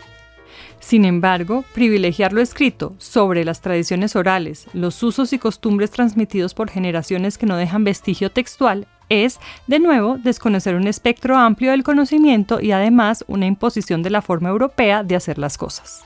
Sin 0.83 1.05
embargo, 1.05 1.65
privilegiar 1.75 2.33
lo 2.33 2.43
escrito 2.43 2.95
sobre 2.99 3.45
las 3.45 3.61
tradiciones 3.61 4.17
orales, 4.17 4.67
los 4.75 5.01
usos 5.05 5.33
y 5.33 5.39
costumbres 5.39 5.93
transmitidos 5.93 6.55
por 6.55 6.69
generaciones 6.69 7.39
que 7.39 7.47
no 7.47 7.57
dejan 7.57 7.85
vestigio 7.85 8.31
textual, 8.31 8.89
es, 9.09 9.39
de 9.69 9.79
nuevo, 9.79 10.19
desconocer 10.19 10.75
un 10.75 10.89
espectro 10.89 11.37
amplio 11.39 11.71
del 11.71 11.85
conocimiento 11.85 12.61
y 12.61 12.73
además 12.73 13.25
una 13.29 13.47
imposición 13.47 14.03
de 14.03 14.11
la 14.11 14.23
forma 14.23 14.49
europea 14.49 15.05
de 15.05 15.15
hacer 15.15 15.39
las 15.39 15.57
cosas. 15.57 16.05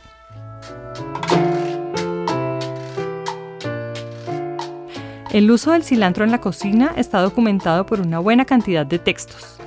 El 5.33 5.51
uso 5.51 5.73
del 5.73 5.85
cilantro 5.85 6.23
en 6.23 6.31
la 6.31 6.41
cocina 6.41 6.93
está 6.97 7.21
documentado 7.21 7.87
por 7.87 8.01
una 8.01 8.19
buena 8.19 8.45
cantidad 8.45 8.85
de 8.85 8.99
textos. 8.99 9.59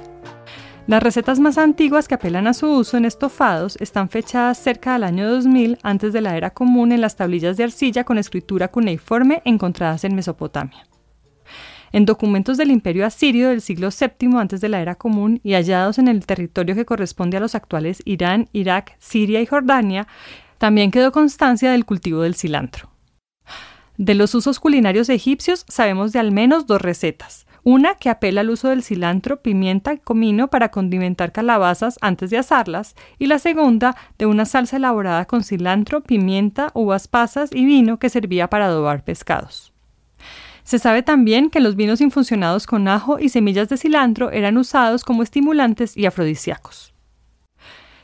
Las 0.90 1.04
recetas 1.04 1.40
más 1.40 1.60
antiguas 1.60 2.08
que 2.08 2.16
apelan 2.16 2.48
a 2.48 2.56
su 2.56 2.68
uso 2.68 2.98
en 2.98 3.06
estofados 3.06 3.78
están 3.80 4.10
fechadas 4.10 4.58
cerca 4.58 4.94
del 4.94 5.04
año 5.04 5.30
2000 5.30 5.78
antes 5.84 6.14
de 6.14 6.22
la 6.22 6.36
era 6.36 6.50
común 6.50 6.92
en 6.92 7.00
las 7.00 7.16
tablillas 7.16 7.58
de 7.58 7.66
arcilla 7.66 8.06
con 8.06 8.18
escritura 8.18 8.70
cuneiforme 8.70 9.44
encontradas 9.46 10.04
en 10.04 10.16
Mesopotamia. 10.16 10.88
En 11.92 12.08
documentos 12.08 12.58
del 12.58 12.72
Imperio 12.72 13.06
Asirio 13.06 13.50
del 13.50 13.62
siglo 13.62 13.90
VII 13.92 14.40
antes 14.40 14.62
de 14.62 14.70
la 14.70 14.82
era 14.82 14.96
común 14.96 15.40
y 15.44 15.54
hallados 15.54 16.00
en 16.00 16.08
el 16.08 16.26
territorio 16.26 16.74
que 16.74 16.86
corresponde 16.86 17.38
a 17.38 17.40
los 17.40 17.54
actuales 17.54 18.02
Irán, 18.06 18.50
Irak, 18.52 18.96
Siria 18.98 19.42
y 19.42 19.46
Jordania, 19.46 20.08
también 20.58 20.90
quedó 20.90 21.12
constancia 21.12 21.72
del 21.72 21.86
cultivo 21.86 22.22
del 22.22 22.34
cilantro. 22.34 22.90
De 23.98 24.16
los 24.16 24.34
usos 24.34 24.60
culinarios 24.60 25.10
egipcios 25.10 25.66
sabemos 25.68 26.14
de 26.14 26.20
al 26.20 26.32
menos 26.32 26.66
dos 26.66 26.82
recetas. 26.82 27.46
Una 27.72 27.94
que 27.94 28.10
apela 28.10 28.42
al 28.42 28.50
uso 28.50 28.70
del 28.70 28.82
cilantro, 28.82 29.44
pimienta 29.44 29.94
y 29.94 30.00
comino 30.00 30.48
para 30.48 30.72
condimentar 30.72 31.32
calabazas 31.32 32.00
antes 32.02 32.32
de 32.32 32.40
asarlas, 32.40 32.96
y 33.20 33.28
la 33.28 33.38
segunda 33.38 33.96
de 34.18 34.26
una 34.26 34.46
salsa 34.46 34.78
elaborada 34.78 35.26
con 35.26 35.44
cilantro, 35.44 36.02
pimienta, 36.02 36.72
uvas 36.74 37.08
pasas 37.08 37.52
y 37.54 37.66
vino 37.66 38.00
que 38.00 38.10
servía 38.10 38.50
para 38.50 38.66
adobar 38.66 39.04
pescados. 39.04 39.72
Se 40.64 40.80
sabe 40.80 41.04
también 41.04 41.52
que 41.52 41.60
los 41.60 41.76
vinos 41.76 42.02
infusionados 42.02 42.66
con 42.66 42.88
ajo 42.88 43.20
y 43.20 43.30
semillas 43.30 43.70
de 43.70 43.78
cilantro 43.78 44.32
eran 44.32 44.58
usados 44.58 45.04
como 45.04 45.22
estimulantes 45.22 45.96
y 45.96 46.08
afrodisíacos. 46.08 46.96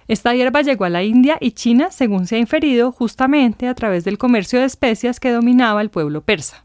Esta 0.08 0.36
hierba 0.36 0.62
llegó 0.62 0.86
a 0.86 0.90
la 0.90 1.02
India 1.02 1.40
y 1.42 1.54
China, 1.54 1.90
según 1.90 2.28
se 2.28 2.36
ha 2.36 2.38
inferido, 2.38 2.92
justamente 2.92 3.68
a 3.68 3.74
través 3.74 4.04
del 4.04 4.20
comercio 4.20 4.60
de 4.60 4.66
especias 4.66 5.20
que 5.20 5.32
dominaba 5.32 5.82
el 5.82 5.90
pueblo 5.90 6.22
persa. 6.22 6.65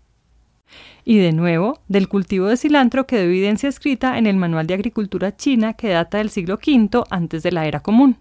Y 1.11 1.19
de 1.19 1.33
nuevo, 1.33 1.81
del 1.89 2.07
cultivo 2.07 2.47
de 2.47 2.57
cilantro 2.57 3.05
quedó 3.09 3.23
evidencia 3.23 3.69
escrita 3.69 4.17
en 4.17 4.29
el 4.29 4.37
Manual 4.37 4.69
de 4.69 4.75
Agricultura 4.75 5.37
China 5.37 5.75
que 5.75 5.89
data 5.89 6.19
del 6.19 6.31
siglo 6.31 6.55
V 6.65 7.03
antes 7.11 7.43
de 7.43 7.51
la 7.51 7.67
era 7.67 7.81
común. 7.81 8.17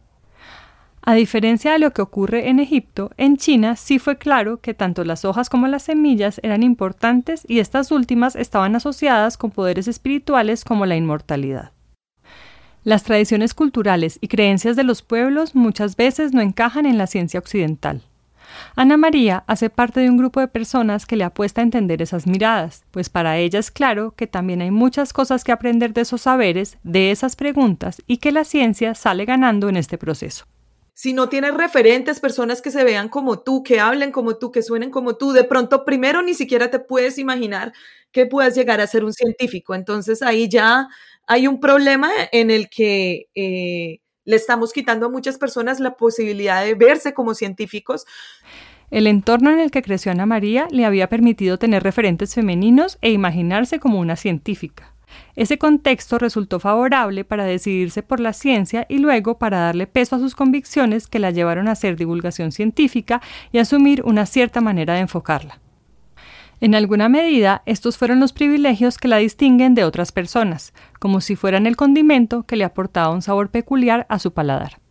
A 1.03 1.13
diferencia 1.13 1.71
de 1.71 1.77
lo 1.77 1.91
que 1.91 2.01
ocurre 2.01 2.49
en 2.49 2.59
Egipto, 2.59 3.11
en 3.15 3.37
China 3.37 3.75
sí 3.75 3.99
fue 3.99 4.17
claro 4.17 4.59
que 4.59 4.73
tanto 4.73 5.03
las 5.03 5.23
hojas 5.23 5.51
como 5.51 5.67
las 5.67 5.83
semillas 5.83 6.39
eran 6.41 6.63
importantes 6.63 7.45
y 7.47 7.59
estas 7.59 7.91
últimas 7.91 8.35
estaban 8.35 8.75
asociadas 8.75 9.37
con 9.37 9.51
poderes 9.51 9.87
espirituales 9.87 10.65
como 10.65 10.87
la 10.87 10.95
inmortalidad. 10.95 11.73
Las 12.83 13.03
tradiciones 13.03 13.53
culturales 13.53 14.17
y 14.19 14.29
creencias 14.29 14.75
de 14.75 14.83
los 14.83 15.03
pueblos 15.03 15.53
muchas 15.53 15.95
veces 15.95 16.33
no 16.33 16.41
encajan 16.41 16.87
en 16.87 16.97
la 16.97 17.05
ciencia 17.05 17.39
occidental. 17.39 18.01
Ana 18.75 18.97
María 18.97 19.43
hace 19.47 19.69
parte 19.69 19.99
de 19.99 20.09
un 20.09 20.17
grupo 20.17 20.39
de 20.39 20.47
personas 20.47 21.05
que 21.05 21.15
le 21.15 21.23
apuesta 21.23 21.61
a 21.61 21.63
entender 21.63 22.01
esas 22.01 22.27
miradas, 22.27 22.83
pues 22.91 23.09
para 23.09 23.37
ella 23.37 23.59
es 23.59 23.71
claro 23.71 24.13
que 24.15 24.27
también 24.27 24.61
hay 24.61 24.71
muchas 24.71 25.13
cosas 25.13 25.43
que 25.43 25.51
aprender 25.51 25.93
de 25.93 26.01
esos 26.01 26.21
saberes, 26.21 26.77
de 26.83 27.11
esas 27.11 27.35
preguntas, 27.35 28.01
y 28.07 28.17
que 28.17 28.31
la 28.31 28.43
ciencia 28.43 28.95
sale 28.95 29.25
ganando 29.25 29.69
en 29.69 29.77
este 29.77 29.97
proceso. 29.97 30.45
Si 30.93 31.13
no 31.13 31.29
tienes 31.29 31.53
referentes, 31.53 32.19
personas 32.19 32.61
que 32.61 32.71
se 32.71 32.83
vean 32.83 33.07
como 33.07 33.39
tú, 33.39 33.63
que 33.63 33.79
hablen 33.79 34.11
como 34.11 34.37
tú, 34.37 34.51
que 34.51 34.61
suenen 34.61 34.91
como 34.91 35.15
tú, 35.15 35.31
de 35.31 35.45
pronto 35.45 35.85
primero 35.85 36.21
ni 36.21 36.33
siquiera 36.33 36.69
te 36.69 36.79
puedes 36.79 37.17
imaginar 37.17 37.71
que 38.11 38.25
puedas 38.25 38.53
llegar 38.53 38.81
a 38.81 38.87
ser 38.87 39.05
un 39.05 39.13
científico. 39.13 39.75
Entonces 39.75 40.21
ahí 40.21 40.49
ya 40.49 40.89
hay 41.25 41.47
un 41.47 41.61
problema 41.61 42.09
en 42.33 42.51
el 42.51 42.69
que 42.69 43.27
eh, 43.33 43.99
le 44.25 44.35
estamos 44.35 44.73
quitando 44.73 45.07
a 45.07 45.09
muchas 45.09 45.37
personas 45.37 45.79
la 45.79 45.95
posibilidad 45.95 46.63
de 46.63 46.75
verse 46.75 47.13
como 47.13 47.33
científicos. 47.33 48.05
El 48.91 49.07
entorno 49.07 49.51
en 49.51 49.59
el 49.59 49.71
que 49.71 49.81
creció 49.81 50.11
Ana 50.11 50.25
María 50.25 50.67
le 50.71 50.85
había 50.85 51.09
permitido 51.09 51.59
tener 51.59 51.83
referentes 51.83 52.33
femeninos 52.33 52.97
e 53.01 53.11
imaginarse 53.11 53.79
como 53.79 53.99
una 53.99 54.15
científica. 54.15 54.93
Ese 55.35 55.57
contexto 55.57 56.19
resultó 56.19 56.59
favorable 56.59 57.23
para 57.23 57.45
decidirse 57.45 58.03
por 58.03 58.19
la 58.19 58.33
ciencia 58.33 58.85
y 58.89 58.99
luego 58.99 59.37
para 59.37 59.59
darle 59.59 59.87
peso 59.87 60.15
a 60.15 60.19
sus 60.19 60.35
convicciones 60.35 61.07
que 61.07 61.19
la 61.19 61.31
llevaron 61.31 61.67
a 61.67 61.71
hacer 61.71 61.95
divulgación 61.95 62.51
científica 62.51 63.21
y 63.51 63.59
asumir 63.59 64.03
una 64.05 64.25
cierta 64.25 64.61
manera 64.61 64.95
de 64.95 65.01
enfocarla. 65.01 65.59
En 66.61 66.75
alguna 66.75 67.07
medida, 67.07 67.63
estos 67.65 67.97
fueron 67.97 68.19
los 68.19 68.33
privilegios 68.33 68.97
que 68.97 69.07
la 69.07 69.17
distinguen 69.17 69.75
de 69.75 69.85
otras 69.85 70.11
personas, 70.11 70.73
como 70.99 71.21
si 71.21 71.37
fueran 71.37 71.65
el 71.65 71.77
condimento 71.77 72.43
que 72.43 72.57
le 72.57 72.65
aportaba 72.65 73.13
un 73.13 73.21
sabor 73.21 73.49
peculiar 73.49 74.05
a 74.09 74.19
su 74.19 74.33
paladar. 74.33 74.81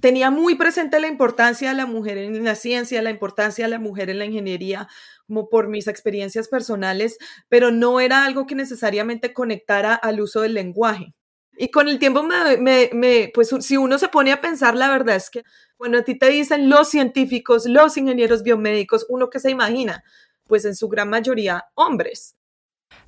Tenía 0.00 0.30
muy 0.30 0.56
presente 0.56 1.00
la 1.00 1.06
importancia 1.06 1.70
de 1.70 1.76
la 1.76 1.86
mujer 1.86 2.18
en 2.18 2.44
la 2.44 2.54
ciencia, 2.56 3.02
la 3.02 3.10
importancia 3.10 3.64
de 3.64 3.70
la 3.70 3.78
mujer 3.78 4.10
en 4.10 4.18
la 4.18 4.24
ingeniería, 4.24 4.88
como 5.26 5.48
por 5.48 5.68
mis 5.68 5.86
experiencias 5.86 6.48
personales, 6.48 7.18
pero 7.48 7.70
no 7.70 8.00
era 8.00 8.24
algo 8.24 8.46
que 8.46 8.54
necesariamente 8.54 9.32
conectara 9.32 9.94
al 9.94 10.20
uso 10.20 10.40
del 10.40 10.54
lenguaje. 10.54 11.14
Y 11.60 11.70
con 11.70 11.88
el 11.88 11.98
tiempo, 11.98 12.22
me, 12.22 13.30
pues 13.34 13.50
si 13.60 13.76
uno 13.76 13.98
se 13.98 14.08
pone 14.08 14.30
a 14.30 14.40
pensar, 14.40 14.76
la 14.76 14.88
verdad 14.88 15.16
es 15.16 15.28
que, 15.28 15.42
bueno, 15.76 15.98
a 15.98 16.02
ti 16.02 16.16
te 16.16 16.28
dicen 16.28 16.70
los 16.70 16.88
científicos, 16.88 17.66
los 17.66 17.96
ingenieros 17.96 18.44
biomédicos, 18.44 19.04
uno 19.08 19.28
que 19.28 19.40
se 19.40 19.50
imagina, 19.50 20.04
pues 20.48 20.64
en 20.64 20.74
su 20.74 20.88
gran 20.88 21.08
mayoría 21.08 21.66
hombres. 21.74 22.34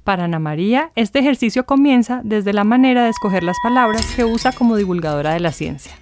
Para 0.05 0.24
Ana 0.24 0.38
María, 0.38 0.93
este 0.95 1.18
ejercicio 1.18 1.66
comienza 1.66 2.20
desde 2.22 2.53
la 2.53 2.64
manera 2.64 3.05
de 3.05 3.11
escoger 3.11 3.43
las 3.43 3.57
palabras 3.62 4.07
que 4.14 4.24
usa 4.24 4.53
como 4.53 4.76
divulgadora 4.76 5.32
de 5.32 5.41
la 5.41 5.53
ciencia. 5.53 5.93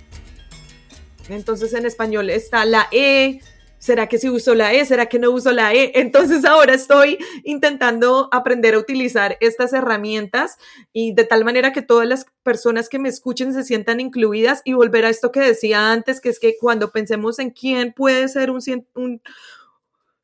Entonces 1.28 1.72
en 1.74 1.86
español 1.86 2.30
está 2.30 2.64
la 2.64 2.88
E, 2.90 3.40
¿será 3.78 4.06
que 4.08 4.18
si 4.18 4.28
uso 4.28 4.54
la 4.54 4.72
E? 4.72 4.84
¿Será 4.84 5.06
que 5.06 5.18
no 5.18 5.30
uso 5.30 5.52
la 5.52 5.72
E? 5.72 5.92
Entonces 5.94 6.44
ahora 6.44 6.74
estoy 6.74 7.18
intentando 7.44 8.28
aprender 8.32 8.74
a 8.74 8.78
utilizar 8.78 9.36
estas 9.40 9.72
herramientas 9.72 10.56
y 10.92 11.12
de 11.14 11.24
tal 11.24 11.44
manera 11.44 11.72
que 11.72 11.82
todas 11.82 12.06
las 12.06 12.26
personas 12.42 12.88
que 12.88 12.98
me 12.98 13.08
escuchen 13.08 13.52
se 13.52 13.64
sientan 13.64 14.00
incluidas 14.00 14.62
y 14.64 14.72
volver 14.72 15.04
a 15.04 15.10
esto 15.10 15.32
que 15.32 15.40
decía 15.40 15.92
antes, 15.92 16.20
que 16.20 16.30
es 16.30 16.38
que 16.38 16.56
cuando 16.58 16.90
pensemos 16.90 17.38
en 17.38 17.50
quién 17.50 17.92
puede 17.92 18.28
ser 18.28 18.50
un, 18.50 18.60
un, 18.94 19.22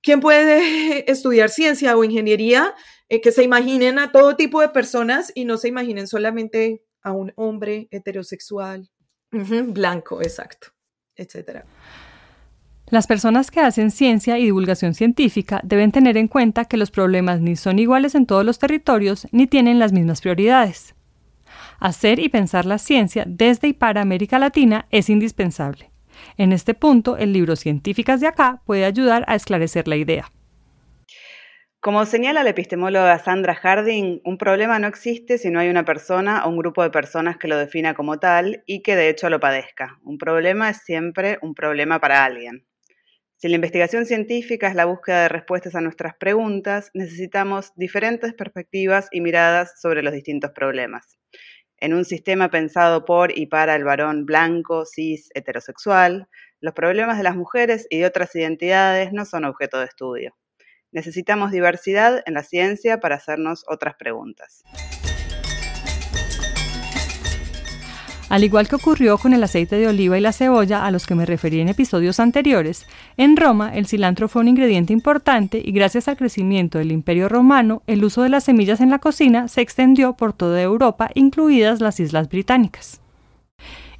¿Quién 0.04 0.20
puede 0.20 1.10
estudiar 1.10 1.48
ciencia 1.48 1.96
o 1.96 2.04
ingeniería? 2.04 2.74
Eh, 3.08 3.20
que 3.20 3.32
se 3.32 3.42
imaginen 3.42 3.98
a 3.98 4.12
todo 4.12 4.36
tipo 4.36 4.60
de 4.60 4.68
personas 4.68 5.32
y 5.34 5.46
no 5.46 5.56
se 5.56 5.68
imaginen 5.68 6.06
solamente 6.06 6.84
a 7.02 7.12
un 7.12 7.32
hombre 7.36 7.88
heterosexual, 7.90 8.90
blanco, 9.30 10.22
exacto, 10.22 10.68
etc. 11.16 11.64
Las 12.88 13.06
personas 13.06 13.50
que 13.50 13.60
hacen 13.60 13.90
ciencia 13.90 14.38
y 14.38 14.44
divulgación 14.44 14.94
científica 14.94 15.60
deben 15.64 15.92
tener 15.92 16.16
en 16.16 16.28
cuenta 16.28 16.64
que 16.64 16.76
los 16.76 16.90
problemas 16.90 17.40
ni 17.40 17.56
son 17.56 17.78
iguales 17.78 18.14
en 18.14 18.26
todos 18.26 18.44
los 18.44 18.58
territorios 18.58 19.26
ni 19.32 19.46
tienen 19.46 19.78
las 19.78 19.92
mismas 19.92 20.20
prioridades. 20.20 20.94
Hacer 21.78 22.20
y 22.20 22.30
pensar 22.30 22.64
la 22.64 22.78
ciencia 22.78 23.24
desde 23.26 23.68
y 23.68 23.72
para 23.74 24.00
América 24.00 24.38
Latina 24.38 24.86
es 24.90 25.10
indispensable. 25.10 25.93
En 26.36 26.52
este 26.52 26.74
punto, 26.74 27.16
el 27.16 27.32
libro 27.32 27.56
Científicas 27.56 28.20
de 28.20 28.28
acá 28.28 28.62
puede 28.66 28.84
ayudar 28.84 29.24
a 29.28 29.34
esclarecer 29.34 29.88
la 29.88 29.96
idea. 29.96 30.30
Como 31.84 32.06
señala 32.06 32.42
la 32.42 32.48
epistemóloga 32.48 33.18
Sandra 33.18 33.54
Harding, 33.54 34.22
un 34.24 34.38
problema 34.38 34.78
no 34.78 34.86
existe 34.86 35.36
si 35.36 35.50
no 35.50 35.60
hay 35.60 35.68
una 35.68 35.84
persona 35.84 36.46
o 36.46 36.48
un 36.48 36.56
grupo 36.56 36.82
de 36.82 36.88
personas 36.88 37.36
que 37.36 37.46
lo 37.46 37.58
defina 37.58 37.92
como 37.92 38.18
tal 38.18 38.62
y 38.64 38.80
que 38.82 38.96
de 38.96 39.10
hecho 39.10 39.28
lo 39.28 39.38
padezca. 39.38 39.98
Un 40.02 40.16
problema 40.16 40.70
es 40.70 40.78
siempre 40.78 41.38
un 41.42 41.54
problema 41.54 42.00
para 42.00 42.24
alguien. 42.24 42.64
Si 43.36 43.48
la 43.50 43.56
investigación 43.56 44.06
científica 44.06 44.68
es 44.68 44.74
la 44.74 44.86
búsqueda 44.86 45.24
de 45.24 45.28
respuestas 45.28 45.74
a 45.74 45.82
nuestras 45.82 46.14
preguntas, 46.16 46.90
necesitamos 46.94 47.72
diferentes 47.76 48.32
perspectivas 48.32 49.08
y 49.10 49.20
miradas 49.20 49.78
sobre 49.78 50.02
los 50.02 50.14
distintos 50.14 50.52
problemas. 50.52 51.18
En 51.84 51.92
un 51.92 52.06
sistema 52.06 52.48
pensado 52.48 53.04
por 53.04 53.36
y 53.36 53.44
para 53.44 53.76
el 53.76 53.84
varón 53.84 54.24
blanco, 54.24 54.86
cis, 54.86 55.28
heterosexual, 55.34 56.30
los 56.62 56.72
problemas 56.72 57.18
de 57.18 57.24
las 57.24 57.36
mujeres 57.36 57.86
y 57.90 57.98
de 57.98 58.06
otras 58.06 58.34
identidades 58.34 59.12
no 59.12 59.26
son 59.26 59.44
objeto 59.44 59.78
de 59.78 59.84
estudio. 59.84 60.34
Necesitamos 60.92 61.50
diversidad 61.50 62.22
en 62.24 62.32
la 62.32 62.42
ciencia 62.42 63.00
para 63.00 63.16
hacernos 63.16 63.64
otras 63.68 63.96
preguntas. 63.96 64.64
Al 68.30 68.42
igual 68.42 68.68
que 68.68 68.76
ocurrió 68.76 69.18
con 69.18 69.34
el 69.34 69.44
aceite 69.44 69.76
de 69.76 69.86
oliva 69.86 70.16
y 70.16 70.20
la 70.20 70.32
cebolla 70.32 70.86
a 70.86 70.90
los 70.90 71.06
que 71.06 71.14
me 71.14 71.26
referí 71.26 71.60
en 71.60 71.68
episodios 71.68 72.18
anteriores, 72.20 72.86
en 73.16 73.36
Roma 73.36 73.74
el 73.74 73.86
cilantro 73.86 74.28
fue 74.28 74.42
un 74.42 74.48
ingrediente 74.48 74.92
importante 74.92 75.62
y 75.64 75.72
gracias 75.72 76.08
al 76.08 76.16
crecimiento 76.16 76.78
del 76.78 76.92
Imperio 76.92 77.28
romano, 77.28 77.82
el 77.86 78.02
uso 78.02 78.22
de 78.22 78.30
las 78.30 78.44
semillas 78.44 78.80
en 78.80 78.90
la 78.90 78.98
cocina 78.98 79.48
se 79.48 79.60
extendió 79.60 80.14
por 80.14 80.32
toda 80.32 80.60
Europa, 80.62 81.10
incluidas 81.14 81.80
las 81.80 82.00
Islas 82.00 82.28
Británicas. 82.28 83.03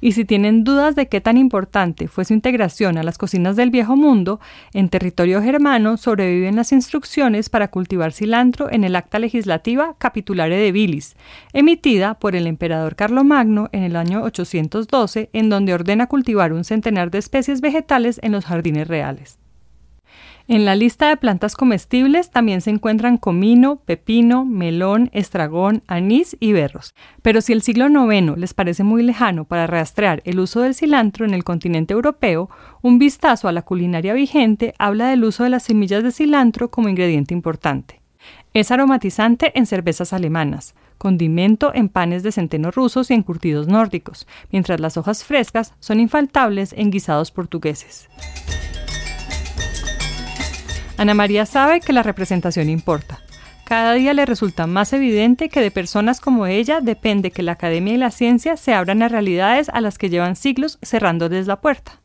Y 0.05 0.11
si 0.11 0.23
tienen 0.23 0.63
dudas 0.63 0.95
de 0.95 1.07
qué 1.07 1.19
tan 1.19 1.35
importante 1.35 2.07
fue 2.07 2.25
su 2.25 2.35
integración 2.35 2.99
a 2.99 3.01
las 3.01 3.17
cocinas 3.17 3.55
del 3.55 3.71
Viejo 3.71 3.95
Mundo, 3.95 4.39
en 4.71 4.89
territorio 4.89 5.41
germano 5.41 5.97
sobreviven 5.97 6.55
las 6.55 6.71
instrucciones 6.71 7.49
para 7.49 7.71
cultivar 7.71 8.13
cilantro 8.13 8.71
en 8.71 8.83
el 8.83 8.95
acta 8.95 9.17
legislativa 9.17 9.95
Capitulare 9.97 10.57
de 10.57 10.71
Bilis, 10.71 11.15
emitida 11.53 12.19
por 12.19 12.35
el 12.35 12.45
emperador 12.45 12.95
Carlomagno 12.95 13.69
en 13.71 13.81
el 13.81 13.95
año 13.95 14.21
812, 14.21 15.31
en 15.33 15.49
donde 15.49 15.73
ordena 15.73 16.05
cultivar 16.05 16.53
un 16.53 16.65
centenar 16.65 17.09
de 17.09 17.17
especies 17.17 17.59
vegetales 17.59 18.19
en 18.21 18.31
los 18.31 18.45
jardines 18.45 18.87
reales. 18.87 19.39
En 20.47 20.63
la 20.63 20.75
lista 20.75 21.09
de 21.09 21.17
plantas 21.17 21.55
comestibles 21.55 22.29
también 22.29 22.61
se 22.61 22.69
encuentran 22.69 23.17
comino, 23.17 23.77
pepino, 23.77 24.45
melón, 24.45 25.09
estragón, 25.11 25.81
anís 25.87 26.37
y 26.39 26.53
berros. 26.53 26.93
Pero 27.23 27.41
si 27.41 27.51
el 27.51 27.63
siglo 27.63 27.87
IX 27.87 28.37
les 28.37 28.53
parece 28.53 28.83
muy 28.83 29.01
lejano 29.01 29.45
para 29.45 29.65
rastrear 29.65 30.21
el 30.23 30.39
uso 30.39 30.61
del 30.61 30.75
cilantro 30.75 31.25
en 31.25 31.33
el 31.33 31.43
continente 31.43 31.95
europeo, 31.95 32.51
un 32.83 32.99
vistazo 32.99 33.47
a 33.47 33.51
la 33.51 33.63
culinaria 33.63 34.13
vigente 34.13 34.75
habla 34.77 35.09
del 35.09 35.23
uso 35.23 35.43
de 35.43 35.49
las 35.49 35.63
semillas 35.63 36.03
de 36.03 36.11
cilantro 36.11 36.69
como 36.69 36.89
ingrediente 36.89 37.33
importante. 37.33 38.01
Es 38.53 38.69
aromatizante 38.69 39.51
en 39.57 39.65
cervezas 39.65 40.13
alemanas, 40.13 40.75
condimento 40.99 41.73
en 41.73 41.89
panes 41.89 42.21
de 42.21 42.31
centeno 42.31 42.69
rusos 42.69 43.09
y 43.09 43.15
en 43.15 43.23
curtidos 43.23 43.67
nórdicos, 43.67 44.27
mientras 44.51 44.79
las 44.79 44.95
hojas 44.95 45.23
frescas 45.23 45.73
son 45.79 45.99
infaltables 45.99 46.71
en 46.73 46.91
guisados 46.91 47.31
portugueses. 47.31 48.07
Ana 50.97 51.13
María 51.13 51.45
sabe 51.45 51.81
que 51.81 51.91
la 51.91 52.03
representación 52.03 52.69
importa. 52.69 53.19
Cada 53.65 53.93
día 53.93 54.13
le 54.13 54.25
resulta 54.25 54.65
más 54.65 54.93
evidente 54.93 55.49
que 55.49 55.59
de 55.59 55.69
personas 55.69 56.21
como 56.21 56.45
ella 56.45 56.79
depende 56.79 57.31
que 57.31 57.43
la 57.43 57.53
academia 57.53 57.95
y 57.95 57.97
la 57.97 58.11
ciencia 58.11 58.55
se 58.55 58.73
abran 58.73 59.01
a 59.01 59.09
realidades 59.09 59.67
a 59.69 59.81
las 59.81 59.97
que 59.97 60.09
llevan 60.09 60.37
siglos 60.37 60.79
cerrándoles 60.81 61.47
la 61.47 61.59
puerta. 61.59 62.01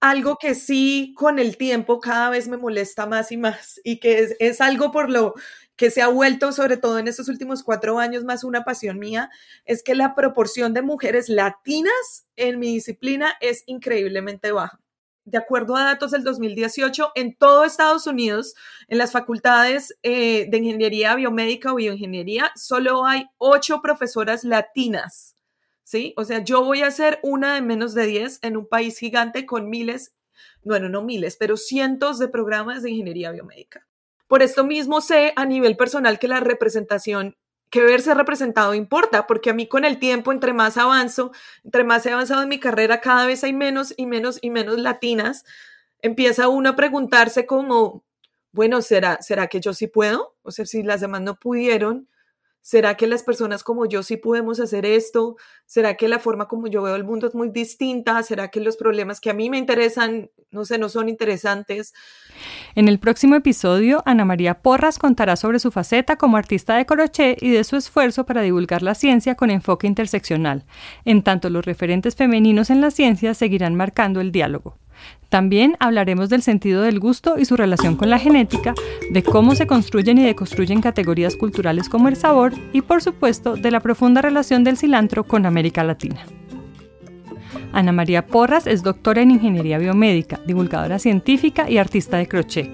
Algo 0.00 0.36
que 0.36 0.56
sí 0.56 1.14
con 1.16 1.38
el 1.38 1.56
tiempo 1.56 2.00
cada 2.00 2.30
vez 2.30 2.48
me 2.48 2.56
molesta 2.56 3.06
más 3.06 3.30
y 3.30 3.36
más 3.36 3.80
y 3.84 4.00
que 4.00 4.18
es, 4.18 4.36
es 4.40 4.60
algo 4.60 4.90
por 4.90 5.08
lo 5.08 5.34
que 5.76 5.90
se 5.90 6.02
ha 6.02 6.08
vuelto, 6.08 6.50
sobre 6.50 6.78
todo 6.78 6.98
en 6.98 7.06
estos 7.06 7.28
últimos 7.28 7.62
cuatro 7.62 8.00
años, 8.00 8.24
más 8.24 8.42
una 8.42 8.64
pasión 8.64 8.98
mía, 8.98 9.30
es 9.64 9.84
que 9.84 9.94
la 9.94 10.14
proporción 10.16 10.74
de 10.74 10.82
mujeres 10.82 11.28
latinas 11.28 12.26
en 12.34 12.58
mi 12.58 12.74
disciplina 12.74 13.34
es 13.40 13.62
increíblemente 13.66 14.50
baja 14.50 14.80
de 15.26 15.38
acuerdo 15.38 15.76
a 15.76 15.84
datos 15.84 16.12
del 16.12 16.22
2018, 16.22 17.12
en 17.16 17.34
todo 17.34 17.64
Estados 17.64 18.06
Unidos, 18.06 18.54
en 18.86 18.96
las 18.96 19.10
facultades 19.10 19.98
eh, 20.02 20.46
de 20.48 20.56
ingeniería 20.56 21.14
biomédica 21.16 21.72
o 21.72 21.76
bioingeniería, 21.76 22.52
solo 22.54 23.04
hay 23.04 23.26
ocho 23.36 23.82
profesoras 23.82 24.44
latinas. 24.44 25.34
¿Sí? 25.82 26.14
O 26.16 26.24
sea, 26.24 26.42
yo 26.42 26.64
voy 26.64 26.82
a 26.82 26.90
ser 26.90 27.20
una 27.22 27.54
de 27.54 27.60
menos 27.60 27.94
de 27.94 28.06
diez 28.06 28.40
en 28.42 28.56
un 28.56 28.66
país 28.66 28.98
gigante 28.98 29.46
con 29.46 29.68
miles, 29.68 30.14
bueno, 30.64 30.88
no 30.88 31.02
miles, 31.02 31.36
pero 31.36 31.56
cientos 31.56 32.18
de 32.18 32.26
programas 32.26 32.82
de 32.82 32.90
ingeniería 32.90 33.30
biomédica. 33.30 33.86
Por 34.26 34.42
esto 34.42 34.64
mismo 34.64 35.00
sé 35.00 35.32
a 35.36 35.44
nivel 35.44 35.76
personal 35.76 36.18
que 36.18 36.26
la 36.26 36.40
representación 36.40 37.36
que 37.76 37.82
verse 37.82 38.14
representado 38.14 38.72
importa, 38.72 39.26
porque 39.26 39.50
a 39.50 39.52
mí 39.52 39.68
con 39.68 39.84
el 39.84 39.98
tiempo, 39.98 40.32
entre 40.32 40.54
más 40.54 40.78
avanzo, 40.78 41.32
entre 41.62 41.84
más 41.84 42.06
he 42.06 42.12
avanzado 42.12 42.42
en 42.42 42.48
mi 42.48 42.58
carrera, 42.58 43.02
cada 43.02 43.26
vez 43.26 43.44
hay 43.44 43.52
menos 43.52 43.92
y 43.98 44.06
menos 44.06 44.38
y 44.40 44.48
menos 44.48 44.78
latinas. 44.78 45.44
Empieza 46.00 46.48
uno 46.48 46.70
a 46.70 46.76
preguntarse 46.76 47.44
como, 47.44 48.02
bueno, 48.50 48.80
¿será, 48.80 49.20
¿será 49.20 49.48
que 49.48 49.60
yo 49.60 49.74
sí 49.74 49.88
puedo? 49.88 50.36
O 50.40 50.52
sea, 50.52 50.64
si 50.64 50.82
las 50.82 51.02
demás 51.02 51.20
no 51.20 51.38
pudieron, 51.38 52.08
¿Será 52.66 52.96
que 52.96 53.06
las 53.06 53.22
personas 53.22 53.62
como 53.62 53.86
yo 53.86 54.02
sí 54.02 54.16
podemos 54.16 54.58
hacer 54.58 54.86
esto? 54.86 55.36
¿Será 55.66 55.94
que 55.94 56.08
la 56.08 56.18
forma 56.18 56.48
como 56.48 56.66
yo 56.66 56.82
veo 56.82 56.96
el 56.96 57.04
mundo 57.04 57.28
es 57.28 57.34
muy 57.36 57.50
distinta? 57.50 58.20
¿Será 58.24 58.48
que 58.48 58.58
los 58.58 58.76
problemas 58.76 59.20
que 59.20 59.30
a 59.30 59.34
mí 59.34 59.48
me 59.48 59.56
interesan, 59.56 60.32
no 60.50 60.64
sé, 60.64 60.76
no 60.76 60.88
son 60.88 61.08
interesantes? 61.08 61.94
En 62.74 62.88
el 62.88 62.98
próximo 62.98 63.36
episodio, 63.36 64.02
Ana 64.04 64.24
María 64.24 64.62
Porras 64.62 64.98
contará 64.98 65.36
sobre 65.36 65.60
su 65.60 65.70
faceta 65.70 66.16
como 66.16 66.38
artista 66.38 66.74
de 66.74 66.86
crochet 66.86 67.40
y 67.40 67.50
de 67.50 67.62
su 67.62 67.76
esfuerzo 67.76 68.26
para 68.26 68.42
divulgar 68.42 68.82
la 68.82 68.96
ciencia 68.96 69.36
con 69.36 69.50
enfoque 69.50 69.86
interseccional. 69.86 70.64
En 71.04 71.22
tanto, 71.22 71.50
los 71.50 71.64
referentes 71.64 72.16
femeninos 72.16 72.70
en 72.70 72.80
la 72.80 72.90
ciencia 72.90 73.34
seguirán 73.34 73.76
marcando 73.76 74.20
el 74.20 74.32
diálogo. 74.32 74.76
También 75.28 75.76
hablaremos 75.80 76.28
del 76.28 76.42
sentido 76.42 76.82
del 76.82 77.00
gusto 77.00 77.36
y 77.38 77.44
su 77.44 77.56
relación 77.56 77.96
con 77.96 78.10
la 78.10 78.18
genética, 78.18 78.74
de 79.10 79.22
cómo 79.22 79.54
se 79.54 79.66
construyen 79.66 80.18
y 80.18 80.24
deconstruyen 80.24 80.80
categorías 80.80 81.36
culturales 81.36 81.88
como 81.88 82.08
el 82.08 82.16
sabor 82.16 82.52
y, 82.72 82.80
por 82.82 83.02
supuesto, 83.02 83.56
de 83.56 83.70
la 83.70 83.80
profunda 83.80 84.22
relación 84.22 84.62
del 84.62 84.76
cilantro 84.76 85.24
con 85.24 85.44
América 85.44 85.82
Latina. 85.82 86.24
Ana 87.72 87.92
María 87.92 88.26
Porras 88.26 88.66
es 88.66 88.82
doctora 88.82 89.22
en 89.22 89.32
Ingeniería 89.32 89.78
Biomédica, 89.78 90.40
divulgadora 90.46 90.98
científica 90.98 91.68
y 91.68 91.78
artista 91.78 92.16
de 92.16 92.28
crochet. 92.28 92.70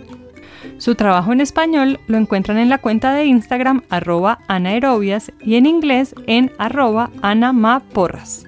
Su 0.79 0.95
trabajo 0.95 1.33
en 1.33 1.41
español 1.41 1.99
lo 2.07 2.19
encuentran 2.19 2.59
en 2.59 2.69
la 2.69 2.79
cuenta 2.79 3.15
de 3.15 3.25
Instagram 3.25 3.83
anaerobias 4.49 5.33
y 5.41 5.57
en 5.57 5.67
inglés 5.67 6.15
en 6.27 6.53
anamaporras. 6.59 8.45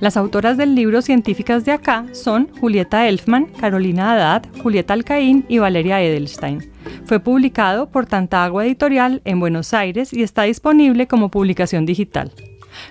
Las 0.00 0.16
autoras 0.16 0.56
del 0.56 0.74
libro 0.74 1.02
Científicas 1.02 1.66
de 1.66 1.72
acá 1.72 2.06
son 2.12 2.48
Julieta 2.58 3.06
Elfman, 3.06 3.46
Carolina 3.60 4.12
Haddad, 4.12 4.44
Julieta 4.62 4.94
Alcaín 4.94 5.44
y 5.46 5.58
Valeria 5.58 6.00
Edelstein. 6.00 6.70
Fue 7.04 7.20
publicado 7.20 7.90
por 7.90 8.06
Tanta 8.06 8.42
Agua 8.42 8.64
Editorial 8.64 9.20
en 9.26 9.40
Buenos 9.40 9.74
Aires 9.74 10.14
y 10.14 10.22
está 10.22 10.44
disponible 10.44 11.06
como 11.06 11.30
publicación 11.30 11.84
digital. 11.84 12.32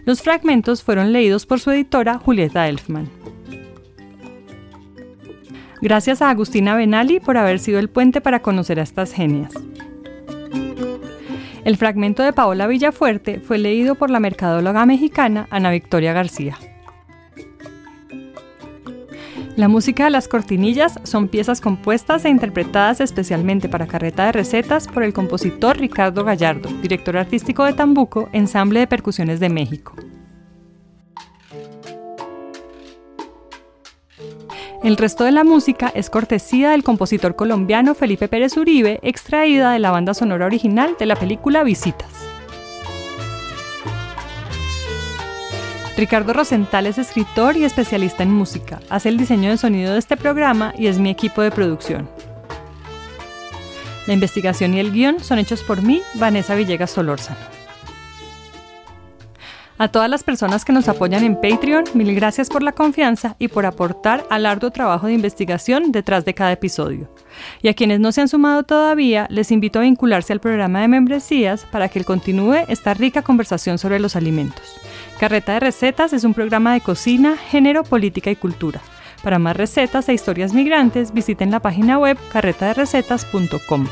Los 0.05 0.21
fragmentos 0.21 0.83
fueron 0.83 1.11
leídos 1.11 1.47
por 1.47 1.59
su 1.59 1.71
editora 1.71 2.19
Julieta 2.19 2.67
Elfman. 2.67 3.09
Gracias 5.81 6.21
a 6.21 6.29
Agustina 6.29 6.75
Benali 6.75 7.19
por 7.19 7.37
haber 7.37 7.57
sido 7.57 7.79
el 7.79 7.89
puente 7.89 8.21
para 8.21 8.41
conocer 8.41 8.79
a 8.79 8.83
estas 8.83 9.13
genias. 9.13 9.53
El 11.65 11.75
fragmento 11.77 12.21
de 12.21 12.33
Paola 12.33 12.67
Villafuerte 12.67 13.39
fue 13.39 13.57
leído 13.57 13.95
por 13.95 14.11
la 14.11 14.19
mercadóloga 14.19 14.85
mexicana 14.85 15.47
Ana 15.49 15.71
Victoria 15.71 16.13
García. 16.13 16.57
La 19.59 19.67
música 19.67 20.05
de 20.05 20.09
las 20.09 20.29
cortinillas 20.29 21.01
son 21.03 21.27
piezas 21.27 21.59
compuestas 21.59 22.23
e 22.23 22.29
interpretadas 22.29 23.01
especialmente 23.01 23.67
para 23.67 23.87
carreta 23.87 24.27
de 24.27 24.31
recetas 24.31 24.87
por 24.87 25.03
el 25.03 25.11
compositor 25.11 25.77
Ricardo 25.77 26.23
Gallardo, 26.23 26.69
director 26.81 27.17
artístico 27.17 27.65
de 27.65 27.73
Tambuco, 27.73 28.29
Ensamble 28.31 28.79
de 28.79 28.87
Percusiones 28.87 29.41
de 29.41 29.49
México. 29.49 29.95
El 34.81 34.95
resto 34.95 35.25
de 35.25 35.33
la 35.33 35.43
música 35.43 35.91
es 35.93 36.09
cortesía 36.09 36.71
del 36.71 36.85
compositor 36.85 37.35
colombiano 37.35 37.95
Felipe 37.95 38.29
Pérez 38.29 38.55
Uribe, 38.55 39.01
extraída 39.01 39.73
de 39.73 39.79
la 39.79 39.91
banda 39.91 40.13
sonora 40.13 40.45
original 40.45 40.95
de 40.97 41.05
la 41.05 41.17
película 41.17 41.63
Visitas. 41.63 42.28
Ricardo 45.99 46.31
Rosenthal 46.31 46.87
es 46.87 46.97
escritor 46.97 47.57
y 47.57 47.65
especialista 47.65 48.23
en 48.23 48.31
música. 48.31 48.79
Hace 48.89 49.09
el 49.09 49.17
diseño 49.17 49.49
de 49.49 49.57
sonido 49.57 49.91
de 49.91 49.99
este 49.99 50.15
programa 50.15 50.73
y 50.77 50.87
es 50.87 50.97
mi 50.97 51.09
equipo 51.09 51.41
de 51.41 51.51
producción. 51.51 52.09
La 54.07 54.13
investigación 54.13 54.73
y 54.73 54.79
el 54.79 54.93
guion 54.93 55.19
son 55.19 55.39
hechos 55.39 55.61
por 55.61 55.81
mí, 55.81 56.01
Vanessa 56.15 56.55
Villegas 56.55 56.91
Solórzano. 56.91 57.58
A 59.81 59.87
todas 59.87 60.09
las 60.09 60.25
personas 60.25 60.65
que 60.65 60.73
nos 60.73 60.89
apoyan 60.89 61.23
en 61.23 61.37
Patreon, 61.37 61.85
mil 61.93 62.13
gracias 62.13 62.49
por 62.49 62.61
la 62.61 62.73
confianza 62.73 63.37
y 63.39 63.47
por 63.47 63.65
aportar 63.65 64.25
al 64.29 64.45
arduo 64.45 64.71
trabajo 64.71 65.07
de 65.07 65.13
investigación 65.13 65.93
detrás 65.93 66.25
de 66.25 66.33
cada 66.33 66.51
episodio. 66.51 67.09
Y 67.61 67.69
a 67.69 67.73
quienes 67.73 68.01
no 68.01 68.11
se 68.11 68.19
han 68.19 68.27
sumado 68.27 68.63
todavía, 68.63 69.25
les 69.29 69.51
invito 69.53 69.79
a 69.79 69.83
vincularse 69.83 70.33
al 70.33 70.41
programa 70.41 70.81
de 70.81 70.89
membresías 70.89 71.63
para 71.71 71.87
que 71.87 72.03
continúe 72.03 72.65
esta 72.67 72.93
rica 72.93 73.21
conversación 73.21 73.77
sobre 73.77 74.01
los 74.01 74.17
alimentos. 74.17 74.81
Carreta 75.17 75.53
de 75.53 75.61
Recetas 75.61 76.11
es 76.11 76.25
un 76.25 76.33
programa 76.33 76.73
de 76.73 76.81
cocina, 76.81 77.37
género, 77.37 77.85
política 77.85 78.29
y 78.29 78.35
cultura. 78.35 78.81
Para 79.23 79.39
más 79.39 79.55
recetas 79.55 80.09
e 80.09 80.13
historias 80.13 80.53
migrantes, 80.53 81.13
visiten 81.13 81.51
la 81.51 81.61
página 81.61 81.97
web 81.97 82.17
carretaderecetas.com. 82.33 83.87